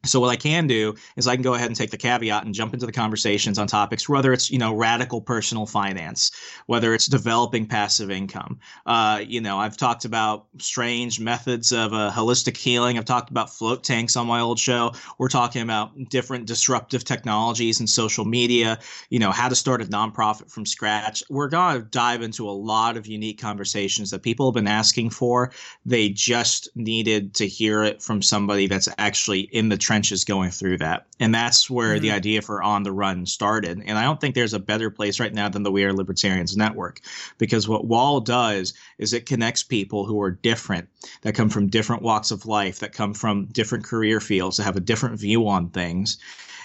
So 0.04 0.18
what 0.18 0.30
I 0.30 0.36
can 0.36 0.66
do 0.66 0.96
is 1.16 1.28
I 1.28 1.36
can 1.36 1.42
go 1.42 1.54
ahead 1.54 1.68
and 1.68 1.76
take 1.76 1.92
the 1.92 1.96
caveat 1.96 2.44
and 2.44 2.52
jump 2.52 2.74
into 2.74 2.86
the 2.86 2.92
conversations 2.92 3.56
on 3.56 3.68
topics, 3.68 4.08
whether 4.08 4.32
it's 4.32 4.50
you 4.50 4.58
know 4.58 4.74
radical 4.74 5.20
personal 5.20 5.64
finance, 5.64 6.32
whether 6.66 6.92
it's 6.92 7.06
developing 7.06 7.66
passive 7.66 8.10
income. 8.10 8.58
Uh, 8.84 9.22
you 9.24 9.40
know, 9.40 9.58
I've 9.58 9.76
talked 9.76 10.04
about 10.04 10.46
strange 10.58 11.20
methods 11.20 11.70
of 11.70 11.92
uh, 11.92 12.10
holistic 12.12 12.56
healing. 12.56 12.98
I've 12.98 13.04
talked 13.04 13.30
about 13.30 13.50
float 13.50 13.84
tanks 13.84 14.16
on 14.16 14.26
my 14.26 14.40
old 14.40 14.58
show. 14.58 14.92
We're 15.18 15.28
talking 15.28 15.62
about 15.62 15.92
different 16.08 16.46
disruptive 16.46 17.04
technologies 17.04 17.78
and 17.78 17.88
social 17.88 18.24
media. 18.24 18.80
You 19.10 19.20
know, 19.20 19.30
how 19.30 19.48
to 19.48 19.54
start 19.54 19.82
a 19.82 19.84
nonprofit 19.84 20.50
from 20.50 20.66
scratch. 20.66 21.22
We're 21.30 21.48
to 21.48 21.86
dive 21.90 22.22
into 22.22 22.48
a 22.48 22.50
lot 22.50 22.96
of 22.96 23.06
unique 23.06 23.40
conversations 23.40 24.10
that 24.10 24.22
people 24.22 24.48
have 24.48 24.54
been 24.54 24.66
asking 24.66 25.10
for. 25.10 25.52
They 25.86 26.08
just 26.08 26.68
needed 26.74 27.34
to 27.34 27.46
hear 27.46 27.84
it 27.84 28.02
from 28.02 28.20
somebody 28.20 28.66
that's 28.66 28.88
actually 28.98 29.42
in 29.52 29.68
the 29.68 29.76
trenches 29.92 30.24
going 30.24 30.50
through 30.50 30.78
that. 30.78 31.06
And 31.20 31.34
that's 31.34 31.68
where 31.68 31.94
mm-hmm. 31.94 32.02
the 32.02 32.12
idea 32.12 32.40
for 32.40 32.62
On 32.62 32.82
the 32.82 32.92
Run 32.92 33.26
started. 33.26 33.82
And 33.84 33.98
I 33.98 34.04
don't 34.04 34.18
think 34.18 34.34
there's 34.34 34.54
a 34.54 34.58
better 34.58 34.88
place 34.88 35.20
right 35.20 35.34
now 35.34 35.50
than 35.50 35.64
the 35.64 35.70
We 35.70 35.84
Are 35.84 35.92
Libertarians 35.92 36.56
Network 36.56 37.00
because 37.36 37.68
what 37.68 37.84
Wall 37.84 38.20
does 38.20 38.72
is 38.96 39.12
it 39.12 39.26
connects 39.26 39.62
people 39.62 40.06
who 40.06 40.22
are 40.22 40.30
different, 40.30 40.88
that 41.20 41.34
come 41.34 41.50
from 41.50 41.66
different 41.68 42.00
walks 42.00 42.30
of 42.30 42.46
life, 42.46 42.78
that 42.78 42.94
come 42.94 43.12
from 43.12 43.44
different 43.52 43.84
career 43.84 44.18
fields, 44.18 44.56
that 44.56 44.62
have 44.62 44.76
a 44.76 44.80
different 44.80 45.20
view 45.20 45.46
on 45.46 45.68
things 45.68 46.16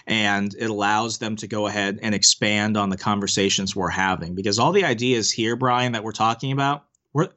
and 0.10 0.56
it 0.58 0.70
allows 0.70 1.18
them 1.18 1.36
to 1.36 1.48
go 1.48 1.68
ahead 1.68 2.00
and 2.02 2.16
expand 2.16 2.78
on 2.78 2.90
the 2.90 2.96
conversations 2.96 3.76
we're 3.76 3.90
having 3.90 4.36
because 4.36 4.58
all 4.58 4.72
the 4.72 4.86
ideas 4.86 5.30
here 5.30 5.58
brian 5.58 5.92
that 5.92 6.04
we're 6.04 6.14
talking 6.14 6.54
about 6.54 6.86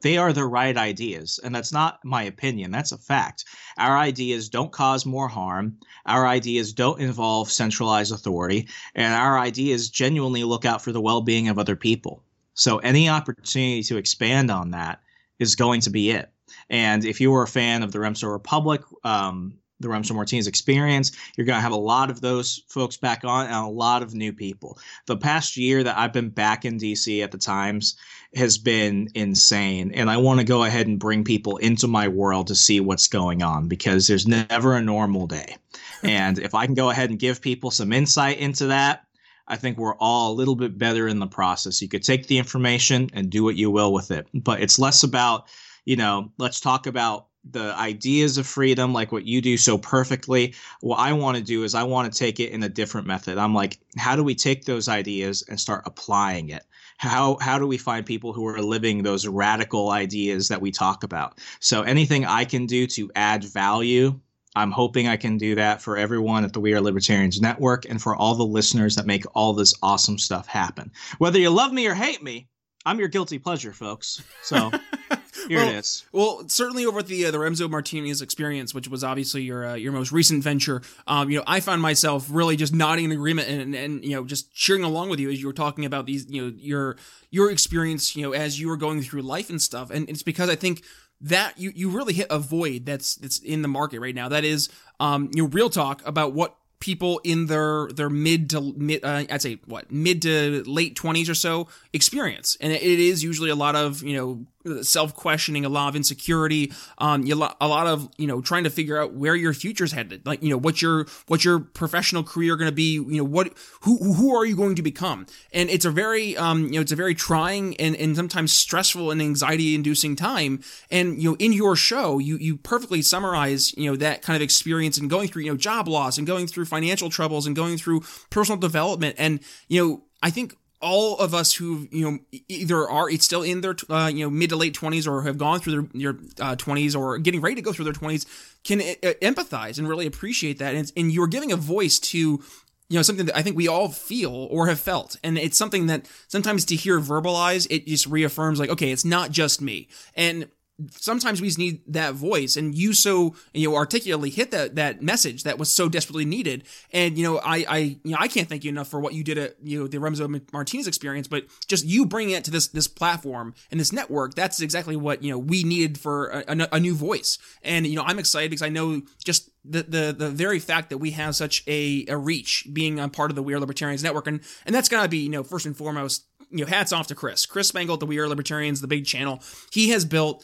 they 0.01 0.17
are 0.17 0.33
the 0.33 0.45
right 0.45 0.77
ideas. 0.77 1.39
And 1.43 1.53
that's 1.55 1.71
not 1.71 1.99
my 2.03 2.23
opinion, 2.23 2.71
that's 2.71 2.91
a 2.91 2.97
fact. 2.97 3.45
Our 3.77 3.97
ideas 3.97 4.49
don't 4.49 4.71
cause 4.71 5.05
more 5.05 5.27
harm. 5.27 5.77
Our 6.05 6.27
ideas 6.27 6.73
don't 6.73 7.01
involve 7.01 7.51
centralized 7.51 8.13
authority. 8.13 8.67
And 8.95 9.13
our 9.13 9.39
ideas 9.39 9.89
genuinely 9.89 10.43
look 10.43 10.65
out 10.65 10.81
for 10.81 10.91
the 10.91 11.01
well 11.01 11.21
being 11.21 11.47
of 11.47 11.57
other 11.57 11.75
people. 11.75 12.23
So 12.53 12.77
any 12.79 13.09
opportunity 13.09 13.83
to 13.83 13.97
expand 13.97 14.51
on 14.51 14.71
that 14.71 15.01
is 15.39 15.55
going 15.55 15.81
to 15.81 15.89
be 15.89 16.11
it. 16.11 16.29
And 16.69 17.05
if 17.05 17.19
you 17.21 17.31
were 17.31 17.43
a 17.43 17.47
fan 17.47 17.81
of 17.81 17.91
the 17.91 17.99
Remso 17.99 18.31
Republic, 18.31 18.81
um, 19.03 19.57
the 19.81 19.87
Remso 19.87 20.13
Martinez 20.13 20.47
experience. 20.47 21.11
You're 21.35 21.45
going 21.45 21.57
to 21.57 21.61
have 21.61 21.71
a 21.71 21.75
lot 21.75 22.09
of 22.09 22.21
those 22.21 22.63
folks 22.69 22.97
back 22.97 23.23
on 23.23 23.47
and 23.47 23.55
a 23.55 23.67
lot 23.67 24.03
of 24.03 24.13
new 24.13 24.31
people. 24.31 24.77
The 25.07 25.17
past 25.17 25.57
year 25.57 25.83
that 25.83 25.97
I've 25.97 26.13
been 26.13 26.29
back 26.29 26.65
in 26.65 26.77
DC 26.77 27.23
at 27.23 27.31
the 27.31 27.37
Times 27.37 27.97
has 28.35 28.57
been 28.57 29.09
insane. 29.13 29.91
And 29.93 30.09
I 30.09 30.17
want 30.17 30.39
to 30.39 30.45
go 30.45 30.63
ahead 30.63 30.87
and 30.87 30.99
bring 30.99 31.23
people 31.23 31.57
into 31.57 31.87
my 31.87 32.07
world 32.07 32.47
to 32.47 32.55
see 32.55 32.79
what's 32.79 33.07
going 33.07 33.43
on 33.43 33.67
because 33.67 34.07
there's 34.07 34.27
never 34.27 34.75
a 34.75 34.81
normal 34.81 35.27
day. 35.27 35.57
and 36.03 36.39
if 36.39 36.55
I 36.55 36.65
can 36.65 36.75
go 36.75 36.89
ahead 36.89 37.09
and 37.09 37.19
give 37.19 37.41
people 37.41 37.71
some 37.71 37.91
insight 37.91 38.37
into 38.39 38.67
that, 38.67 39.05
I 39.47 39.57
think 39.57 39.77
we're 39.77 39.97
all 39.97 40.31
a 40.31 40.35
little 40.35 40.55
bit 40.55 40.77
better 40.77 41.07
in 41.07 41.19
the 41.19 41.27
process. 41.27 41.81
You 41.81 41.89
could 41.89 42.03
take 42.03 42.27
the 42.27 42.37
information 42.37 43.09
and 43.13 43.29
do 43.29 43.43
what 43.43 43.57
you 43.57 43.69
will 43.69 43.91
with 43.91 44.11
it, 44.11 44.27
but 44.33 44.61
it's 44.61 44.79
less 44.79 45.03
about, 45.03 45.47
you 45.83 45.97
know, 45.97 46.31
let's 46.37 46.61
talk 46.61 46.87
about 46.87 47.27
the 47.49 47.75
ideas 47.75 48.37
of 48.37 48.45
freedom 48.45 48.93
like 48.93 49.11
what 49.11 49.25
you 49.25 49.41
do 49.41 49.57
so 49.57 49.75
perfectly 49.75 50.53
what 50.81 50.99
i 50.99 51.11
want 51.11 51.35
to 51.35 51.41
do 51.41 51.63
is 51.63 51.73
i 51.73 51.81
want 51.81 52.11
to 52.11 52.19
take 52.19 52.39
it 52.39 52.51
in 52.51 52.61
a 52.61 52.69
different 52.69 53.07
method 53.07 53.35
i'm 53.39 53.55
like 53.55 53.79
how 53.97 54.15
do 54.15 54.23
we 54.23 54.35
take 54.35 54.65
those 54.65 54.87
ideas 54.87 55.43
and 55.49 55.59
start 55.59 55.81
applying 55.87 56.49
it 56.49 56.63
how 57.01 57.35
how 57.41 57.57
do 57.57 57.65
we 57.65 57.79
find 57.79 58.05
people 58.05 58.31
who 58.31 58.45
are 58.45 58.61
living 58.61 59.01
those 59.01 59.27
radical 59.27 59.89
ideas 59.89 60.47
that 60.49 60.61
we 60.61 60.71
talk 60.71 61.03
about? 61.03 61.39
So 61.59 61.81
anything 61.81 62.25
i 62.25 62.45
can 62.45 62.67
do 62.67 62.85
to 62.87 63.11
add 63.15 63.43
value 63.43 64.19
i'm 64.55 64.69
hoping 64.69 65.07
i 65.07 65.17
can 65.17 65.37
do 65.37 65.55
that 65.55 65.81
for 65.81 65.97
everyone 65.97 66.43
at 66.43 66.53
the 66.53 66.59
we 66.59 66.73
are 66.73 66.81
libertarians 66.81 67.41
network 67.41 67.85
and 67.89 67.99
for 67.99 68.15
all 68.15 68.35
the 68.35 68.45
listeners 68.45 68.95
that 68.95 69.07
make 69.07 69.25
all 69.33 69.53
this 69.53 69.73
awesome 69.81 70.19
stuff 70.19 70.45
happen. 70.45 70.91
Whether 71.17 71.39
you 71.39 71.49
love 71.49 71.73
me 71.73 71.87
or 71.87 71.95
hate 71.95 72.21
me 72.21 72.47
i'm 72.85 72.99
your 72.99 73.07
guilty 73.07 73.39
pleasure 73.39 73.73
folks. 73.73 74.23
So 74.43 74.71
Here 75.47 75.59
well, 75.59 75.69
it 75.69 75.75
is. 75.75 76.05
Well, 76.11 76.43
certainly 76.47 76.85
over 76.85 77.01
the 77.01 77.25
uh, 77.25 77.31
the 77.31 77.37
Remso 77.37 77.69
Martinez 77.69 78.21
experience, 78.21 78.73
which 78.73 78.87
was 78.87 79.03
obviously 79.03 79.43
your 79.43 79.65
uh, 79.65 79.75
your 79.75 79.91
most 79.91 80.11
recent 80.11 80.43
venture, 80.43 80.81
um, 81.07 81.29
you 81.29 81.37
know, 81.37 81.43
I 81.47 81.59
found 81.59 81.81
myself 81.81 82.27
really 82.29 82.55
just 82.55 82.73
nodding 82.73 83.05
in 83.05 83.11
agreement 83.11 83.49
and, 83.49 83.75
and 83.75 84.03
you 84.03 84.11
know 84.11 84.23
just 84.23 84.53
cheering 84.53 84.83
along 84.83 85.09
with 85.09 85.19
you 85.19 85.29
as 85.31 85.39
you 85.39 85.47
were 85.47 85.53
talking 85.53 85.85
about 85.85 86.05
these 86.05 86.29
you 86.29 86.41
know 86.41 86.53
your 86.57 86.97
your 87.29 87.51
experience 87.51 88.15
you 88.15 88.23
know 88.23 88.33
as 88.33 88.59
you 88.59 88.67
were 88.67 88.77
going 88.77 89.01
through 89.01 89.21
life 89.21 89.49
and 89.49 89.61
stuff, 89.61 89.89
and 89.89 90.09
it's 90.09 90.23
because 90.23 90.49
I 90.49 90.55
think 90.55 90.83
that 91.21 91.57
you 91.57 91.71
you 91.75 91.89
really 91.89 92.13
hit 92.13 92.27
a 92.29 92.39
void 92.39 92.85
that's 92.85 93.15
that's 93.15 93.39
in 93.39 93.61
the 93.61 93.67
market 93.67 93.99
right 93.99 94.15
now. 94.15 94.29
That 94.29 94.43
is, 94.43 94.69
um, 94.99 95.29
you 95.33 95.43
know, 95.43 95.49
real 95.49 95.69
talk 95.69 96.05
about 96.05 96.33
what 96.33 96.55
people 96.81 97.21
in 97.23 97.45
their 97.45 97.87
their 97.93 98.09
mid 98.09 98.49
to 98.49 98.73
mid 98.75 99.05
uh, 99.05 99.23
I'd 99.29 99.41
say 99.41 99.59
what 99.65 99.91
mid 99.91 100.21
to 100.23 100.63
late 100.65 100.95
20s 100.95 101.29
or 101.29 101.35
so 101.35 101.67
experience 101.93 102.57
and 102.59 102.73
it 102.73 102.81
is 102.81 103.23
usually 103.23 103.51
a 103.51 103.55
lot 103.55 103.75
of 103.75 104.03
you 104.03 104.17
know 104.17 104.45
self 104.81 105.15
questioning, 105.15 105.65
a 105.65 105.69
lot 105.69 105.89
of 105.89 105.95
insecurity, 105.95 106.71
um, 106.97 107.25
you, 107.25 107.35
a 107.35 107.67
lot 107.67 107.87
of 107.87 108.09
you 108.17 108.27
know 108.27 108.41
trying 108.41 108.63
to 108.63 108.69
figure 108.69 109.01
out 109.01 109.13
where 109.13 109.35
your 109.35 109.53
future's 109.53 109.91
headed, 109.91 110.25
like 110.25 110.41
you 110.43 110.49
know 110.49 110.57
what 110.57 110.81
your 110.81 111.05
what 111.27 111.43
your 111.43 111.59
professional 111.59 112.23
career 112.23 112.55
going 112.55 112.69
to 112.69 112.75
be, 112.75 112.93
you 112.93 113.17
know 113.17 113.23
what 113.23 113.53
who 113.81 113.97
who 114.13 114.35
are 114.35 114.45
you 114.45 114.55
going 114.55 114.75
to 114.75 114.81
become, 114.81 115.25
and 115.53 115.69
it's 115.69 115.85
a 115.85 115.91
very 115.91 116.37
um, 116.37 116.65
you 116.65 116.73
know 116.73 116.81
it's 116.81 116.91
a 116.91 116.95
very 116.95 117.15
trying 117.15 117.75
and 117.77 117.95
and 117.95 118.15
sometimes 118.15 118.51
stressful 118.51 119.11
and 119.11 119.21
anxiety 119.21 119.75
inducing 119.75 120.15
time, 120.15 120.61
and 120.89 121.21
you 121.21 121.31
know 121.31 121.35
in 121.37 121.53
your 121.53 121.75
show 121.75 122.19
you 122.19 122.37
you 122.37 122.57
perfectly 122.57 123.01
summarize 123.01 123.75
you 123.77 123.89
know 123.89 123.95
that 123.95 124.21
kind 124.21 124.35
of 124.35 124.41
experience 124.41 124.97
and 124.97 125.09
going 125.09 125.27
through 125.27 125.43
you 125.43 125.51
know 125.51 125.57
job 125.57 125.87
loss 125.87 126.17
and 126.17 126.27
going 126.27 126.47
through 126.47 126.65
financial 126.65 127.09
troubles 127.09 127.47
and 127.47 127.55
going 127.55 127.77
through 127.77 128.01
personal 128.29 128.59
development, 128.59 129.15
and 129.17 129.39
you 129.67 129.81
know 129.81 130.03
I 130.23 130.29
think 130.29 130.55
all 130.81 131.17
of 131.17 131.33
us 131.33 131.53
who 131.53 131.87
you 131.91 132.09
know 132.09 132.19
either 132.47 132.89
are 132.89 133.09
it's 133.09 133.25
still 133.25 133.43
in 133.43 133.61
their 133.61 133.75
uh, 133.89 134.11
you 134.13 134.25
know 134.25 134.29
mid 134.29 134.49
to 134.49 134.55
late 134.55 134.73
20s 134.73 135.07
or 135.07 135.23
have 135.23 135.37
gone 135.37 135.59
through 135.59 135.89
their, 135.93 136.11
uh, 136.39 136.55
20s 136.55 136.95
or 136.95 137.17
getting 137.17 137.41
ready 137.41 137.55
to 137.55 137.61
go 137.61 137.71
through 137.71 137.85
their 137.85 137.93
20s 137.93 138.25
can 138.63 138.81
uh, 138.81 139.13
empathize 139.21 139.77
and 139.77 139.87
really 139.87 140.05
appreciate 140.05 140.59
that. 140.59 140.75
And, 140.75 140.91
and 140.95 141.11
you're 141.11 141.27
giving 141.27 141.51
a 141.51 141.57
voice 141.57 141.99
to 141.99 142.17
you 142.17 142.97
know 142.97 143.01
something 143.01 143.25
that 143.27 143.37
I 143.37 143.41
think 143.41 143.55
we 143.55 143.67
all 143.67 143.89
feel 143.89 144.33
or 144.51 144.67
have 144.67 144.79
felt. 144.79 145.15
And 145.23 145.37
it's 145.37 145.57
something 145.57 145.87
that 145.87 146.07
sometimes 146.27 146.65
to 146.65 146.75
hear 146.75 146.99
verbalized 146.99 147.67
it 147.69 147.87
just 147.87 148.07
reaffirms 148.07 148.59
like 148.59 148.69
okay 148.69 148.91
it's 148.91 149.05
not 149.05 149.31
just 149.31 149.61
me. 149.61 149.87
And 150.15 150.47
sometimes 150.91 151.41
we 151.41 151.47
just 151.47 151.59
need 151.59 151.81
that 151.87 152.13
voice. 152.13 152.55
And 152.57 152.75
you 152.75 152.93
so 152.93 153.35
you 153.53 153.69
know 153.69 153.75
articulately 153.75 154.29
hit 154.29 154.51
that 154.51 154.75
that 154.75 155.01
message 155.01 155.43
that 155.43 155.57
was 155.57 155.69
so 155.69 155.89
desperately 155.89 156.25
needed. 156.25 156.63
And 156.91 157.17
you 157.17 157.23
know 157.23 157.39
i 157.39 157.65
i 157.67 157.77
you 158.03 158.11
know 158.11 158.17
i 158.19 158.27
can't 158.27 158.47
thank 158.49 158.63
you 158.63 158.69
enough 158.69 158.87
for 158.87 158.99
what 158.99 159.13
you 159.13 159.23
did 159.23 159.37
at 159.37 159.55
you 159.63 159.79
know 159.79 159.87
the 159.87 159.97
remso 159.97 160.41
martinez 160.51 160.87
experience 160.87 161.27
but 161.27 161.45
just 161.67 161.85
you 161.85 162.05
bringing 162.05 162.35
it 162.35 162.43
to 162.45 162.51
this 162.51 162.67
this 162.67 162.87
platform 162.87 163.53
and 163.69 163.79
this 163.79 163.91
network 163.91 164.35
that's 164.35 164.61
exactly 164.61 164.95
what 164.95 165.23
you 165.23 165.31
know 165.31 165.37
we 165.37 165.63
needed 165.63 165.97
for 165.97 166.29
a, 166.47 166.67
a, 166.71 166.79
new 166.79 166.95
voice. 166.95 167.37
And 167.63 167.85
you 167.85 167.95
know 167.95 168.03
i'm 168.03 168.19
excited 168.19 168.49
because 168.49 168.61
i 168.61 168.69
know 168.69 169.01
just 169.23 169.51
the, 169.63 169.83
the 169.83 170.15
the 170.17 170.29
very 170.29 170.59
fact 170.59 170.89
that 170.89 170.97
we 170.97 171.11
have 171.11 171.35
such 171.35 171.63
a, 171.67 172.05
a 172.07 172.17
reach 172.17 172.67
being 172.73 172.99
a 172.99 173.07
part 173.09 173.31
of 173.31 173.35
the 173.35 173.43
we 173.43 173.53
are 173.53 173.59
libertarians 173.59 174.03
network. 174.03 174.27
And 174.27 174.41
and 174.65 174.73
that's 174.73 174.89
got 174.89 175.03
to 175.03 175.09
be 175.09 175.19
you 175.19 175.29
know 175.29 175.43
first 175.43 175.65
and 175.65 175.77
foremost 175.77 176.25
you 176.49 176.65
know 176.65 176.65
hats 176.65 176.91
off 176.91 177.07
to 177.07 177.15
chris. 177.15 177.45
Chris 177.45 177.67
spangle 177.67 177.93
at 177.93 177.99
the 177.99 178.05
we 178.05 178.17
are 178.19 178.27
libertarians 178.27 178.81
the 178.81 178.87
big 178.87 179.05
channel. 179.05 179.41
He 179.71 179.89
has 179.89 180.05
built 180.05 180.43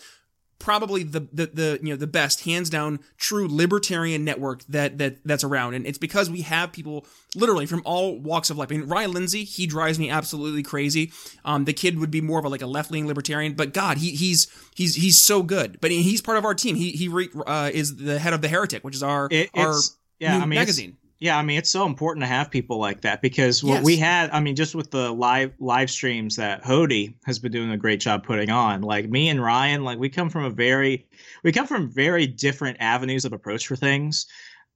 probably 0.59 1.03
the, 1.03 1.21
the 1.31 1.45
the 1.47 1.79
you 1.81 1.89
know 1.89 1.95
the 1.95 2.07
best 2.07 2.43
hands 2.45 2.69
down 2.69 2.99
true 3.17 3.47
libertarian 3.49 4.23
network 4.23 4.63
that 4.65 4.97
that 4.97 5.17
that's 5.25 5.43
around. 5.43 5.73
And 5.73 5.85
it's 5.85 5.97
because 5.97 6.29
we 6.29 6.41
have 6.41 6.71
people 6.71 7.05
literally 7.35 7.65
from 7.65 7.81
all 7.85 8.17
walks 8.19 8.49
of 8.49 8.57
life. 8.57 8.71
I 8.71 8.77
mean 8.77 8.87
Ryan 8.87 9.11
Lindsay 9.11 9.43
he 9.43 9.67
drives 9.67 9.99
me 9.99 10.09
absolutely 10.09 10.63
crazy. 10.63 11.11
Um 11.45 11.65
the 11.65 11.73
kid 11.73 11.99
would 11.99 12.11
be 12.11 12.21
more 12.21 12.39
of 12.39 12.45
a, 12.45 12.49
like 12.49 12.61
a 12.61 12.67
left 12.67 12.91
leaning 12.91 13.07
libertarian 13.07 13.53
but 13.53 13.73
god 13.73 13.97
he 13.97 14.11
he's 14.11 14.47
he's 14.75 14.95
he's 14.95 15.19
so 15.19 15.43
good. 15.43 15.79
But 15.81 15.91
he's 15.91 16.21
part 16.21 16.37
of 16.37 16.45
our 16.45 16.53
team. 16.53 16.75
He 16.75 16.91
he 16.91 17.07
re, 17.07 17.29
uh, 17.45 17.71
is 17.73 17.97
the 17.97 18.19
head 18.19 18.33
of 18.33 18.41
the 18.41 18.47
heretic 18.47 18.83
which 18.83 18.95
is 18.95 19.03
our 19.03 19.27
it, 19.31 19.49
our 19.53 19.75
yeah 20.19 20.37
I 20.37 20.39
mean 20.41 20.49
magazine 20.49 20.97
yeah, 21.19 21.37
I 21.37 21.41
mean 21.41 21.57
it's 21.57 21.69
so 21.69 21.85
important 21.85 22.23
to 22.23 22.27
have 22.27 22.51
people 22.51 22.77
like 22.77 23.01
that 23.01 23.21
because 23.21 23.63
what 23.63 23.75
yes. 23.75 23.83
we 23.83 23.97
had, 23.97 24.29
I 24.29 24.39
mean, 24.39 24.55
just 24.55 24.75
with 24.75 24.91
the 24.91 25.11
live 25.11 25.51
live 25.59 25.89
streams 25.89 26.35
that 26.35 26.63
Hody 26.63 27.15
has 27.25 27.39
been 27.39 27.51
doing 27.51 27.71
a 27.71 27.77
great 27.77 27.99
job 27.99 28.23
putting 28.23 28.51
on. 28.51 28.81
Like 28.81 29.09
me 29.09 29.29
and 29.29 29.41
Ryan, 29.41 29.83
like 29.83 29.97
we 29.97 30.09
come 30.09 30.29
from 30.29 30.43
a 30.43 30.49
very 30.49 31.07
we 31.43 31.51
come 31.51 31.65
from 31.65 31.89
very 31.89 32.27
different 32.27 32.77
avenues 32.79 33.25
of 33.25 33.33
approach 33.33 33.65
for 33.67 33.75
things 33.75 34.27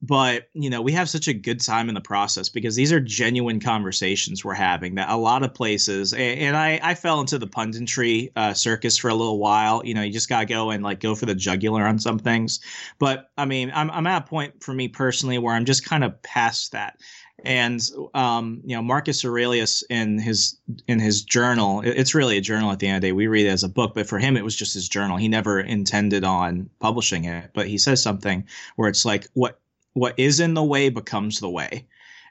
but 0.01 0.49
you 0.53 0.69
know 0.69 0.81
we 0.81 0.91
have 0.91 1.09
such 1.09 1.27
a 1.27 1.33
good 1.33 1.61
time 1.61 1.87
in 1.87 1.95
the 1.95 2.01
process 2.01 2.49
because 2.49 2.75
these 2.75 2.91
are 2.91 2.99
genuine 2.99 3.59
conversations 3.59 4.43
we're 4.43 4.53
having 4.53 4.95
that 4.95 5.09
a 5.09 5.15
lot 5.15 5.43
of 5.43 5.53
places 5.53 6.13
and, 6.13 6.39
and 6.39 6.57
i 6.57 6.79
i 6.83 6.95
fell 6.95 7.19
into 7.19 7.37
the 7.37 7.47
punditry 7.47 8.31
uh, 8.35 8.53
circus 8.53 8.97
for 8.97 9.09
a 9.09 9.15
little 9.15 9.37
while 9.37 9.81
you 9.85 9.93
know 9.93 10.01
you 10.01 10.11
just 10.11 10.29
gotta 10.29 10.45
go 10.45 10.71
and 10.71 10.83
like 10.83 10.99
go 10.99 11.13
for 11.13 11.25
the 11.25 11.35
jugular 11.35 11.83
on 11.83 11.99
some 11.99 12.17
things 12.17 12.59
but 12.99 13.29
i 13.37 13.45
mean 13.45 13.71
i'm, 13.75 13.91
I'm 13.91 14.07
at 14.07 14.23
a 14.23 14.25
point 14.25 14.63
for 14.63 14.73
me 14.73 14.87
personally 14.87 15.37
where 15.37 15.53
i'm 15.53 15.65
just 15.65 15.85
kind 15.85 16.03
of 16.03 16.19
past 16.23 16.71
that 16.71 16.97
and 17.43 17.81
um, 18.13 18.61
you 18.65 18.75
know 18.75 18.81
Marcus 18.81 19.25
Aurelius 19.25 19.83
in 19.89 20.19
his 20.19 20.59
in 20.87 20.99
his 20.99 21.23
journal, 21.23 21.81
it's 21.83 22.13
really 22.13 22.37
a 22.37 22.41
journal 22.41 22.71
at 22.71 22.79
the 22.79 22.87
end 22.87 22.97
of 22.97 23.01
the 23.01 23.07
day. 23.07 23.11
We 23.13 23.27
read 23.27 23.47
it 23.47 23.49
as 23.49 23.63
a 23.63 23.69
book, 23.69 23.95
but 23.95 24.07
for 24.07 24.19
him 24.19 24.37
it 24.37 24.43
was 24.43 24.55
just 24.55 24.73
his 24.73 24.87
journal. 24.87 25.17
He 25.17 25.27
never 25.27 25.59
intended 25.59 26.23
on 26.23 26.69
publishing 26.79 27.25
it, 27.25 27.49
but 27.53 27.67
he 27.67 27.77
says 27.77 28.01
something 28.01 28.45
where 28.75 28.89
it's 28.89 29.05
like 29.05 29.27
what 29.33 29.59
what 29.93 30.17
is 30.17 30.39
in 30.39 30.53
the 30.53 30.63
way 30.63 30.89
becomes 30.89 31.39
the 31.39 31.49
way. 31.49 31.85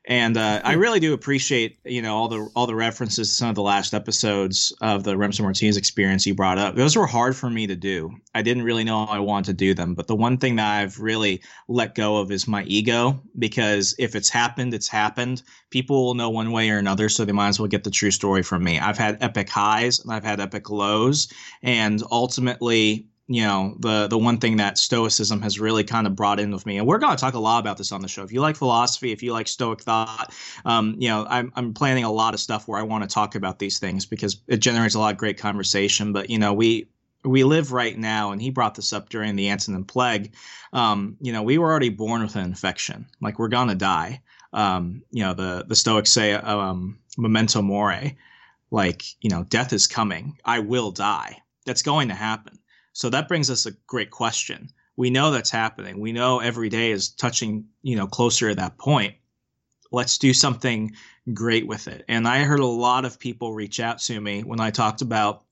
And 0.06 0.38
uh, 0.38 0.62
I 0.64 0.74
hmm. 0.74 0.80
really 0.80 1.00
do 1.00 1.12
appreciate, 1.12 1.78
you 1.84 2.00
know, 2.00 2.16
all 2.16 2.28
the 2.28 2.48
all 2.56 2.66
the 2.66 2.74
references 2.74 3.28
to 3.28 3.34
some 3.34 3.50
of 3.50 3.54
the 3.54 3.62
last 3.62 3.92
episodes 3.92 4.72
of 4.80 5.04
the 5.04 5.14
Remso 5.14 5.42
Martinez 5.42 5.76
experience 5.76 6.26
you 6.26 6.34
brought 6.34 6.56
up. 6.56 6.74
Those 6.74 6.96
were 6.96 7.06
hard 7.06 7.36
for 7.36 7.50
me 7.50 7.66
to 7.66 7.76
do. 7.76 8.10
I 8.34 8.40
didn't 8.40 8.62
really 8.62 8.82
know 8.82 9.04
I 9.04 9.18
wanted 9.18 9.46
to 9.46 9.52
do 9.52 9.74
them. 9.74 9.94
But 9.94 10.06
the 10.06 10.16
one 10.16 10.38
thing 10.38 10.56
that 10.56 10.80
I've 10.80 10.98
really 10.98 11.42
let 11.68 11.94
go 11.94 12.16
of 12.16 12.32
is 12.32 12.48
my 12.48 12.64
ego, 12.64 13.20
because 13.38 13.94
if 13.98 14.16
it's 14.16 14.30
happened, 14.30 14.72
it's 14.72 14.88
happened. 14.88 15.42
People 15.68 16.06
will 16.06 16.14
know 16.14 16.30
one 16.30 16.50
way 16.50 16.70
or 16.70 16.78
another, 16.78 17.10
so 17.10 17.26
they 17.26 17.32
might 17.32 17.48
as 17.48 17.60
well 17.60 17.68
get 17.68 17.84
the 17.84 17.90
true 17.90 18.10
story 18.10 18.42
from 18.42 18.64
me. 18.64 18.78
I've 18.78 18.98
had 18.98 19.22
epic 19.22 19.50
highs 19.50 20.00
and 20.00 20.12
I've 20.12 20.24
had 20.24 20.40
epic 20.40 20.70
lows, 20.70 21.28
and 21.62 22.02
ultimately, 22.10 23.06
you 23.30 23.42
know 23.42 23.76
the 23.78 24.08
the 24.08 24.18
one 24.18 24.38
thing 24.38 24.56
that 24.56 24.76
stoicism 24.76 25.40
has 25.40 25.60
really 25.60 25.84
kind 25.84 26.08
of 26.08 26.16
brought 26.16 26.40
in 26.40 26.50
with 26.50 26.66
me. 26.66 26.78
And 26.78 26.86
we're 26.86 26.98
going 26.98 27.16
to 27.16 27.20
talk 27.20 27.34
a 27.34 27.38
lot 27.38 27.60
about 27.60 27.78
this 27.78 27.92
on 27.92 28.02
the 28.02 28.08
show. 28.08 28.24
If 28.24 28.32
you 28.32 28.40
like 28.40 28.56
philosophy 28.56 29.12
if 29.12 29.22
you 29.22 29.32
like 29.32 29.46
stoic 29.46 29.82
thought 29.82 30.34
um, 30.64 30.96
you 30.98 31.08
know 31.08 31.24
I'm, 31.30 31.52
I'm 31.54 31.72
planning 31.72 32.02
a 32.02 32.10
lot 32.10 32.34
of 32.34 32.40
stuff 32.40 32.66
where 32.66 32.80
i 32.80 32.82
want 32.82 33.04
to 33.04 33.14
talk 33.14 33.36
about 33.36 33.60
these 33.60 33.78
things 33.78 34.04
because 34.04 34.40
it 34.48 34.56
generates 34.56 34.96
a 34.96 34.98
lot 34.98 35.12
of 35.12 35.18
great 35.18 35.38
conversation. 35.38 36.12
But 36.12 36.28
you 36.28 36.38
know 36.38 36.52
we 36.52 36.88
we 37.24 37.44
live 37.44 37.70
right 37.70 37.96
now 37.96 38.32
and 38.32 38.42
he 38.42 38.50
brought 38.50 38.74
this 38.74 38.92
up 38.92 39.10
during 39.10 39.36
the 39.36 39.50
antonine 39.50 39.84
plague 39.84 40.34
um, 40.72 41.16
you 41.20 41.32
know 41.32 41.44
we 41.44 41.56
were 41.56 41.70
already 41.70 41.90
born 41.90 42.22
with 42.22 42.34
an 42.34 42.44
infection. 42.44 43.06
Like 43.20 43.38
we're 43.38 43.48
gonna 43.48 43.76
die. 43.76 44.22
Um, 44.52 45.04
you 45.12 45.22
know 45.22 45.34
the 45.34 45.64
the 45.68 45.76
stoics 45.76 46.10
say 46.10 46.32
um, 46.32 46.98
memento 47.16 47.62
mori 47.62 48.18
like 48.72 49.04
you 49.20 49.30
know 49.30 49.44
death 49.44 49.72
is 49.72 49.86
coming. 49.86 50.36
I 50.44 50.58
will 50.58 50.90
die. 50.90 51.36
That's 51.64 51.82
going 51.82 52.08
to 52.08 52.14
happen 52.14 52.59
so 52.92 53.10
that 53.10 53.28
brings 53.28 53.50
us 53.50 53.66
a 53.66 53.72
great 53.86 54.10
question. 54.10 54.70
We 54.96 55.10
know 55.10 55.30
that's 55.30 55.50
happening. 55.50 56.00
We 56.00 56.12
know 56.12 56.40
every 56.40 56.68
day 56.68 56.90
is 56.90 57.08
touching, 57.10 57.64
you 57.82 57.96
know, 57.96 58.06
closer 58.06 58.50
to 58.50 58.54
that 58.56 58.78
point. 58.78 59.14
Let's 59.92 60.18
do 60.18 60.32
something 60.32 60.92
great 61.32 61.66
with 61.66 61.88
it. 61.88 62.04
And 62.08 62.28
I 62.28 62.40
heard 62.40 62.60
a 62.60 62.66
lot 62.66 63.04
of 63.04 63.18
people 63.18 63.54
reach 63.54 63.80
out 63.80 63.98
to 64.00 64.20
me 64.20 64.42
when 64.42 64.60
I 64.60 64.70
talked 64.70 65.02
about 65.02 65.44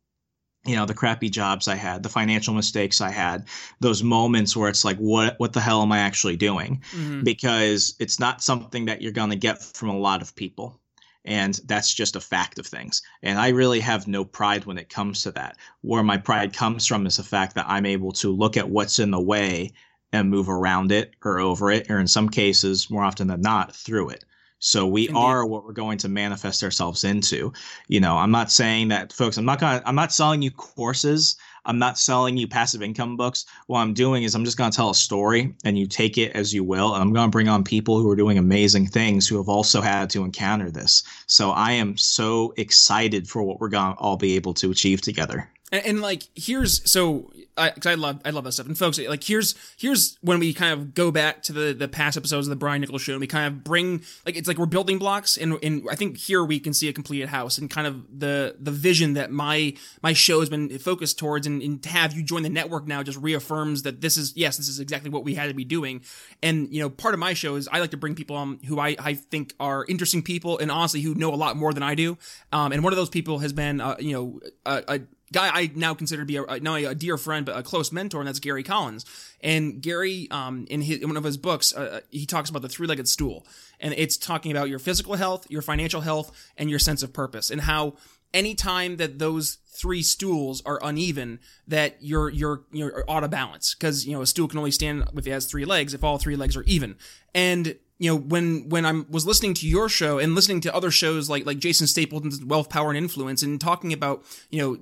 you 0.66 0.77
know 0.77 0.85
the 0.85 0.94
crappy 0.94 1.31
jobs 1.31 1.68
i 1.68 1.77
had 1.77 2.03
the 2.03 2.09
financial 2.09 2.53
mistakes 2.53 3.01
i 3.01 3.11
had 3.11 3.44
those 3.79 4.03
moments 4.03 4.57
where 4.57 4.68
it's 4.68 4.85
like 4.85 4.96
what 4.98 5.38
what 5.38 5.53
the 5.53 5.61
hell 5.61 5.83
am 5.83 5.92
i 5.92 6.01
actually 6.01 6.37
doing 6.37 6.83
mm-hmm. 6.90 7.22
because 7.22 7.94
it's 8.01 8.18
not 8.18 8.42
something 8.42 8.87
that 8.87 9.01
you're 9.01 9.12
going 9.12 9.31
to 9.31 9.37
get 9.37 9.62
from 9.62 9.88
a 9.88 9.96
lot 9.96 10.20
of 10.20 10.35
people 10.35 10.81
and 11.24 11.61
that's 11.66 11.92
just 11.92 12.16
a 12.16 12.20
fact 12.20 12.59
of 12.59 12.66
things. 12.66 13.02
And 13.22 13.38
I 13.38 13.48
really 13.48 13.81
have 13.81 14.09
no 14.09 14.24
pride 14.24 14.64
when 14.64 14.78
it 14.78 14.88
comes 14.88 15.22
to 15.22 15.33
that. 15.33 15.57
Where 15.83 16.02
my 16.02 16.16
pride 16.16 16.52
comes 16.52 16.87
from 16.87 17.07
is 17.07 17.16
the 17.16 17.22
fact 17.22 17.54
that 17.54 17.66
I'm 17.68 17.87
able 17.87 18.12
to 18.12 18.35
look 18.35 18.57
at 18.57 18.70
what's 18.70 18.98
in 18.98 19.11
the 19.11 19.20
way 19.20 19.72
and 20.12 20.31
move 20.31 20.48
around 20.48 20.90
it 20.90 21.14
or 21.24 21.38
over 21.38 21.70
it, 21.70 21.90
or 21.90 21.98
in 21.98 22.09
some 22.09 22.28
cases, 22.28 22.88
more 22.88 23.04
often 23.04 23.28
than 23.28 23.42
not, 23.42 23.74
through 23.74 24.11
it. 24.11 24.24
So 24.61 24.87
we 24.87 25.02
Indeed. 25.02 25.16
are 25.16 25.46
what 25.46 25.64
we're 25.64 25.72
going 25.72 25.98
to 25.98 26.09
manifest 26.09 26.64
ourselves 26.64 27.04
into. 27.04 27.52
You 27.88 28.00
know, 28.00 28.16
I'm 28.16 28.31
not 28.31 28.50
saying 28.50 28.88
that 28.88 29.12
folks, 29.12 29.37
I'm 29.37 29.44
not 29.44 29.61
going 29.61 29.81
to 29.81 29.88
I'm 29.88 29.94
not 29.94 30.12
selling 30.12 30.42
you 30.42 30.50
courses. 30.50 31.37
I'm 31.68 31.78
not 31.78 31.98
selling 31.98 32.37
you 32.37 32.48
passive 32.48 32.83
income 32.83 33.16
books. 33.16 33.44
What 33.66 33.81
I'm 33.81 33.94
doing 33.94 34.22
is 34.22 34.35
I'm 34.35 34.44
just 34.44 34.57
going 34.57 34.70
to 34.70 34.76
tell 34.76 34.90
a 34.90 34.94
story 34.94 35.54
and 35.64 35.78
you 35.78 35.87
take 35.87 36.16
it 36.18 36.33
as 36.33 36.52
you 36.52 36.64
will. 36.64 36.94
And 36.94 37.02
I'm 37.02 37.12
going 37.12 37.28
to 37.28 37.31
bring 37.31 37.46
on 37.46 37.62
people 37.62 38.00
who 38.00 38.11
are 38.11 38.16
doing 38.16 38.38
amazing 38.38 38.87
things 38.87 39.28
who 39.28 39.37
have 39.37 39.48
also 39.48 39.81
had 39.81 40.09
to 40.11 40.24
encounter 40.24 40.70
this. 40.70 41.02
So 41.26 41.50
I 41.50 41.72
am 41.72 41.96
so 41.96 42.54
excited 42.57 43.28
for 43.28 43.42
what 43.42 43.61
we're 43.61 43.68
going 43.68 43.94
to 43.94 43.98
all 44.00 44.16
be 44.16 44.35
able 44.35 44.54
to 44.54 44.70
achieve 44.70 45.02
together. 45.02 45.48
And, 45.70 45.85
and 45.85 46.00
like 46.00 46.24
here's 46.35 46.90
so 46.90 47.31
I, 47.58 47.70
cause 47.70 47.86
I 47.86 47.94
love 47.94 48.20
I 48.24 48.30
love 48.30 48.44
that 48.44 48.52
stuff. 48.52 48.66
And 48.66 48.78
folks, 48.78 48.98
like 48.98 49.24
here's 49.24 49.54
here's 49.76 50.16
when 50.20 50.38
we 50.38 50.52
kind 50.52 50.72
of 50.72 50.94
go 50.94 51.10
back 51.10 51.42
to 51.44 51.52
the 51.52 51.72
the 51.72 51.88
past 51.88 52.16
episodes 52.16 52.46
of 52.46 52.50
the 52.50 52.56
Brian 52.56 52.80
Nichols 52.80 53.02
show, 53.02 53.12
and 53.12 53.20
we 53.20 53.26
kind 53.26 53.46
of 53.46 53.64
bring 53.64 54.02
like 54.24 54.36
it's 54.36 54.48
like 54.48 54.58
we're 54.58 54.66
building 54.66 54.98
blocks, 54.98 55.36
and 55.36 55.58
and 55.62 55.86
I 55.90 55.94
think 55.94 56.16
here 56.16 56.44
we 56.44 56.60
can 56.60 56.72
see 56.72 56.88
a 56.88 56.92
completed 56.92 57.28
house 57.28 57.58
and 57.58 57.68
kind 57.68 57.86
of 57.86 58.18
the 58.18 58.56
the 58.58 58.70
vision 58.70 59.14
that 59.14 59.30
my 59.30 59.74
my 60.02 60.12
show 60.12 60.40
has 60.40 60.48
been 60.48 60.78
focused 60.78 61.18
towards, 61.18 61.46
and, 61.46 61.60
and 61.62 61.82
to 61.82 61.88
have 61.88 62.14
you 62.14 62.22
join 62.22 62.42
the 62.42 62.48
network 62.48 62.86
now 62.86 63.02
just 63.02 63.18
reaffirms 63.18 63.82
that 63.82 64.00
this 64.00 64.16
is 64.16 64.32
yes, 64.36 64.56
this 64.56 64.68
is 64.68 64.80
exactly 64.80 65.10
what 65.10 65.24
we 65.24 65.34
had 65.34 65.48
to 65.48 65.54
be 65.54 65.64
doing. 65.64 66.02
And 66.42 66.72
you 66.72 66.80
know, 66.80 66.90
part 66.90 67.14
of 67.14 67.20
my 67.20 67.34
show 67.34 67.56
is 67.56 67.68
I 67.72 67.80
like 67.80 67.90
to 67.90 67.96
bring 67.96 68.14
people 68.14 68.36
on 68.36 68.60
who 68.66 68.78
I 68.78 68.96
I 68.98 69.14
think 69.14 69.54
are 69.58 69.84
interesting 69.88 70.22
people, 70.22 70.58
and 70.58 70.70
honestly 70.70 71.00
who 71.00 71.14
know 71.14 71.32
a 71.32 71.36
lot 71.36 71.56
more 71.56 71.72
than 71.72 71.82
I 71.82 71.94
do. 71.94 72.18
Um, 72.52 72.72
and 72.72 72.82
one 72.84 72.92
of 72.92 72.96
those 72.96 73.10
people 73.10 73.38
has 73.40 73.52
been 73.52 73.80
uh, 73.80 73.96
you 73.98 74.12
know 74.12 74.40
a, 74.64 74.84
a 74.88 75.00
guy 75.32 75.48
I 75.52 75.70
now 75.74 75.94
consider 75.94 76.22
to 76.22 76.26
be 76.26 76.36
a, 76.36 76.42
not 76.42 76.66
only 76.66 76.84
a 76.84 76.94
dear 76.94 77.16
friend 77.16 77.44
but 77.44 77.56
a 77.56 77.62
close 77.62 77.92
mentor, 77.92 78.20
and 78.20 78.28
that's 78.28 78.40
Gary 78.40 78.62
Collins. 78.62 79.04
And 79.40 79.80
Gary, 79.80 80.28
um, 80.30 80.66
in 80.68 80.82
his 80.82 81.00
in 81.00 81.08
one 81.08 81.16
of 81.16 81.24
his 81.24 81.36
books, 81.36 81.74
uh, 81.76 81.80
uh, 81.80 82.00
he 82.10 82.26
talks 82.26 82.50
about 82.50 82.62
the 82.62 82.68
three-legged 82.68 83.08
stool, 83.08 83.46
and 83.80 83.94
it's 83.94 84.16
talking 84.16 84.50
about 84.50 84.68
your 84.68 84.78
physical 84.78 85.14
health, 85.14 85.46
your 85.50 85.62
financial 85.62 86.00
health, 86.00 86.32
and 86.56 86.70
your 86.70 86.78
sense 86.78 87.02
of 87.02 87.12
purpose, 87.12 87.50
and 87.50 87.62
how 87.62 87.94
anytime 88.34 88.96
that 88.96 89.18
those 89.18 89.59
three 89.66 90.03
stools 90.03 90.62
are 90.66 90.80
uneven, 90.82 91.38
that 91.66 91.96
you're 92.00 92.30
you're 92.30 92.62
you're 92.72 93.05
out 93.09 93.24
of 93.24 93.30
balance 93.30 93.74
because 93.74 94.07
you 94.07 94.12
know 94.12 94.22
a 94.22 94.26
stool 94.26 94.48
can 94.48 94.59
only 94.59 94.70
stand 94.70 95.05
if 95.14 95.26
it 95.26 95.30
has 95.30 95.46
three 95.46 95.64
legs 95.64 95.94
if 95.94 96.05
all 96.05 96.18
three 96.18 96.36
legs 96.36 96.57
are 96.57 96.64
even. 96.64 96.96
And 97.34 97.76
you 97.98 98.11
know 98.11 98.16
when 98.16 98.68
when 98.68 98.84
I 98.84 99.05
was 99.09 99.26
listening 99.26 99.55
to 99.55 99.68
your 99.68 99.88
show 99.88 100.18
and 100.18 100.34
listening 100.34 100.61
to 100.62 100.74
other 100.74 100.90
shows 100.90 101.28
like 101.28 101.46
like 101.46 101.59
Jason 101.59 101.86
Stapleton's 101.86 102.44
Wealth, 102.44 102.68
Power, 102.68 102.90
and 102.90 102.98
Influence 102.98 103.42
and 103.42 103.61
talking 103.61 103.92
about 103.92 104.24
you 104.50 104.61
know 104.61 104.78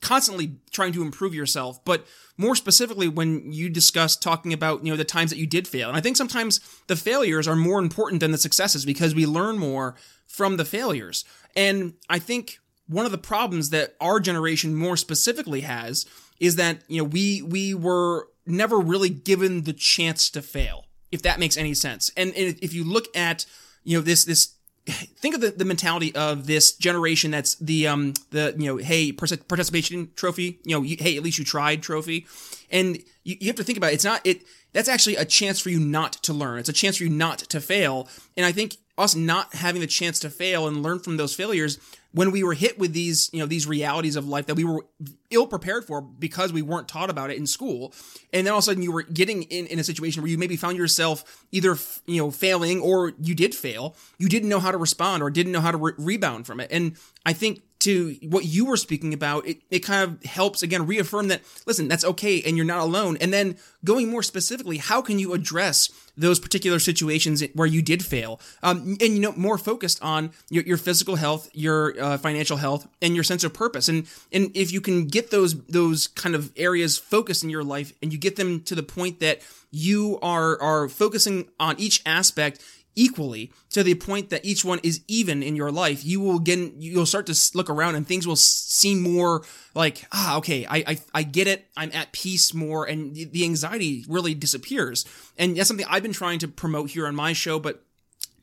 constantly 0.00 0.56
trying 0.70 0.92
to 0.92 1.02
improve 1.02 1.34
yourself, 1.34 1.84
but 1.84 2.06
more 2.36 2.54
specifically 2.54 3.08
when 3.08 3.52
you 3.52 3.68
discuss 3.68 4.16
talking 4.16 4.52
about 4.52 4.84
you 4.84 4.92
know 4.92 4.96
the 4.96 5.04
times 5.04 5.30
that 5.30 5.38
you 5.38 5.46
did 5.46 5.66
fail. 5.66 5.88
And 5.88 5.96
i 5.96 6.00
think 6.00 6.16
sometimes 6.16 6.60
the 6.86 6.96
failures 6.96 7.48
are 7.48 7.56
more 7.56 7.78
important 7.78 8.20
than 8.20 8.30
the 8.30 8.38
successes 8.38 8.84
because 8.84 9.14
we 9.14 9.26
learn 9.26 9.58
more 9.58 9.96
from 10.26 10.56
the 10.56 10.64
failures. 10.64 11.24
And 11.56 11.94
i 12.08 12.18
think 12.18 12.58
one 12.86 13.04
of 13.04 13.12
the 13.12 13.18
problems 13.18 13.70
that 13.70 13.94
our 14.00 14.18
generation 14.18 14.74
more 14.74 14.96
specifically 14.96 15.60
has 15.62 16.06
is 16.40 16.56
that 16.56 16.82
you 16.88 16.98
know 16.98 17.04
we 17.04 17.42
we 17.42 17.74
were 17.74 18.28
never 18.46 18.78
really 18.78 19.10
given 19.10 19.64
the 19.64 19.72
chance 19.72 20.30
to 20.30 20.40
fail 20.40 20.84
if 21.10 21.22
that 21.22 21.38
makes 21.38 21.56
any 21.56 21.74
sense. 21.74 22.10
And 22.16 22.32
if 22.36 22.74
you 22.74 22.84
look 22.84 23.06
at 23.16 23.46
you 23.84 23.96
know 23.96 24.02
this 24.02 24.24
this 24.24 24.54
think 24.92 25.34
of 25.34 25.40
the, 25.40 25.50
the 25.50 25.64
mentality 25.64 26.14
of 26.14 26.46
this 26.46 26.72
generation 26.72 27.30
that's 27.30 27.54
the 27.56 27.86
um 27.86 28.14
the 28.30 28.54
you 28.58 28.66
know 28.66 28.76
hey 28.76 29.12
participation 29.12 30.10
trophy 30.16 30.58
you 30.64 30.76
know 30.76 30.82
you, 30.82 30.96
hey 30.98 31.16
at 31.16 31.22
least 31.22 31.38
you 31.38 31.44
tried 31.44 31.82
trophy. 31.82 32.26
And 32.70 32.98
you, 33.24 33.36
you 33.40 33.46
have 33.46 33.56
to 33.56 33.64
think 33.64 33.78
about 33.78 33.92
it. 33.92 33.94
it's 33.94 34.04
not 34.04 34.20
it 34.24 34.42
that's 34.72 34.88
actually 34.88 35.16
a 35.16 35.24
chance 35.24 35.58
for 35.58 35.70
you 35.70 35.80
not 35.80 36.12
to 36.24 36.34
learn. 36.34 36.58
It's 36.58 36.68
a 36.68 36.74
chance 36.74 36.98
for 36.98 37.04
you 37.04 37.10
not 37.10 37.38
to 37.38 37.60
fail. 37.60 38.08
And 38.36 38.44
i 38.44 38.52
think 38.52 38.76
us 38.96 39.14
not 39.14 39.54
having 39.54 39.80
the 39.80 39.86
chance 39.86 40.18
to 40.20 40.30
fail 40.30 40.66
and 40.66 40.82
learn 40.82 40.98
from 40.98 41.16
those 41.16 41.34
failures 41.34 41.78
when 42.12 42.30
we 42.30 42.42
were 42.42 42.54
hit 42.54 42.78
with 42.78 42.92
these, 42.92 43.28
you 43.32 43.40
know, 43.40 43.46
these 43.46 43.66
realities 43.66 44.16
of 44.16 44.26
life 44.26 44.46
that 44.46 44.54
we 44.54 44.64
were 44.64 44.84
ill 45.30 45.46
prepared 45.46 45.84
for 45.84 46.00
because 46.00 46.52
we 46.52 46.62
weren't 46.62 46.88
taught 46.88 47.10
about 47.10 47.30
it 47.30 47.36
in 47.36 47.46
school. 47.46 47.92
And 48.32 48.46
then 48.46 48.52
all 48.52 48.58
of 48.58 48.62
a 48.62 48.66
sudden 48.66 48.82
you 48.82 48.92
were 48.92 49.02
getting 49.02 49.42
in, 49.44 49.66
in 49.66 49.78
a 49.78 49.84
situation 49.84 50.22
where 50.22 50.30
you 50.30 50.38
maybe 50.38 50.56
found 50.56 50.78
yourself 50.78 51.44
either, 51.52 51.76
you 52.06 52.16
know, 52.16 52.30
failing 52.30 52.80
or 52.80 53.12
you 53.20 53.34
did 53.34 53.54
fail. 53.54 53.94
You 54.18 54.28
didn't 54.28 54.48
know 54.48 54.60
how 54.60 54.70
to 54.70 54.78
respond 54.78 55.22
or 55.22 55.30
didn't 55.30 55.52
know 55.52 55.60
how 55.60 55.70
to 55.70 55.76
re- 55.76 55.92
rebound 55.98 56.46
from 56.46 56.60
it. 56.60 56.70
And 56.72 56.96
I 57.26 57.34
think 57.34 57.62
to 57.80 58.16
what 58.22 58.44
you 58.44 58.66
were 58.66 58.76
speaking 58.76 59.14
about, 59.14 59.46
it, 59.46 59.62
it 59.70 59.80
kind 59.80 60.02
of 60.02 60.24
helps 60.24 60.62
again 60.62 60.86
reaffirm 60.86 61.28
that, 61.28 61.42
listen, 61.66 61.88
that's 61.88 62.04
okay 62.04 62.42
and 62.42 62.56
you're 62.56 62.66
not 62.66 62.80
alone. 62.80 63.16
And 63.20 63.32
then 63.32 63.56
going 63.84 64.10
more 64.10 64.22
specifically, 64.22 64.78
how 64.78 65.00
can 65.00 65.18
you 65.18 65.32
address 65.32 65.90
those 66.16 66.40
particular 66.40 66.80
situations 66.80 67.44
where 67.54 67.68
you 67.68 67.80
did 67.80 68.04
fail? 68.04 68.40
Um, 68.62 68.96
and, 69.00 69.14
you 69.14 69.20
know, 69.20 69.32
more 69.36 69.58
focused 69.58 70.02
on 70.02 70.32
your, 70.50 70.64
your 70.64 70.76
physical 70.76 71.14
health, 71.14 71.48
your 71.52 71.94
uh, 72.00 72.18
financial 72.18 72.56
health, 72.56 72.88
and 73.00 73.14
your 73.14 73.24
sense 73.24 73.44
of 73.44 73.54
purpose. 73.54 73.88
And, 73.88 74.08
and 74.32 74.50
if 74.56 74.72
you 74.72 74.80
can 74.80 75.06
get 75.06 75.30
those, 75.30 75.60
those 75.66 76.08
kind 76.08 76.34
of 76.34 76.50
areas 76.56 76.98
focused 76.98 77.44
in 77.44 77.50
your 77.50 77.64
life 77.64 77.92
and 78.02 78.12
you 78.12 78.18
get 78.18 78.34
them 78.34 78.60
to 78.62 78.74
the 78.74 78.82
point 78.82 79.20
that 79.20 79.40
you 79.70 80.18
are, 80.22 80.60
are 80.60 80.88
focusing 80.88 81.48
on 81.60 81.78
each 81.78 82.02
aspect, 82.06 82.64
equally 82.98 83.52
to 83.70 83.82
the 83.82 83.94
point 83.94 84.30
that 84.30 84.44
each 84.44 84.64
one 84.64 84.80
is 84.82 85.00
even 85.06 85.42
in 85.42 85.56
your 85.56 85.70
life, 85.70 86.04
you 86.04 86.20
will 86.20 86.36
again, 86.36 86.74
you'll 86.78 87.06
start 87.06 87.26
to 87.26 87.50
look 87.54 87.70
around 87.70 87.94
and 87.94 88.06
things 88.06 88.26
will 88.26 88.36
seem 88.36 89.00
more 89.00 89.44
like, 89.74 90.04
ah, 90.12 90.36
okay, 90.38 90.66
I, 90.66 90.84
I, 90.86 90.98
I 91.14 91.22
get 91.22 91.46
it. 91.46 91.66
I'm 91.76 91.92
at 91.94 92.12
peace 92.12 92.52
more 92.52 92.84
and 92.84 93.14
the 93.14 93.44
anxiety 93.44 94.04
really 94.08 94.34
disappears. 94.34 95.06
And 95.38 95.56
that's 95.56 95.68
something 95.68 95.86
I've 95.88 96.02
been 96.02 96.12
trying 96.12 96.40
to 96.40 96.48
promote 96.48 96.90
here 96.90 97.06
on 97.06 97.14
my 97.14 97.32
show, 97.32 97.60
but 97.60 97.84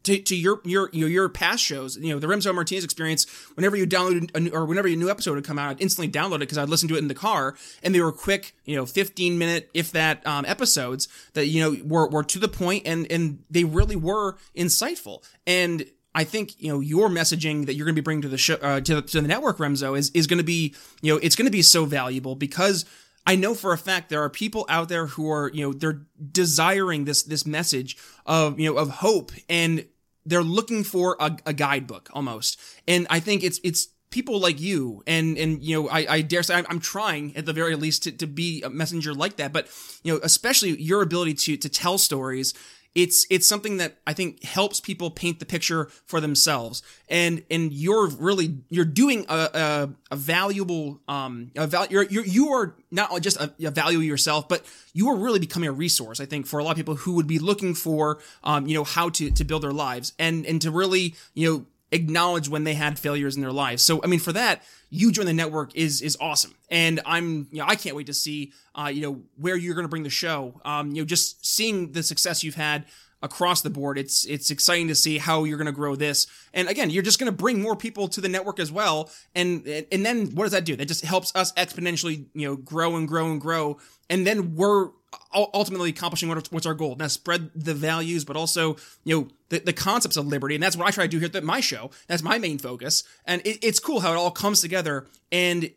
to, 0.06 0.20
to 0.20 0.36
your, 0.36 0.62
your 0.64 0.90
your 0.92 1.30
past 1.30 1.64
shows, 1.64 1.98
you 1.98 2.14
know, 2.14 2.20
the 2.20 2.28
Remso 2.28 2.54
Martinez 2.54 2.84
experience. 2.84 3.26
Whenever 3.56 3.76
you 3.76 3.86
download 3.86 4.32
a, 4.36 4.52
or 4.56 4.66
whenever 4.66 4.88
a 4.88 4.96
new 4.96 5.10
episode 5.10 5.36
would 5.36 5.44
come 5.44 5.60
out, 5.60 5.72
I'd 5.72 5.82
instantly 5.82 6.12
download 6.12 6.38
it 6.38 6.40
because 6.40 6.58
I'd 6.58 6.70
listen 6.70 6.88
to 6.90 6.96
it 6.96 7.00
in 7.00 7.08
the 7.08 7.16
car, 7.16 7.56
and 7.84 7.94
they 7.94 8.02
were 8.02 8.12
quick, 8.12 8.56
you 8.66 8.76
know, 8.76 8.86
fifteen 8.86 9.38
minute, 9.38 9.70
if 9.74 9.92
that, 9.92 10.26
um, 10.26 10.46
episodes 10.46 11.08
that 11.34 11.48
you 11.48 11.62
know 11.62 11.78
were 11.84 12.08
were 12.08 12.24
to 12.24 12.40
the 12.40 12.48
point, 12.48 12.84
and 12.86 13.12
and 13.12 13.44
they 13.50 13.64
really 13.64 13.96
were 13.96 14.38
insightful. 14.56 15.24
And 15.46 15.86
I 16.14 16.24
think 16.24 16.60
you 16.62 16.72
know 16.72 16.80
your 16.80 17.10
messaging 17.10 17.66
that 17.66 17.76
you're 17.76 17.86
going 17.86 17.96
to 17.96 18.02
be 18.02 18.06
bringing 18.06 18.22
to 18.24 18.30
the 18.30 18.38
show 18.38 18.56
uh, 18.56 18.80
to, 18.82 18.96
the, 18.96 19.02
to 19.02 19.22
the 19.22 19.28
network, 19.28 19.58
Remso 19.58 19.98
is 19.98 20.12
is 20.12 20.28
going 20.28 20.40
to 20.40 20.44
be 20.46 20.74
you 21.02 21.14
know 21.14 21.20
it's 21.22 21.36
going 21.36 21.48
to 21.48 21.52
be 21.52 21.62
so 21.62 21.86
valuable 21.86 22.36
because 22.36 22.86
I 23.28 23.36
know 23.36 23.56
for 23.56 23.74
a 23.74 23.78
fact 23.78 24.10
there 24.10 24.24
are 24.24 24.30
people 24.30 24.66
out 24.70 24.88
there 24.88 25.08
who 25.08 25.32
are, 25.32 25.50
you 25.52 25.66
know, 25.66 25.74
they're 25.74 26.02
desiring 26.32 27.06
this 27.06 27.24
this 27.24 27.46
message 27.46 27.98
of, 28.26 28.60
you 28.60 28.72
know, 28.72 28.78
of 28.78 28.90
hope 28.90 29.32
and 29.50 29.86
they're 30.26 30.44
looking 30.44 30.84
for 30.84 31.16
a, 31.20 31.38
a 31.46 31.54
guidebook 31.54 32.10
almost. 32.14 32.60
And 32.88 33.08
I 33.10 33.20
think 33.20 33.44
it's 33.44 33.60
it's 33.64 33.90
people 34.10 34.40
like 34.40 34.60
you 34.60 35.04
and 35.06 35.38
and 35.38 35.62
you 35.62 35.76
know 35.76 35.90
I, 35.90 36.06
I 36.10 36.22
dare 36.22 36.42
say 36.42 36.64
I'm, 36.70 36.80
trying 36.80 37.36
at 37.36 37.46
the 37.46 37.54
very 37.54 37.76
least 37.76 38.04
to, 38.04 38.12
to 38.14 38.28
be 38.28 38.62
a 38.62 38.70
messenger 38.70 39.14
like 39.14 39.36
that 39.38 39.52
but 39.52 39.68
you 40.04 40.14
know 40.14 40.22
especially 40.24 40.82
your 40.82 41.02
ability 41.02 41.34
to 41.34 41.58
to 41.58 41.68
tell 41.68 41.98
stories 41.98 42.54
it's 42.96 43.28
it's 43.30 43.46
something 43.46 43.78
that 43.78 43.98
I 44.08 44.14
think 44.14 44.42
helps 44.44 44.80
people 44.80 45.12
paint 45.12 45.40
the 45.40 45.46
picture 45.46 45.90
for 46.06 46.22
themselves. 46.22 46.82
And 47.10 47.44
and 47.52 47.74
you're 47.74 48.08
really 48.08 48.58
you're 48.70 48.86
doing 48.86 49.26
a 49.28 49.36
a, 49.54 49.90
a 50.12 50.16
valuable 50.16 51.02
um 51.10 51.52
a 51.56 51.68
val- 51.68 51.88
you're, 51.88 52.04
you're 52.04 52.26
you 52.26 52.50
are 52.54 52.76
not 52.92 53.22
just 53.22 53.38
a, 53.38 53.54
a, 53.60 53.70
value 53.70 54.00
yourself, 54.00 54.48
but 54.48 54.66
you 54.94 55.10
are 55.10 55.16
really 55.16 55.40
becoming 55.40 55.68
a 55.68 55.74
resource. 55.74 56.22
I 56.22 56.26
think 56.26 56.48
for 56.48 56.58
a 56.58 56.64
lot 56.64 56.72
of 56.72 56.78
people 56.78 56.96
who 56.96 57.14
would 57.16 57.28
be 57.28 57.38
looking 57.38 57.76
for 57.76 58.20
um 58.46 58.66
you 58.66 58.74
know 58.74 58.86
how 58.86 59.10
to 59.10 59.30
to 59.30 59.44
build 59.44 59.64
their 59.64 59.74
lives 59.74 60.14
and 60.18 60.46
and 60.46 60.62
to 60.62 60.72
really 60.72 61.16
you 61.34 61.52
know 61.52 61.66
acknowledge 61.92 62.50
when 62.50 62.64
they 62.64 62.74
had 62.74 63.00
failures 63.00 63.36
in 63.36 63.42
their 63.42 63.52
lives. 63.52 63.84
So, 63.84 64.02
I 64.04 64.08
mean, 64.08 64.20
for 64.20 64.34
that, 64.34 64.64
you 64.90 65.12
join 65.12 65.26
the 65.26 65.34
network 65.34 65.76
is 65.76 66.02
is 66.02 66.18
awesome, 66.20 66.56
and 66.70 67.02
I'm 67.06 67.48
you 67.52 67.60
know 67.60 67.66
I 67.68 67.76
can't 67.76 67.96
wait 67.96 68.08
to 68.08 68.14
see 68.14 68.54
uh, 68.76 68.92
you 68.94 69.02
know 69.02 69.22
where 69.38 69.56
you're 69.56 69.76
going 69.76 69.86
to 69.86 69.90
bring 69.90 70.04
the 70.04 70.10
show. 70.10 70.62
Um, 70.64 70.92
you 70.92 71.02
know, 71.02 71.06
just 71.06 71.46
seeing 71.46 71.92
the 71.92 72.04
success 72.04 72.44
you've 72.44 72.56
had 72.56 72.86
across 73.22 73.62
the 73.62 73.70
board. 73.70 73.98
It's 73.98 74.26
it's 74.26 74.52
exciting 74.52 74.88
to 74.88 74.96
see 74.96 75.18
how 75.18 75.44
you're 75.44 75.58
going 75.58 75.66
to 75.66 75.74
grow 75.74 75.96
this. 75.96 76.28
And 76.54 76.70
again, 76.70 76.90
you're 76.90 77.04
just 77.04 77.20
going 77.20 77.32
to 77.32 77.38
bring 77.38 77.62
more 77.62 77.76
people 77.76 78.08
to 78.10 78.22
the 78.22 78.30
network 78.30 78.60
as 78.60 78.72
well. 78.72 79.10
And 79.34 79.68
and 79.92 80.06
then 80.06 80.28
what 80.36 80.46
does 80.46 80.54
that 80.54 80.64
do? 80.64 80.76
That 80.76 80.88
just 80.88 81.04
helps 81.04 81.36
us 81.36 81.52
exponentially, 81.54 82.28
you 82.34 82.48
know, 82.48 82.56
grow 82.56 82.96
and 82.96 83.08
grow 83.08 83.32
and 83.32 83.42
grow. 83.42 83.80
And 84.10 84.26
then 84.26 84.56
we're 84.56 84.90
ultimately 85.34 85.90
accomplishing 85.90 86.30
what's 86.30 86.66
our 86.66 86.74
goal. 86.74 86.96
Now 86.96 87.08
spread 87.08 87.52
the 87.56 87.74
values, 87.74 88.26
but 88.26 88.36
also, 88.36 88.78
you 89.04 89.16
know, 89.16 89.28
the, 89.50 89.60
the 89.60 89.74
concepts 89.74 90.18
of 90.18 90.28
liberty. 90.28 90.56
And 90.56 90.64
that's 90.64 90.76
what 90.76 90.88
I 90.88 90.92
try 90.92 91.06
to 91.06 91.10
do 91.10 91.20
here 91.20 91.30
at 91.34 91.44
my 91.44 91.60
show. 91.60 91.92
That's 92.08 92.24
my 92.24 92.38
main 92.38 92.58
focus. 92.58 93.04
And 93.26 93.42
it, 93.46 93.64
it's 93.64 93.80
cool 93.80 94.00
how 94.00 94.14
it 94.14 94.18
all 94.18 94.32
comes 94.32 94.62
together. 94.62 95.06
And 95.32 95.72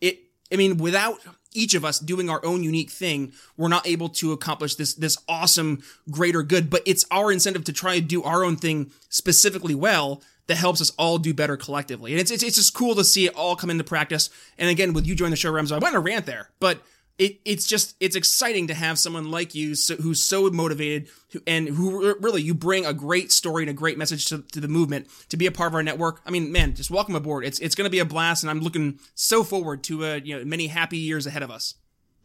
it, 0.00 0.20
I 0.52 0.56
mean, 0.56 0.76
without 0.76 1.20
each 1.52 1.74
of 1.74 1.84
us 1.84 1.98
doing 1.98 2.28
our 2.28 2.44
own 2.44 2.62
unique 2.62 2.90
thing, 2.90 3.32
we're 3.56 3.68
not 3.68 3.86
able 3.86 4.08
to 4.10 4.32
accomplish 4.32 4.74
this, 4.74 4.94
this 4.94 5.16
awesome 5.28 5.82
greater 6.10 6.42
good. 6.42 6.68
But 6.68 6.82
it's 6.86 7.04
our 7.10 7.32
incentive 7.32 7.64
to 7.64 7.72
try 7.72 7.94
to 7.96 8.00
do 8.00 8.22
our 8.22 8.44
own 8.44 8.56
thing 8.56 8.90
specifically 9.08 9.74
well 9.74 10.22
that 10.46 10.56
helps 10.56 10.80
us 10.80 10.92
all 10.98 11.18
do 11.18 11.34
better 11.34 11.56
collectively. 11.56 12.12
And 12.12 12.20
it's, 12.20 12.30
it's, 12.30 12.42
it's 12.42 12.56
just 12.56 12.74
cool 12.74 12.94
to 12.94 13.04
see 13.04 13.26
it 13.26 13.34
all 13.34 13.56
come 13.56 13.70
into 13.70 13.84
practice. 13.84 14.30
And 14.58 14.70
again, 14.70 14.92
with 14.92 15.06
you 15.06 15.14
joining 15.14 15.32
the 15.32 15.36
show, 15.36 15.50
Rams, 15.50 15.72
I 15.72 15.78
went 15.78 15.94
on 15.94 16.00
a 16.00 16.00
rant 16.00 16.26
there, 16.26 16.50
but 16.60 16.82
it, 17.18 17.40
it's 17.44 17.66
just 17.66 17.96
it's 17.98 18.16
exciting 18.16 18.66
to 18.66 18.74
have 18.74 18.98
someone 18.98 19.30
like 19.30 19.54
you 19.54 19.74
so, 19.74 19.96
who's 19.96 20.22
so 20.22 20.50
motivated 20.50 21.08
and 21.46 21.68
who 21.68 22.14
really 22.20 22.42
you 22.42 22.54
bring 22.54 22.84
a 22.84 22.92
great 22.92 23.32
story 23.32 23.62
and 23.62 23.70
a 23.70 23.74
great 23.74 23.96
message 23.96 24.26
to, 24.26 24.42
to 24.52 24.60
the 24.60 24.68
movement 24.68 25.06
to 25.30 25.36
be 25.36 25.46
a 25.46 25.52
part 25.52 25.68
of 25.68 25.74
our 25.74 25.82
network. 25.82 26.20
I 26.26 26.30
mean, 26.30 26.52
man, 26.52 26.74
just 26.74 26.90
welcome 26.90 27.14
aboard. 27.14 27.44
It's 27.44 27.58
it's 27.58 27.74
going 27.74 27.86
to 27.86 27.90
be 27.90 28.00
a 28.00 28.04
blast, 28.04 28.42
and 28.42 28.50
I'm 28.50 28.60
looking 28.60 28.98
so 29.14 29.42
forward 29.42 29.82
to 29.84 30.04
uh, 30.04 30.20
you 30.22 30.38
know 30.38 30.44
many 30.44 30.66
happy 30.66 30.98
years 30.98 31.26
ahead 31.26 31.42
of 31.42 31.50
us. 31.50 31.74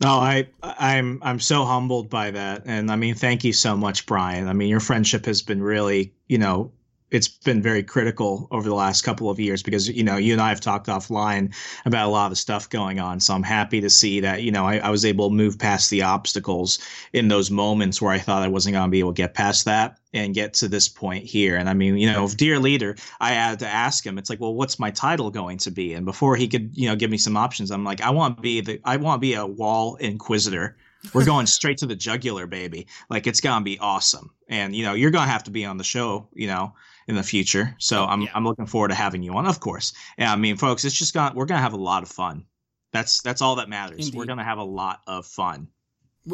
No, 0.01 0.09
I 0.09 0.49
I'm 0.61 1.19
I'm 1.21 1.39
so 1.39 1.63
humbled 1.63 2.09
by 2.09 2.31
that, 2.31 2.63
and 2.65 2.91
I 2.91 2.95
mean, 2.97 3.15
thank 3.15 3.43
you 3.43 3.53
so 3.53 3.77
much, 3.77 4.05
Brian. 4.05 4.47
I 4.47 4.53
mean, 4.53 4.67
your 4.67 4.79
friendship 4.79 5.25
has 5.25 5.41
been 5.41 5.61
really 5.63 6.13
you 6.27 6.37
know 6.37 6.71
it's 7.11 7.27
been 7.27 7.61
very 7.61 7.83
critical 7.83 8.47
over 8.51 8.67
the 8.67 8.75
last 8.75 9.01
couple 9.03 9.29
of 9.29 9.39
years 9.39 9.61
because 9.61 9.89
you 9.89 10.03
know 10.03 10.15
you 10.15 10.31
and 10.31 10.41
I 10.41 10.49
have 10.49 10.61
talked 10.61 10.87
offline 10.87 11.53
about 11.85 12.07
a 12.07 12.11
lot 12.11 12.25
of 12.25 12.31
the 12.31 12.37
stuff 12.37 12.69
going 12.69 12.99
on. 12.99 13.19
So 13.19 13.33
I'm 13.33 13.43
happy 13.43 13.81
to 13.81 13.89
see 13.89 14.21
that 14.21 14.43
you 14.43 14.51
know 14.51 14.65
I, 14.65 14.77
I 14.77 14.89
was 14.89 15.03
able 15.03 15.29
to 15.29 15.35
move 15.35 15.59
past 15.59 15.89
the 15.89 16.01
obstacles 16.01 16.79
in 17.11 17.27
those 17.27 17.51
moments 17.51 18.01
where 18.01 18.11
I 18.11 18.17
thought 18.17 18.43
I 18.43 18.47
wasn't 18.47 18.73
going 18.73 18.87
to 18.87 18.91
be 18.91 18.99
able 18.99 19.13
to 19.13 19.21
get 19.21 19.33
past 19.33 19.65
that 19.65 19.99
and 20.13 20.33
get 20.33 20.53
to 20.55 20.67
this 20.67 20.87
point 20.87 21.25
here. 21.25 21.57
And 21.57 21.69
I 21.69 21.73
mean, 21.73 21.97
you 21.97 22.11
know, 22.11 22.27
dear 22.29 22.59
leader, 22.59 22.95
I 23.19 23.31
had 23.31 23.59
to 23.59 23.67
ask 23.67 24.05
him. 24.05 24.17
It's 24.17 24.29
like, 24.29 24.39
well, 24.39 24.55
what's 24.55 24.79
my 24.79 24.91
title 24.91 25.31
going 25.31 25.57
to 25.59 25.71
be? 25.71 25.93
And 25.93 26.05
before 26.05 26.35
he 26.37 26.47
could 26.47 26.71
you 26.73 26.87
know 26.87 26.95
give 26.95 27.11
me 27.11 27.17
some 27.17 27.35
options, 27.35 27.71
I'm 27.71 27.83
like, 27.83 28.01
I 28.01 28.09
want 28.09 28.37
to 28.37 28.41
be 28.41 28.61
the 28.61 28.79
I 28.85 28.95
want 28.95 29.17
to 29.17 29.21
be 29.21 29.33
a 29.33 29.45
wall 29.45 29.95
inquisitor. 29.97 30.77
We're 31.13 31.25
going 31.25 31.47
straight 31.47 31.79
to 31.79 31.87
the 31.87 31.95
jugular, 31.95 32.45
baby. 32.45 32.85
Like 33.09 33.27
it's 33.27 33.41
gonna 33.41 33.65
be 33.65 33.79
awesome. 33.79 34.29
And 34.47 34.73
you 34.73 34.85
know, 34.85 34.93
you're 34.93 35.11
gonna 35.11 35.29
have 35.29 35.43
to 35.45 35.51
be 35.51 35.65
on 35.65 35.77
the 35.77 35.83
show. 35.83 36.29
You 36.33 36.47
know 36.47 36.73
in 37.07 37.15
the 37.15 37.23
future. 37.23 37.75
So 37.79 38.05
I'm 38.05 38.21
yeah. 38.21 38.31
I'm 38.33 38.45
looking 38.45 38.65
forward 38.65 38.89
to 38.89 38.95
having 38.95 39.23
you 39.23 39.33
on, 39.33 39.45
of 39.45 39.59
course. 39.59 39.93
Yeah, 40.17 40.31
I 40.31 40.35
mean, 40.35 40.57
folks, 40.57 40.85
it's 40.85 40.95
just 40.95 41.13
gonna 41.13 41.35
we're 41.35 41.45
gonna 41.45 41.61
have 41.61 41.73
a 41.73 41.77
lot 41.77 42.03
of 42.03 42.09
fun. 42.09 42.45
That's 42.93 43.21
that's 43.21 43.41
all 43.41 43.55
that 43.55 43.69
matters. 43.69 44.05
Indeed. 44.05 44.15
We're 44.15 44.25
gonna 44.25 44.43
have 44.43 44.57
a 44.57 44.63
lot 44.63 45.01
of 45.07 45.25
fun. 45.25 45.67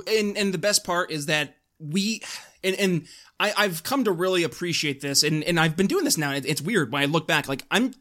And 0.07 0.37
and 0.37 0.53
the 0.53 0.57
best 0.57 0.83
part 0.83 1.11
is 1.11 1.27
that 1.27 1.55
we 1.79 2.21
and 2.63 2.75
and 2.75 3.07
I 3.39 3.53
I've 3.55 3.83
come 3.83 4.03
to 4.05 4.11
really 4.11 4.43
appreciate 4.43 5.01
this, 5.01 5.23
and 5.23 5.43
and 5.43 5.59
I've 5.59 5.75
been 5.75 5.87
doing 5.87 6.03
this 6.03 6.17
now. 6.17 6.31
It's 6.31 6.61
weird 6.61 6.91
when 6.91 7.01
I 7.01 7.05
look 7.05 7.27
back. 7.27 7.47
Like 7.47 7.63
I'm 7.71 7.93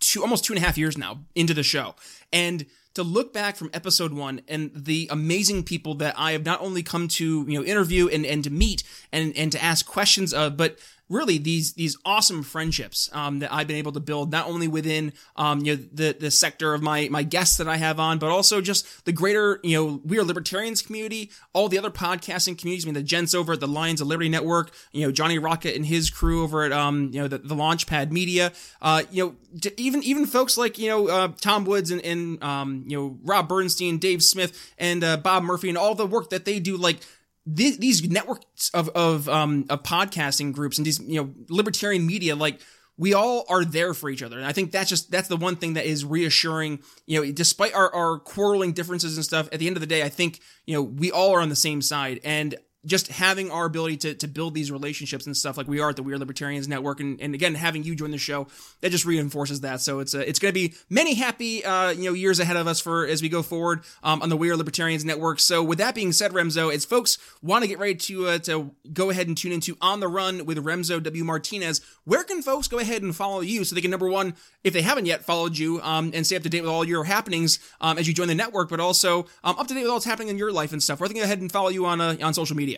two, 0.00 0.22
almost 0.22 0.44
two 0.44 0.52
and 0.52 0.62
a 0.62 0.66
half 0.66 0.78
years 0.78 0.96
now 0.96 1.20
into 1.34 1.54
the 1.54 1.62
show. 1.62 1.94
And 2.32 2.66
to 2.94 3.02
look 3.02 3.32
back 3.32 3.56
from 3.56 3.70
episode 3.74 4.12
one 4.12 4.40
and 4.48 4.70
the 4.74 5.08
amazing 5.10 5.62
people 5.64 5.94
that 5.96 6.14
I 6.16 6.32
have 6.32 6.44
not 6.46 6.60
only 6.62 6.82
come 6.82 7.08
to, 7.08 7.44
you 7.46 7.58
know, 7.58 7.64
interview 7.64 8.08
and, 8.08 8.24
and 8.24 8.42
to 8.44 8.50
meet 8.50 8.82
and, 9.12 9.36
and 9.36 9.52
to 9.52 9.62
ask 9.62 9.86
questions 9.86 10.32
of, 10.32 10.56
but 10.56 10.78
really 11.08 11.38
these 11.38 11.74
these 11.74 11.96
awesome 12.04 12.42
friendships 12.42 13.08
um, 13.12 13.38
that 13.38 13.52
I've 13.52 13.66
been 13.66 13.76
able 13.76 13.92
to 13.92 14.00
build 14.00 14.32
not 14.32 14.46
only 14.46 14.68
within 14.68 15.12
um, 15.36 15.60
you 15.60 15.76
know 15.76 15.82
the 15.92 16.16
the 16.18 16.30
sector 16.30 16.74
of 16.74 16.82
my 16.82 17.08
my 17.10 17.22
guests 17.22 17.56
that 17.58 17.68
I 17.68 17.76
have 17.76 18.00
on, 18.00 18.18
but 18.18 18.30
also 18.30 18.60
just 18.60 19.04
the 19.04 19.12
greater 19.12 19.60
you 19.62 19.76
know 19.76 20.00
we 20.04 20.18
are 20.18 20.24
libertarians 20.24 20.82
community, 20.82 21.30
all 21.52 21.68
the 21.68 21.78
other 21.78 21.90
podcasting 21.90 22.58
communities. 22.58 22.84
I 22.84 22.86
mean 22.86 22.94
the 22.94 23.02
gents 23.02 23.34
over 23.34 23.52
at 23.52 23.60
the 23.60 23.68
Lions 23.68 24.00
of 24.00 24.08
Liberty 24.08 24.28
Network, 24.28 24.72
you 24.92 25.06
know 25.06 25.12
Johnny 25.12 25.38
Rocket 25.38 25.76
and 25.76 25.86
his 25.86 26.10
crew 26.10 26.42
over 26.42 26.64
at 26.64 26.72
um 26.72 27.10
you 27.12 27.20
know 27.20 27.28
the, 27.28 27.38
the 27.38 27.54
Launchpad 27.54 28.10
Media, 28.10 28.52
uh 28.82 29.02
you 29.10 29.24
know 29.24 29.70
even 29.76 30.02
even 30.02 30.26
folks 30.26 30.58
like 30.58 30.78
you 30.78 30.88
know 30.88 31.08
uh, 31.08 31.28
Tom 31.40 31.64
Woods 31.64 31.90
and, 31.90 32.04
and 32.04 32.42
um 32.42 32.84
you 32.86 32.96
know 32.96 33.18
Rob 33.22 33.48
Bernstein, 33.48 33.98
Dave 33.98 34.22
Smith, 34.22 34.74
and 34.78 35.04
uh, 35.04 35.16
Bob 35.16 35.44
Murphy, 35.44 35.68
and 35.68 35.78
all 35.78 35.94
the 35.94 36.06
work 36.06 36.30
that 36.30 36.44
they 36.44 36.58
do 36.58 36.76
like 36.76 36.98
these, 37.46 37.78
these 37.78 38.02
networks 38.08 38.70
of 38.74 38.88
of 38.90 39.28
um 39.28 39.66
of 39.70 39.82
podcasting 39.82 40.52
groups 40.52 40.78
and 40.78 40.86
these 40.86 40.98
you 41.00 41.22
know 41.22 41.32
libertarian 41.48 42.04
media 42.04 42.34
like 42.34 42.60
we 42.98 43.12
all 43.12 43.44
are 43.50 43.62
there 43.62 43.92
for 43.92 44.08
each 44.08 44.22
other. 44.22 44.36
And 44.36 44.46
i 44.46 44.52
think 44.52 44.72
that's 44.72 44.90
just 44.90 45.10
that's 45.10 45.28
the 45.28 45.36
one 45.36 45.56
thing 45.56 45.74
that 45.74 45.86
is 45.86 46.04
reassuring. 46.04 46.80
You 47.06 47.24
know 47.24 47.32
despite 47.32 47.74
our, 47.74 47.92
our 47.94 48.18
quarreling 48.18 48.72
differences 48.72 49.16
and 49.16 49.24
stuff 49.24 49.48
at 49.52 49.60
the 49.60 49.66
end 49.66 49.76
of 49.76 49.80
the 49.80 49.86
day 49.86 50.02
i 50.02 50.08
think 50.08 50.40
you 50.66 50.74
know 50.74 50.82
we 50.82 51.10
all 51.12 51.32
are 51.34 51.40
on 51.40 51.48
the 51.48 51.56
same 51.56 51.80
side. 51.80 52.20
And 52.24 52.56
just 52.86 53.08
having 53.08 53.50
our 53.50 53.66
ability 53.66 53.96
to, 53.98 54.14
to 54.14 54.28
build 54.28 54.54
these 54.54 54.70
relationships 54.70 55.26
and 55.26 55.36
stuff 55.36 55.56
like 55.56 55.68
we 55.68 55.80
are 55.80 55.90
at 55.90 55.96
the 55.96 56.02
We 56.02 56.12
Are 56.12 56.18
Libertarians 56.18 56.68
Network, 56.68 57.00
and, 57.00 57.20
and 57.20 57.34
again 57.34 57.54
having 57.54 57.82
you 57.82 57.94
join 57.94 58.12
the 58.12 58.18
show 58.18 58.46
that 58.80 58.90
just 58.90 59.04
reinforces 59.04 59.60
that. 59.62 59.80
So 59.80 59.98
it's 59.98 60.14
a, 60.14 60.26
it's 60.26 60.38
going 60.38 60.54
to 60.54 60.54
be 60.54 60.74
many 60.88 61.14
happy 61.14 61.64
uh, 61.64 61.90
you 61.90 62.04
know 62.04 62.12
years 62.14 62.40
ahead 62.40 62.56
of 62.56 62.66
us 62.66 62.80
for 62.80 63.06
as 63.06 63.20
we 63.20 63.28
go 63.28 63.42
forward 63.42 63.82
um, 64.02 64.22
on 64.22 64.28
the 64.28 64.36
We 64.36 64.50
Are 64.50 64.56
Libertarians 64.56 65.04
Network. 65.04 65.40
So 65.40 65.62
with 65.62 65.78
that 65.78 65.94
being 65.94 66.12
said, 66.12 66.32
Remso, 66.32 66.72
as 66.72 66.84
folks 66.84 67.18
want 67.42 67.62
to 67.62 67.68
get 67.68 67.78
ready 67.78 67.94
to 67.94 68.28
uh, 68.28 68.38
to 68.38 68.70
go 68.92 69.10
ahead 69.10 69.26
and 69.26 69.36
tune 69.36 69.52
into 69.52 69.76
On 69.80 70.00
the 70.00 70.08
Run 70.08 70.46
with 70.46 70.58
Remso 70.64 71.02
W 71.02 71.24
Martinez, 71.24 71.80
where 72.04 72.24
can 72.24 72.42
folks 72.42 72.68
go 72.68 72.78
ahead 72.78 73.02
and 73.02 73.14
follow 73.14 73.40
you 73.40 73.64
so 73.64 73.74
they 73.74 73.80
can 73.80 73.90
number 73.90 74.08
one 74.08 74.34
if 74.62 74.72
they 74.72 74.82
haven't 74.82 75.06
yet 75.06 75.24
followed 75.24 75.58
you 75.58 75.80
um, 75.82 76.10
and 76.14 76.26
stay 76.26 76.36
up 76.36 76.42
to 76.42 76.48
date 76.48 76.62
with 76.62 76.70
all 76.70 76.84
your 76.84 77.04
happenings 77.04 77.58
um, 77.80 77.98
as 77.98 78.06
you 78.06 78.14
join 78.14 78.28
the 78.28 78.34
network, 78.34 78.68
but 78.68 78.80
also 78.80 79.26
um, 79.44 79.58
up 79.58 79.66
to 79.66 79.74
date 79.74 79.82
with 79.82 79.90
all 79.90 79.96
that's 79.96 80.06
happening 80.06 80.28
in 80.28 80.38
your 80.38 80.52
life 80.52 80.72
and 80.72 80.82
stuff. 80.82 81.00
Where 81.00 81.08
they 81.08 81.14
can 81.14 81.22
go 81.22 81.24
ahead 81.24 81.40
and 81.40 81.50
follow 81.50 81.68
you 81.68 81.86
on 81.86 82.00
uh, 82.00 82.16
on 82.22 82.34
social 82.34 82.56
media. 82.56 82.75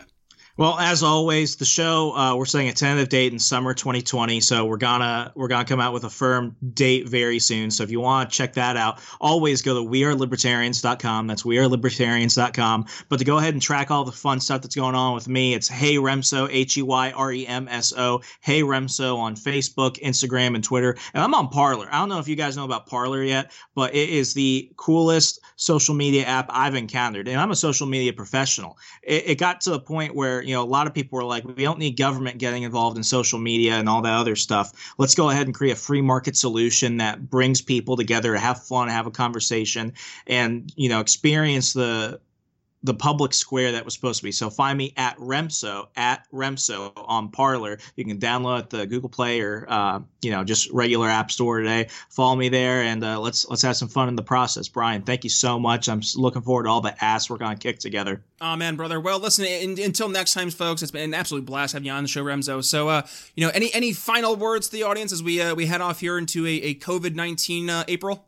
Well, 0.58 0.76
as 0.76 1.04
always, 1.04 1.54
the 1.54 1.64
show 1.64 2.16
uh, 2.16 2.34
we're 2.34 2.44
setting 2.44 2.68
a 2.68 2.72
tentative 2.72 3.08
date 3.08 3.32
in 3.32 3.38
summer 3.38 3.74
2020, 3.74 4.40
so 4.40 4.64
we're 4.66 4.76
gonna 4.76 5.30
we're 5.36 5.46
gonna 5.46 5.64
come 5.64 5.78
out 5.78 5.92
with 5.92 6.02
a 6.02 6.10
firm 6.10 6.56
date 6.74 7.08
very 7.08 7.38
soon. 7.38 7.70
So 7.70 7.84
if 7.84 7.92
you 7.92 8.00
want 8.00 8.28
to 8.28 8.36
check 8.36 8.54
that 8.54 8.76
out, 8.76 8.98
always 9.20 9.62
go 9.62 9.74
to 9.74 9.88
wearelibertarians.com. 9.88 11.28
That's 11.28 11.44
wearelibertarians.com. 11.44 12.86
But 13.08 13.18
to 13.20 13.24
go 13.24 13.38
ahead 13.38 13.54
and 13.54 13.62
track 13.62 13.92
all 13.92 14.02
the 14.02 14.10
fun 14.10 14.40
stuff 14.40 14.62
that's 14.62 14.74
going 14.74 14.96
on 14.96 15.14
with 15.14 15.28
me, 15.28 15.54
it's 15.54 15.68
Hey 15.68 15.94
Remso, 15.94 16.48
H 16.50 16.76
E 16.76 16.82
Y 16.82 17.12
R 17.12 17.32
E 17.32 17.46
M 17.46 17.68
S 17.68 17.92
O, 17.96 18.22
Hey 18.40 18.62
Remso 18.62 19.16
on 19.16 19.36
Facebook, 19.36 20.00
Instagram, 20.00 20.56
and 20.56 20.64
Twitter. 20.64 20.96
And 21.14 21.22
I'm 21.22 21.34
on 21.34 21.50
Parler. 21.50 21.86
I 21.88 22.00
don't 22.00 22.08
know 22.08 22.18
if 22.18 22.26
you 22.26 22.34
guys 22.34 22.56
know 22.56 22.64
about 22.64 22.88
Parler 22.88 23.22
yet, 23.22 23.52
but 23.76 23.94
it 23.94 24.08
is 24.08 24.34
the 24.34 24.72
coolest 24.76 25.38
social 25.54 25.94
media 25.94 26.24
app 26.24 26.46
I've 26.50 26.74
encountered. 26.74 27.28
And 27.28 27.40
I'm 27.40 27.52
a 27.52 27.56
social 27.56 27.86
media 27.86 28.12
professional. 28.12 28.76
It, 29.04 29.22
it 29.24 29.38
got 29.38 29.60
to 29.60 29.70
the 29.70 29.78
point 29.78 30.16
where 30.16 30.47
you 30.48 30.54
know, 30.54 30.62
a 30.62 30.64
lot 30.64 30.86
of 30.86 30.94
people 30.94 31.18
were 31.18 31.24
like, 31.24 31.44
we 31.44 31.62
don't 31.62 31.78
need 31.78 31.98
government 31.98 32.38
getting 32.38 32.62
involved 32.62 32.96
in 32.96 33.02
social 33.02 33.38
media 33.38 33.74
and 33.74 33.86
all 33.86 34.00
that 34.00 34.14
other 34.14 34.34
stuff. 34.34 34.94
Let's 34.96 35.14
go 35.14 35.28
ahead 35.28 35.46
and 35.46 35.54
create 35.54 35.72
a 35.72 35.76
free 35.76 36.00
market 36.00 36.38
solution 36.38 36.96
that 36.96 37.28
brings 37.28 37.60
people 37.60 37.98
together 37.98 38.32
to 38.32 38.38
have 38.38 38.64
fun, 38.64 38.88
have 38.88 39.06
a 39.06 39.10
conversation, 39.10 39.92
and 40.26 40.72
you 40.74 40.88
know, 40.88 41.00
experience 41.00 41.74
the 41.74 42.18
the 42.82 42.94
public 42.94 43.34
square 43.34 43.72
that 43.72 43.84
was 43.84 43.94
supposed 43.94 44.20
to 44.20 44.24
be. 44.24 44.32
So 44.32 44.50
find 44.50 44.78
me 44.78 44.92
at 44.96 45.16
Remso 45.18 45.88
at 45.96 46.24
Remso 46.32 46.92
on 46.96 47.30
Parler. 47.30 47.78
You 47.96 48.04
can 48.04 48.18
download 48.18 48.70
the 48.70 48.86
Google 48.86 49.08
Play 49.08 49.40
or 49.40 49.66
uh, 49.68 50.00
you 50.22 50.30
know 50.30 50.44
just 50.44 50.70
regular 50.70 51.08
App 51.08 51.30
Store 51.30 51.58
today. 51.58 51.88
Follow 52.10 52.36
me 52.36 52.48
there 52.48 52.82
and 52.82 53.02
uh, 53.02 53.18
let's 53.20 53.48
let's 53.48 53.62
have 53.62 53.76
some 53.76 53.88
fun 53.88 54.08
in 54.08 54.16
the 54.16 54.22
process. 54.22 54.68
Brian, 54.68 55.02
thank 55.02 55.24
you 55.24 55.30
so 55.30 55.58
much. 55.58 55.88
I'm 55.88 56.02
looking 56.16 56.42
forward 56.42 56.64
to 56.64 56.70
all 56.70 56.80
the 56.80 57.04
ass 57.04 57.28
we're 57.28 57.38
gonna 57.38 57.56
kick 57.56 57.78
together. 57.80 58.22
Oh 58.40 58.54
man, 58.54 58.76
brother. 58.76 59.00
Well, 59.00 59.18
listen. 59.18 59.44
In, 59.44 59.80
until 59.80 60.08
next 60.08 60.34
time, 60.34 60.50
folks. 60.50 60.82
It's 60.82 60.92
been 60.92 61.02
an 61.02 61.14
absolute 61.14 61.44
blast 61.44 61.72
having 61.72 61.86
you 61.86 61.92
on 61.92 62.04
the 62.04 62.08
show, 62.08 62.22
Remso. 62.22 62.62
So, 62.64 62.88
uh, 62.88 63.02
you 63.34 63.44
know, 63.44 63.50
any 63.52 63.74
any 63.74 63.92
final 63.92 64.36
words 64.36 64.68
to 64.68 64.72
the 64.72 64.84
audience 64.84 65.12
as 65.12 65.22
we 65.22 65.40
uh, 65.40 65.54
we 65.56 65.66
head 65.66 65.80
off 65.80 66.00
here 66.00 66.16
into 66.16 66.46
a, 66.46 66.50
a 66.50 66.74
COVID 66.76 67.14
nineteen 67.14 67.68
uh, 67.68 67.84
April. 67.88 68.27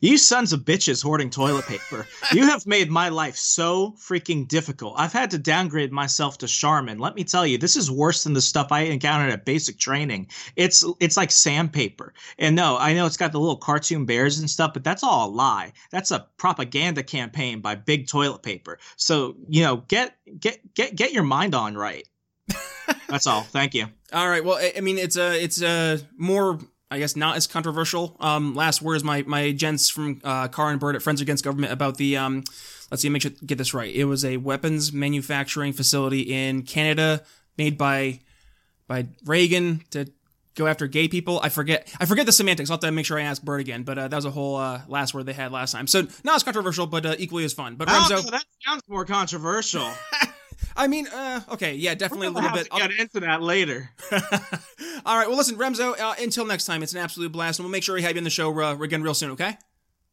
You 0.00 0.16
sons 0.18 0.52
of 0.52 0.60
bitches 0.60 1.02
hoarding 1.02 1.30
toilet 1.30 1.66
paper. 1.66 2.06
you 2.32 2.46
have 2.46 2.66
made 2.66 2.90
my 2.90 3.08
life 3.08 3.36
so 3.36 3.92
freaking 3.92 4.46
difficult. 4.48 4.94
I've 4.96 5.12
had 5.12 5.30
to 5.32 5.38
downgrade 5.38 5.92
myself 5.92 6.38
to 6.38 6.46
Charmin. 6.46 6.98
Let 6.98 7.14
me 7.14 7.24
tell 7.24 7.46
you, 7.46 7.58
this 7.58 7.76
is 7.76 7.90
worse 7.90 8.24
than 8.24 8.32
the 8.32 8.40
stuff 8.40 8.68
I 8.70 8.80
encountered 8.82 9.32
at 9.32 9.44
basic 9.44 9.78
training. 9.78 10.28
It's 10.56 10.84
it's 11.00 11.16
like 11.16 11.30
sandpaper. 11.30 12.14
And 12.38 12.56
no, 12.56 12.76
I 12.78 12.94
know 12.94 13.06
it's 13.06 13.16
got 13.16 13.32
the 13.32 13.40
little 13.40 13.56
cartoon 13.56 14.06
bears 14.06 14.38
and 14.38 14.48
stuff, 14.48 14.72
but 14.72 14.84
that's 14.84 15.02
all 15.02 15.28
a 15.28 15.30
lie. 15.30 15.72
That's 15.90 16.10
a 16.10 16.26
propaganda 16.36 17.02
campaign 17.02 17.60
by 17.60 17.74
Big 17.74 18.08
Toilet 18.08 18.42
Paper. 18.42 18.78
So, 18.96 19.36
you 19.48 19.62
know, 19.62 19.78
get 19.88 20.16
get 20.38 20.74
get 20.74 20.94
get 20.94 21.12
your 21.12 21.24
mind 21.24 21.54
on 21.54 21.76
right. 21.76 22.06
That's 23.08 23.26
all. 23.26 23.42
Thank 23.42 23.74
you. 23.74 23.86
All 24.12 24.28
right. 24.28 24.44
Well, 24.44 24.58
I 24.76 24.80
mean, 24.80 24.98
it's 24.98 25.16
a 25.16 25.42
it's 25.42 25.62
a 25.62 26.00
more 26.16 26.58
I 26.90 26.98
guess 26.98 27.14
not 27.14 27.36
as 27.36 27.46
controversial. 27.46 28.16
Um, 28.18 28.54
last 28.54 28.82
words, 28.82 29.04
my 29.04 29.22
my 29.22 29.52
gents 29.52 29.88
from 29.88 30.20
uh, 30.24 30.48
Car 30.48 30.70
and 30.70 30.80
Bird 30.80 30.96
at 30.96 31.02
Friends 31.02 31.20
Against 31.20 31.44
Government 31.44 31.72
about 31.72 31.96
the 31.98 32.16
um, 32.16 32.42
let's 32.90 33.02
see, 33.02 33.08
make 33.08 33.22
sure 33.22 33.30
get 33.44 33.58
this 33.58 33.72
right. 33.72 33.94
It 33.94 34.04
was 34.04 34.24
a 34.24 34.38
weapons 34.38 34.92
manufacturing 34.92 35.72
facility 35.72 36.22
in 36.22 36.62
Canada 36.62 37.22
made 37.56 37.78
by 37.78 38.20
by 38.88 39.06
Reagan 39.24 39.82
to 39.90 40.10
go 40.56 40.66
after 40.66 40.86
gay 40.86 41.06
people. 41.08 41.40
I 41.42 41.48
forget 41.48 41.92
I 42.00 42.06
forget 42.06 42.26
the 42.26 42.32
semantics. 42.32 42.70
I'll 42.70 42.74
have 42.74 42.80
to 42.80 42.90
make 42.90 43.06
sure 43.06 43.18
I 43.18 43.22
ask 43.22 43.42
Bird 43.42 43.60
again. 43.60 43.84
But 43.84 43.98
uh, 43.98 44.08
that 44.08 44.16
was 44.16 44.24
a 44.24 44.30
whole 44.30 44.56
uh, 44.56 44.82
last 44.88 45.14
word 45.14 45.26
they 45.26 45.32
had 45.32 45.52
last 45.52 45.72
time. 45.72 45.86
So 45.86 46.06
not 46.24 46.36
as 46.36 46.42
controversial, 46.42 46.86
but 46.86 47.06
uh, 47.06 47.14
equally 47.18 47.44
as 47.44 47.52
fun. 47.52 47.76
But 47.76 47.88
Remso, 47.88 48.28
that 48.30 48.44
sounds 48.66 48.82
more 48.88 49.04
controversial. 49.04 49.88
I 50.76 50.86
mean, 50.86 51.06
uh, 51.08 51.40
okay, 51.52 51.74
yeah, 51.74 51.94
definitely 51.94 52.28
a 52.28 52.30
little 52.30 52.50
bit. 52.50 52.68
I'll 52.70 52.80
get 52.80 52.98
into 52.98 53.20
that 53.20 53.42
later. 53.42 53.90
All 55.06 55.16
right, 55.16 55.28
well, 55.28 55.36
listen, 55.36 55.56
Remso. 55.56 55.98
Uh, 55.98 56.14
until 56.20 56.46
next 56.46 56.66
time, 56.66 56.82
it's 56.82 56.92
an 56.92 56.98
absolute 56.98 57.32
blast, 57.32 57.58
and 57.58 57.64
we'll 57.64 57.72
make 57.72 57.82
sure 57.82 57.94
we 57.94 58.02
have 58.02 58.12
you 58.12 58.20
on 58.20 58.24
the 58.24 58.30
show 58.30 58.58
uh, 58.60 58.76
again 58.78 59.02
real 59.02 59.14
soon. 59.14 59.30
Okay? 59.32 59.56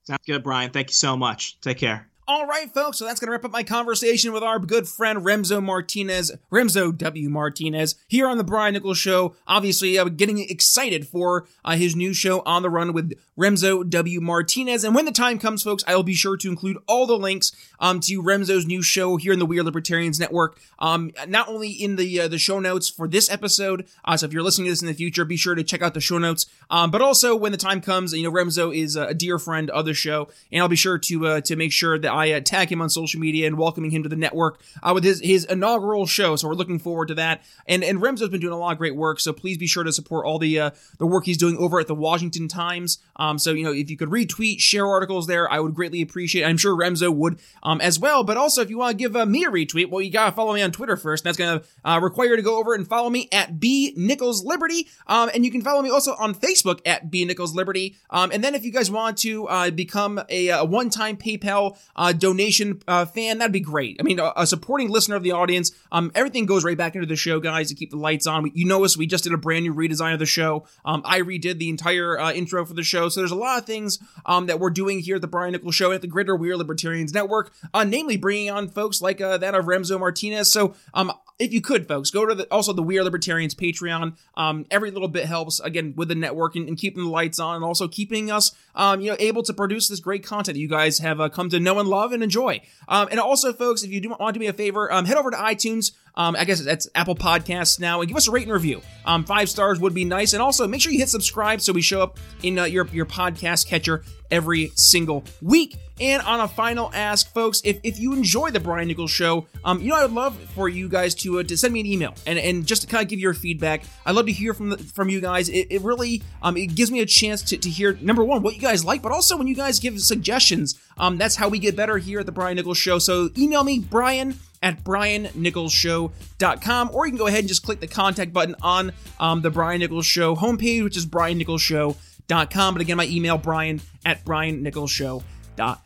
Sounds 0.04 0.22
good, 0.26 0.44
Brian. 0.44 0.72
Thank 0.72 0.90
you 0.90 0.94
so 0.94 1.18
much. 1.18 1.60
Take 1.62 1.78
care. 1.78 2.10
All 2.30 2.46
right, 2.46 2.70
folks, 2.74 2.98
so 2.98 3.06
that's 3.06 3.22
going 3.22 3.28
to 3.28 3.32
wrap 3.32 3.46
up 3.46 3.52
my 3.52 3.64
conversation 3.64 4.34
with 4.34 4.44
our 4.44 4.60
good 4.60 4.86
friend 4.86 5.20
Remso 5.20 5.64
Martinez, 5.64 6.30
Remso 6.52 6.96
W. 6.98 7.30
Martinez, 7.30 7.96
here 8.10 8.28
on 8.28 8.38
the 8.38 8.44
Brian 8.44 8.74
Nichols 8.74 8.98
Show. 8.98 9.34
Obviously, 9.48 9.98
uh, 9.98 10.04
getting 10.10 10.40
excited 10.40 11.08
for 11.08 11.48
uh, 11.64 11.78
his 11.78 11.96
new 11.96 12.14
show, 12.14 12.42
On 12.42 12.64
the 12.64 12.70
Run 12.70 12.92
with 12.92 13.14
Remso 13.40 13.90
W. 13.90 14.20
Martinez. 14.20 14.84
And 14.84 14.94
when 14.94 15.06
the 15.06 15.14
time 15.14 15.40
comes, 15.40 15.64
folks, 15.64 15.86
I 15.88 15.96
will 15.96 16.04
be 16.04 16.14
sure 16.14 16.36
to 16.36 16.50
include 16.50 16.78
all 16.86 17.06
the 17.06 17.18
links 17.18 17.54
um, 17.80 18.02
to 18.02 18.22
Remso's 18.22 18.66
new 18.66 18.82
show 18.82 19.16
here 19.16 19.32
in 19.32 19.40
the 19.40 19.46
We 19.46 19.58
Are 19.60 19.64
Libertarians 19.64 20.20
Network, 20.20 20.60
um, 20.80 21.12
not 21.30 21.48
only 21.48 21.70
in 21.70 21.96
the 21.96 22.20
uh, 22.20 22.28
the 22.28 22.38
show 22.38 22.60
notes 22.60 22.90
for 22.90 23.08
this 23.08 23.32
episode, 23.32 23.88
uh, 24.04 24.18
so 24.18 24.26
if 24.26 24.34
you're 24.34 24.44
listening 24.44 24.66
to 24.66 24.72
this 24.72 24.82
in 24.82 24.88
the 24.88 24.94
future, 24.94 25.24
be 25.24 25.38
sure 25.38 25.56
to 25.56 25.64
check 25.64 25.82
out 25.82 25.94
the 25.94 26.02
show 26.02 26.18
notes, 26.18 26.46
um, 26.70 26.92
but 26.92 27.02
also 27.02 27.38
when 27.38 27.54
the 27.54 27.58
time 27.58 27.80
comes, 27.80 28.12
you 28.12 28.24
know, 28.24 28.32
Remso 28.32 28.76
is 28.76 28.98
a 28.98 29.14
dear 29.14 29.40
friend 29.40 29.70
of 29.70 29.86
the 29.86 29.94
show, 29.94 30.28
and 30.52 30.62
I'll 30.62 30.68
be 30.68 30.76
sure 30.76 30.98
to 30.98 31.28
uh, 31.28 31.42
to 31.42 31.56
make 31.56 31.72
sure 31.72 31.98
that 31.98 32.17
I 32.18 32.32
uh, 32.32 32.40
tag 32.40 32.72
him 32.72 32.82
on 32.82 32.90
social 32.90 33.20
media 33.20 33.48
and 33.48 33.58
welcoming 33.58 33.92
him 33.92 34.04
to 34.04 34.10
the 34.10 34.16
network 34.16 34.60
uh, 34.82 34.92
with 34.94 35.04
his, 35.04 35.22
his 35.22 35.46
inaugural 35.46 36.06
show. 36.06 36.36
So 36.36 36.48
we're 36.48 36.56
looking 36.56 36.80
forward 36.80 37.10
to 37.10 37.16
that. 37.16 37.44
And 37.68 37.84
and 37.84 38.00
Remso's 38.00 38.30
been 38.30 38.42
doing 38.42 38.54
a 38.54 38.58
lot 38.58 38.72
of 38.72 38.78
great 38.78 38.96
work. 38.96 39.20
So 39.20 39.34
please 39.34 39.58
be 39.58 39.68
sure 39.68 39.84
to 39.84 39.94
support 39.94 40.26
all 40.26 40.40
the 40.40 40.60
uh, 40.60 40.70
the 40.98 41.06
work 41.06 41.26
he's 41.26 41.38
doing 41.38 41.58
over 41.58 41.80
at 41.80 41.88
the 41.88 41.96
Washington 41.96 42.48
Times. 42.48 43.00
Um, 43.16 43.38
so 43.38 43.52
you 43.52 43.64
know 43.64 43.72
if 43.72 43.90
you 43.90 43.98
could 43.98 44.10
retweet, 44.10 44.60
share 44.60 44.88
articles 44.88 45.28
there, 45.28 45.52
I 45.52 45.60
would 45.60 45.74
greatly 45.74 46.02
appreciate. 46.02 46.44
it. 46.44 46.46
I'm 46.46 46.58
sure 46.58 46.76
Remso 46.76 47.14
would 47.14 47.40
um, 47.64 47.82
as 47.82 48.00
well. 48.00 48.24
But 48.24 48.38
also 48.38 48.62
if 48.62 48.70
you 48.70 48.78
want 48.78 48.98
to 48.98 48.98
give 48.98 49.16
uh, 49.16 49.26
me 49.26 49.44
a 49.44 49.50
retweet, 49.50 49.90
well 49.90 50.02
you 50.02 50.12
gotta 50.12 50.32
follow 50.32 50.54
me 50.54 50.62
on 50.62 50.72
Twitter 50.72 50.98
first. 50.98 51.24
That's 51.24 51.38
gonna 51.38 51.62
uh, 51.86 52.00
require 52.02 52.30
you 52.30 52.36
to 52.38 52.42
go 52.42 52.60
over 52.60 52.74
and 52.74 52.88
follow 52.88 53.10
me 53.10 53.30
at 53.32 53.60
B 53.60 53.94
Nichols 53.96 54.44
Liberty. 54.44 54.88
Um, 55.08 55.30
and 55.34 55.46
you 55.46 55.52
can 55.52 55.62
follow 55.62 55.82
me 55.82 55.90
also 55.90 56.16
on 56.18 56.34
Facebook 56.34 56.82
at 56.86 57.12
B 57.12 57.26
Nichols 57.26 57.56
Liberty. 57.56 57.98
Um, 58.10 58.32
and 58.32 58.44
then 58.44 58.56
if 58.56 58.64
you 58.64 58.72
guys 58.72 58.90
want 58.90 59.18
to 59.20 59.48
uh, 59.48 59.72
become 59.72 60.20
a, 60.30 60.50
a 60.50 60.66
one 60.66 60.90
time 60.90 61.18
PayPal 61.18 61.78
uh, 62.08 62.14
donation 62.14 62.82
uh, 62.88 63.06
fan, 63.06 63.38
that'd 63.38 63.52
be 63.52 63.60
great. 63.60 63.98
I 64.00 64.04
mean, 64.04 64.18
a, 64.20 64.32
a, 64.38 64.48
supporting 64.48 64.90
listener 64.90 65.18
of 65.18 65.24
the 65.24 65.34
audience. 65.34 65.72
Um, 65.92 66.10
everything 66.16 66.46
goes 66.46 66.64
right 66.64 66.78
back 66.78 66.96
into 66.96 67.06
the 67.06 67.18
show, 67.18 67.42
guys, 67.42 67.68
to 67.68 67.76
keep 67.76 67.92
the 67.92 67.98
lights 67.98 68.26
on. 68.26 68.44
We, 68.44 68.52
you 68.56 68.66
know 68.66 68.86
us. 68.86 68.96
We 68.96 69.08
just 69.08 69.26
did 69.26 69.34
a 69.34 69.38
brand 69.38 69.66
new 69.66 69.74
redesign 69.74 70.14
of 70.14 70.20
the 70.20 70.26
show. 70.26 70.66
Um, 70.86 71.02
I 71.04 71.20
redid 71.20 71.60
the 71.60 71.70
entire 71.70 72.18
uh, 72.18 72.32
intro 72.32 72.66
for 72.66 72.74
the 72.74 72.84
show. 72.84 73.10
So 73.10 73.20
there's 73.20 73.32
a 73.32 73.36
lot 73.36 73.60
of 73.60 73.66
things 73.66 74.00
um, 74.26 74.46
that 74.46 74.60
we're 74.60 74.70
doing 74.70 75.00
here 75.00 75.18
at 75.18 75.22
the 75.22 75.28
Brian 75.28 75.52
Nichols 75.52 75.76
Show 75.76 75.92
at 75.92 76.02
the 76.02 76.08
Greater 76.08 76.36
We 76.36 76.50
Are 76.50 76.58
Libertarians 76.58 77.14
Network, 77.14 77.52
uh, 77.74 77.84
namely 77.84 78.16
bringing 78.16 78.52
on 78.52 78.70
folks 78.70 79.02
like 79.02 79.20
uh, 79.20 79.38
that 79.40 79.54
of 79.54 79.66
Remso 79.66 80.00
Martinez. 80.00 80.50
So 80.50 80.76
um, 80.94 81.12
if 81.40 81.54
you 81.54 81.62
could, 81.62 81.88
folks, 81.88 82.10
go 82.10 82.26
to 82.26 82.34
the, 82.34 82.52
also 82.52 82.74
the 82.74 82.82
We 82.82 82.98
Are 82.98 83.04
Libertarians 83.04 83.54
Patreon. 83.54 84.18
Um, 84.36 84.66
every 84.72 84.92
little 84.92 85.08
bit 85.08 85.26
helps 85.26 85.60
again 85.60 85.94
with 85.96 86.08
the 86.08 86.16
network 86.16 86.56
and, 86.56 86.68
and 86.68 86.78
keeping 86.78 87.04
the 87.04 87.10
lights 87.10 87.40
on, 87.40 87.56
and 87.56 87.64
also 87.64 87.88
keeping 87.88 88.32
us, 88.32 88.54
um, 88.76 89.02
you 89.02 89.12
know, 89.12 89.18
able 89.20 89.44
to 89.44 89.54
produce 89.54 89.88
this 89.88 90.00
great 90.00 90.24
content 90.26 90.56
that 90.56 90.62
you 90.62 90.68
guys 90.68 91.00
have 91.00 91.22
uh, 91.22 91.30
come 91.30 91.50
to 91.50 91.60
know 91.60 91.80
and 91.80 91.88
love 91.88 92.12
and 92.12 92.24
enjoy. 92.24 92.62
Um, 92.88 93.08
and 93.12 93.20
also, 93.20 93.54
folks, 93.54 93.84
if 93.84 93.92
you 93.92 94.02
do 94.02 94.10
want 94.10 94.20
to 94.22 94.34
do 94.34 94.40
me 94.40 94.48
a 94.48 94.54
favor, 94.54 94.92
um, 94.92 95.06
head 95.06 95.18
over 95.18 95.32
to 95.32 95.38
iTunes. 95.38 95.92
Um, 96.18 96.36
I 96.36 96.44
guess 96.46 96.60
that's 96.60 96.90
Apple 96.96 97.16
Podcasts 97.16 97.80
now, 97.80 98.02
and 98.02 98.08
give 98.08 98.18
us 98.18 98.28
a 98.28 98.32
rate 98.32 98.44
and 98.44 98.52
review. 98.52 98.82
Um, 99.06 99.24
five 99.24 99.50
stars 99.50 99.80
would 99.80 99.94
be 99.94 100.04
nice, 100.04 100.34
and 100.34 100.42
also 100.42 100.68
make 100.68 100.82
sure 100.82 100.92
you 100.92 100.98
hit 100.98 101.10
subscribe 101.10 101.62
so 101.62 101.72
we 101.72 101.82
show 101.82 102.02
up 102.02 102.18
in 102.44 102.58
uh, 102.58 102.66
your 102.66 102.88
your 102.88 103.06
podcast 103.06 103.68
catcher 103.68 104.04
every 104.32 104.72
single 104.76 105.24
week. 105.42 105.78
And 106.00 106.22
on 106.24 106.42
a 106.42 106.48
final 106.48 106.92
ask, 106.94 107.34
folks, 107.34 107.62
if, 107.64 107.80
if 107.82 108.00
you 108.00 108.14
enjoy 108.14 108.52
the 108.52 108.60
Brian 108.60 108.88
Nichols 108.88 109.10
show, 109.10 109.48
um, 109.66 109.82
you 109.82 109.90
know, 109.90 109.96
I 109.96 110.04
would 110.04 110.14
love 110.14 110.38
for 110.54 110.70
you 110.70 110.88
guys 110.88 111.16
to 111.16 111.40
uh, 111.40 111.44
to 111.44 111.58
send 111.58 111.74
me 111.74 111.80
an 111.80 111.86
email 111.86 112.14
and, 112.26 112.38
and 112.38 112.68
just 112.68 112.84
to 112.84 112.88
kind 112.88 113.04
of 113.04 113.10
give 113.10 113.20
your 113.20 113.34
feedback. 113.34 113.84
I'd 114.06 114.16
love 114.16 114.28
to 114.28 114.32
hear 114.32 114.54
from 114.54 114.70
the, 114.72 114.78
from 114.78 115.10
you 115.10 115.22
guys. 115.22 115.50
It, 115.50 115.68
it 115.70 115.82
really 115.82 116.24
um, 116.42 116.58
it 116.58 116.76
gives 116.76 116.92
me 116.92 117.00
a 117.02 117.06
chance 117.06 117.42
to, 117.44 117.58
to 117.58 117.70
hear 117.70 117.98
number 118.02 118.24
one 118.24 118.44
what 118.44 118.56
you 118.56 118.62
guys 118.62 118.84
like, 118.84 119.02
but 119.02 119.12
also 119.12 119.38
when 119.38 119.48
you 119.48 119.56
guys 119.56 119.80
give 119.80 120.00
suggestions. 120.00 120.80
Um, 121.00 121.18
that's 121.18 121.36
how 121.36 121.48
we 121.48 121.60
get 121.60 121.76
better 121.76 121.98
here 121.98 122.20
at 122.20 122.26
the 122.26 122.32
Brian 122.32 122.56
Nichols 122.56 122.78
show. 122.78 122.98
So 123.00 123.30
email 123.38 123.64
me 123.64 123.80
Brian 123.80 124.36
at 124.62 124.84
briannicholsshow.com 124.84 126.90
or 126.94 127.06
you 127.06 127.12
can 127.12 127.18
go 127.18 127.28
ahead 127.28 127.40
and 127.40 127.48
just 127.48 127.64
click 127.64 127.80
the 127.80 127.88
contact 127.88 128.34
button 128.34 128.56
on 128.62 128.92
um, 129.20 129.42
the 129.42 129.50
Brian 129.50 129.80
Nichols 129.80 130.06
show 130.06 130.36
homepage, 130.36 130.84
which 130.84 130.98
is 130.98 131.06
briannicholsshow.com. 131.06 132.74
But 132.74 132.82
again, 132.82 132.98
my 132.98 133.06
email 133.06 133.38
brian 133.38 133.80
at 134.06 134.26
briannicholsshow.com. 134.26 135.78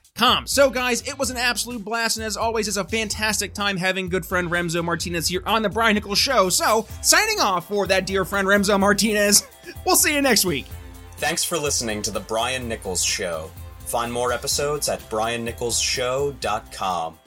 So, 0.45 0.69
guys, 0.69 1.07
it 1.07 1.17
was 1.17 1.31
an 1.31 1.37
absolute 1.37 1.83
blast, 1.83 2.17
and 2.17 2.25
as 2.25 2.37
always, 2.37 2.67
it's 2.67 2.77
a 2.77 2.83
fantastic 2.83 3.53
time 3.53 3.77
having 3.77 4.09
good 4.09 4.25
friend 4.25 4.51
Remso 4.51 4.83
Martinez 4.83 5.27
here 5.27 5.41
on 5.45 5.61
the 5.63 5.69
Brian 5.69 5.95
Nichols 5.95 6.19
Show. 6.19 6.49
So, 6.49 6.85
signing 7.01 7.39
off 7.39 7.67
for 7.67 7.87
that 7.87 8.05
dear 8.05 8.25
friend 8.25 8.47
Remso 8.47 8.79
Martinez. 8.79 9.47
We'll 9.85 9.95
see 9.95 10.13
you 10.13 10.21
next 10.21 10.45
week. 10.45 10.67
Thanks 11.17 11.43
for 11.43 11.57
listening 11.57 12.03
to 12.03 12.11
The 12.11 12.19
Brian 12.19 12.67
Nichols 12.67 13.03
Show. 13.03 13.49
Find 13.79 14.13
more 14.13 14.31
episodes 14.33 14.89
at 14.89 14.99
briannicholsshow.com. 15.09 17.17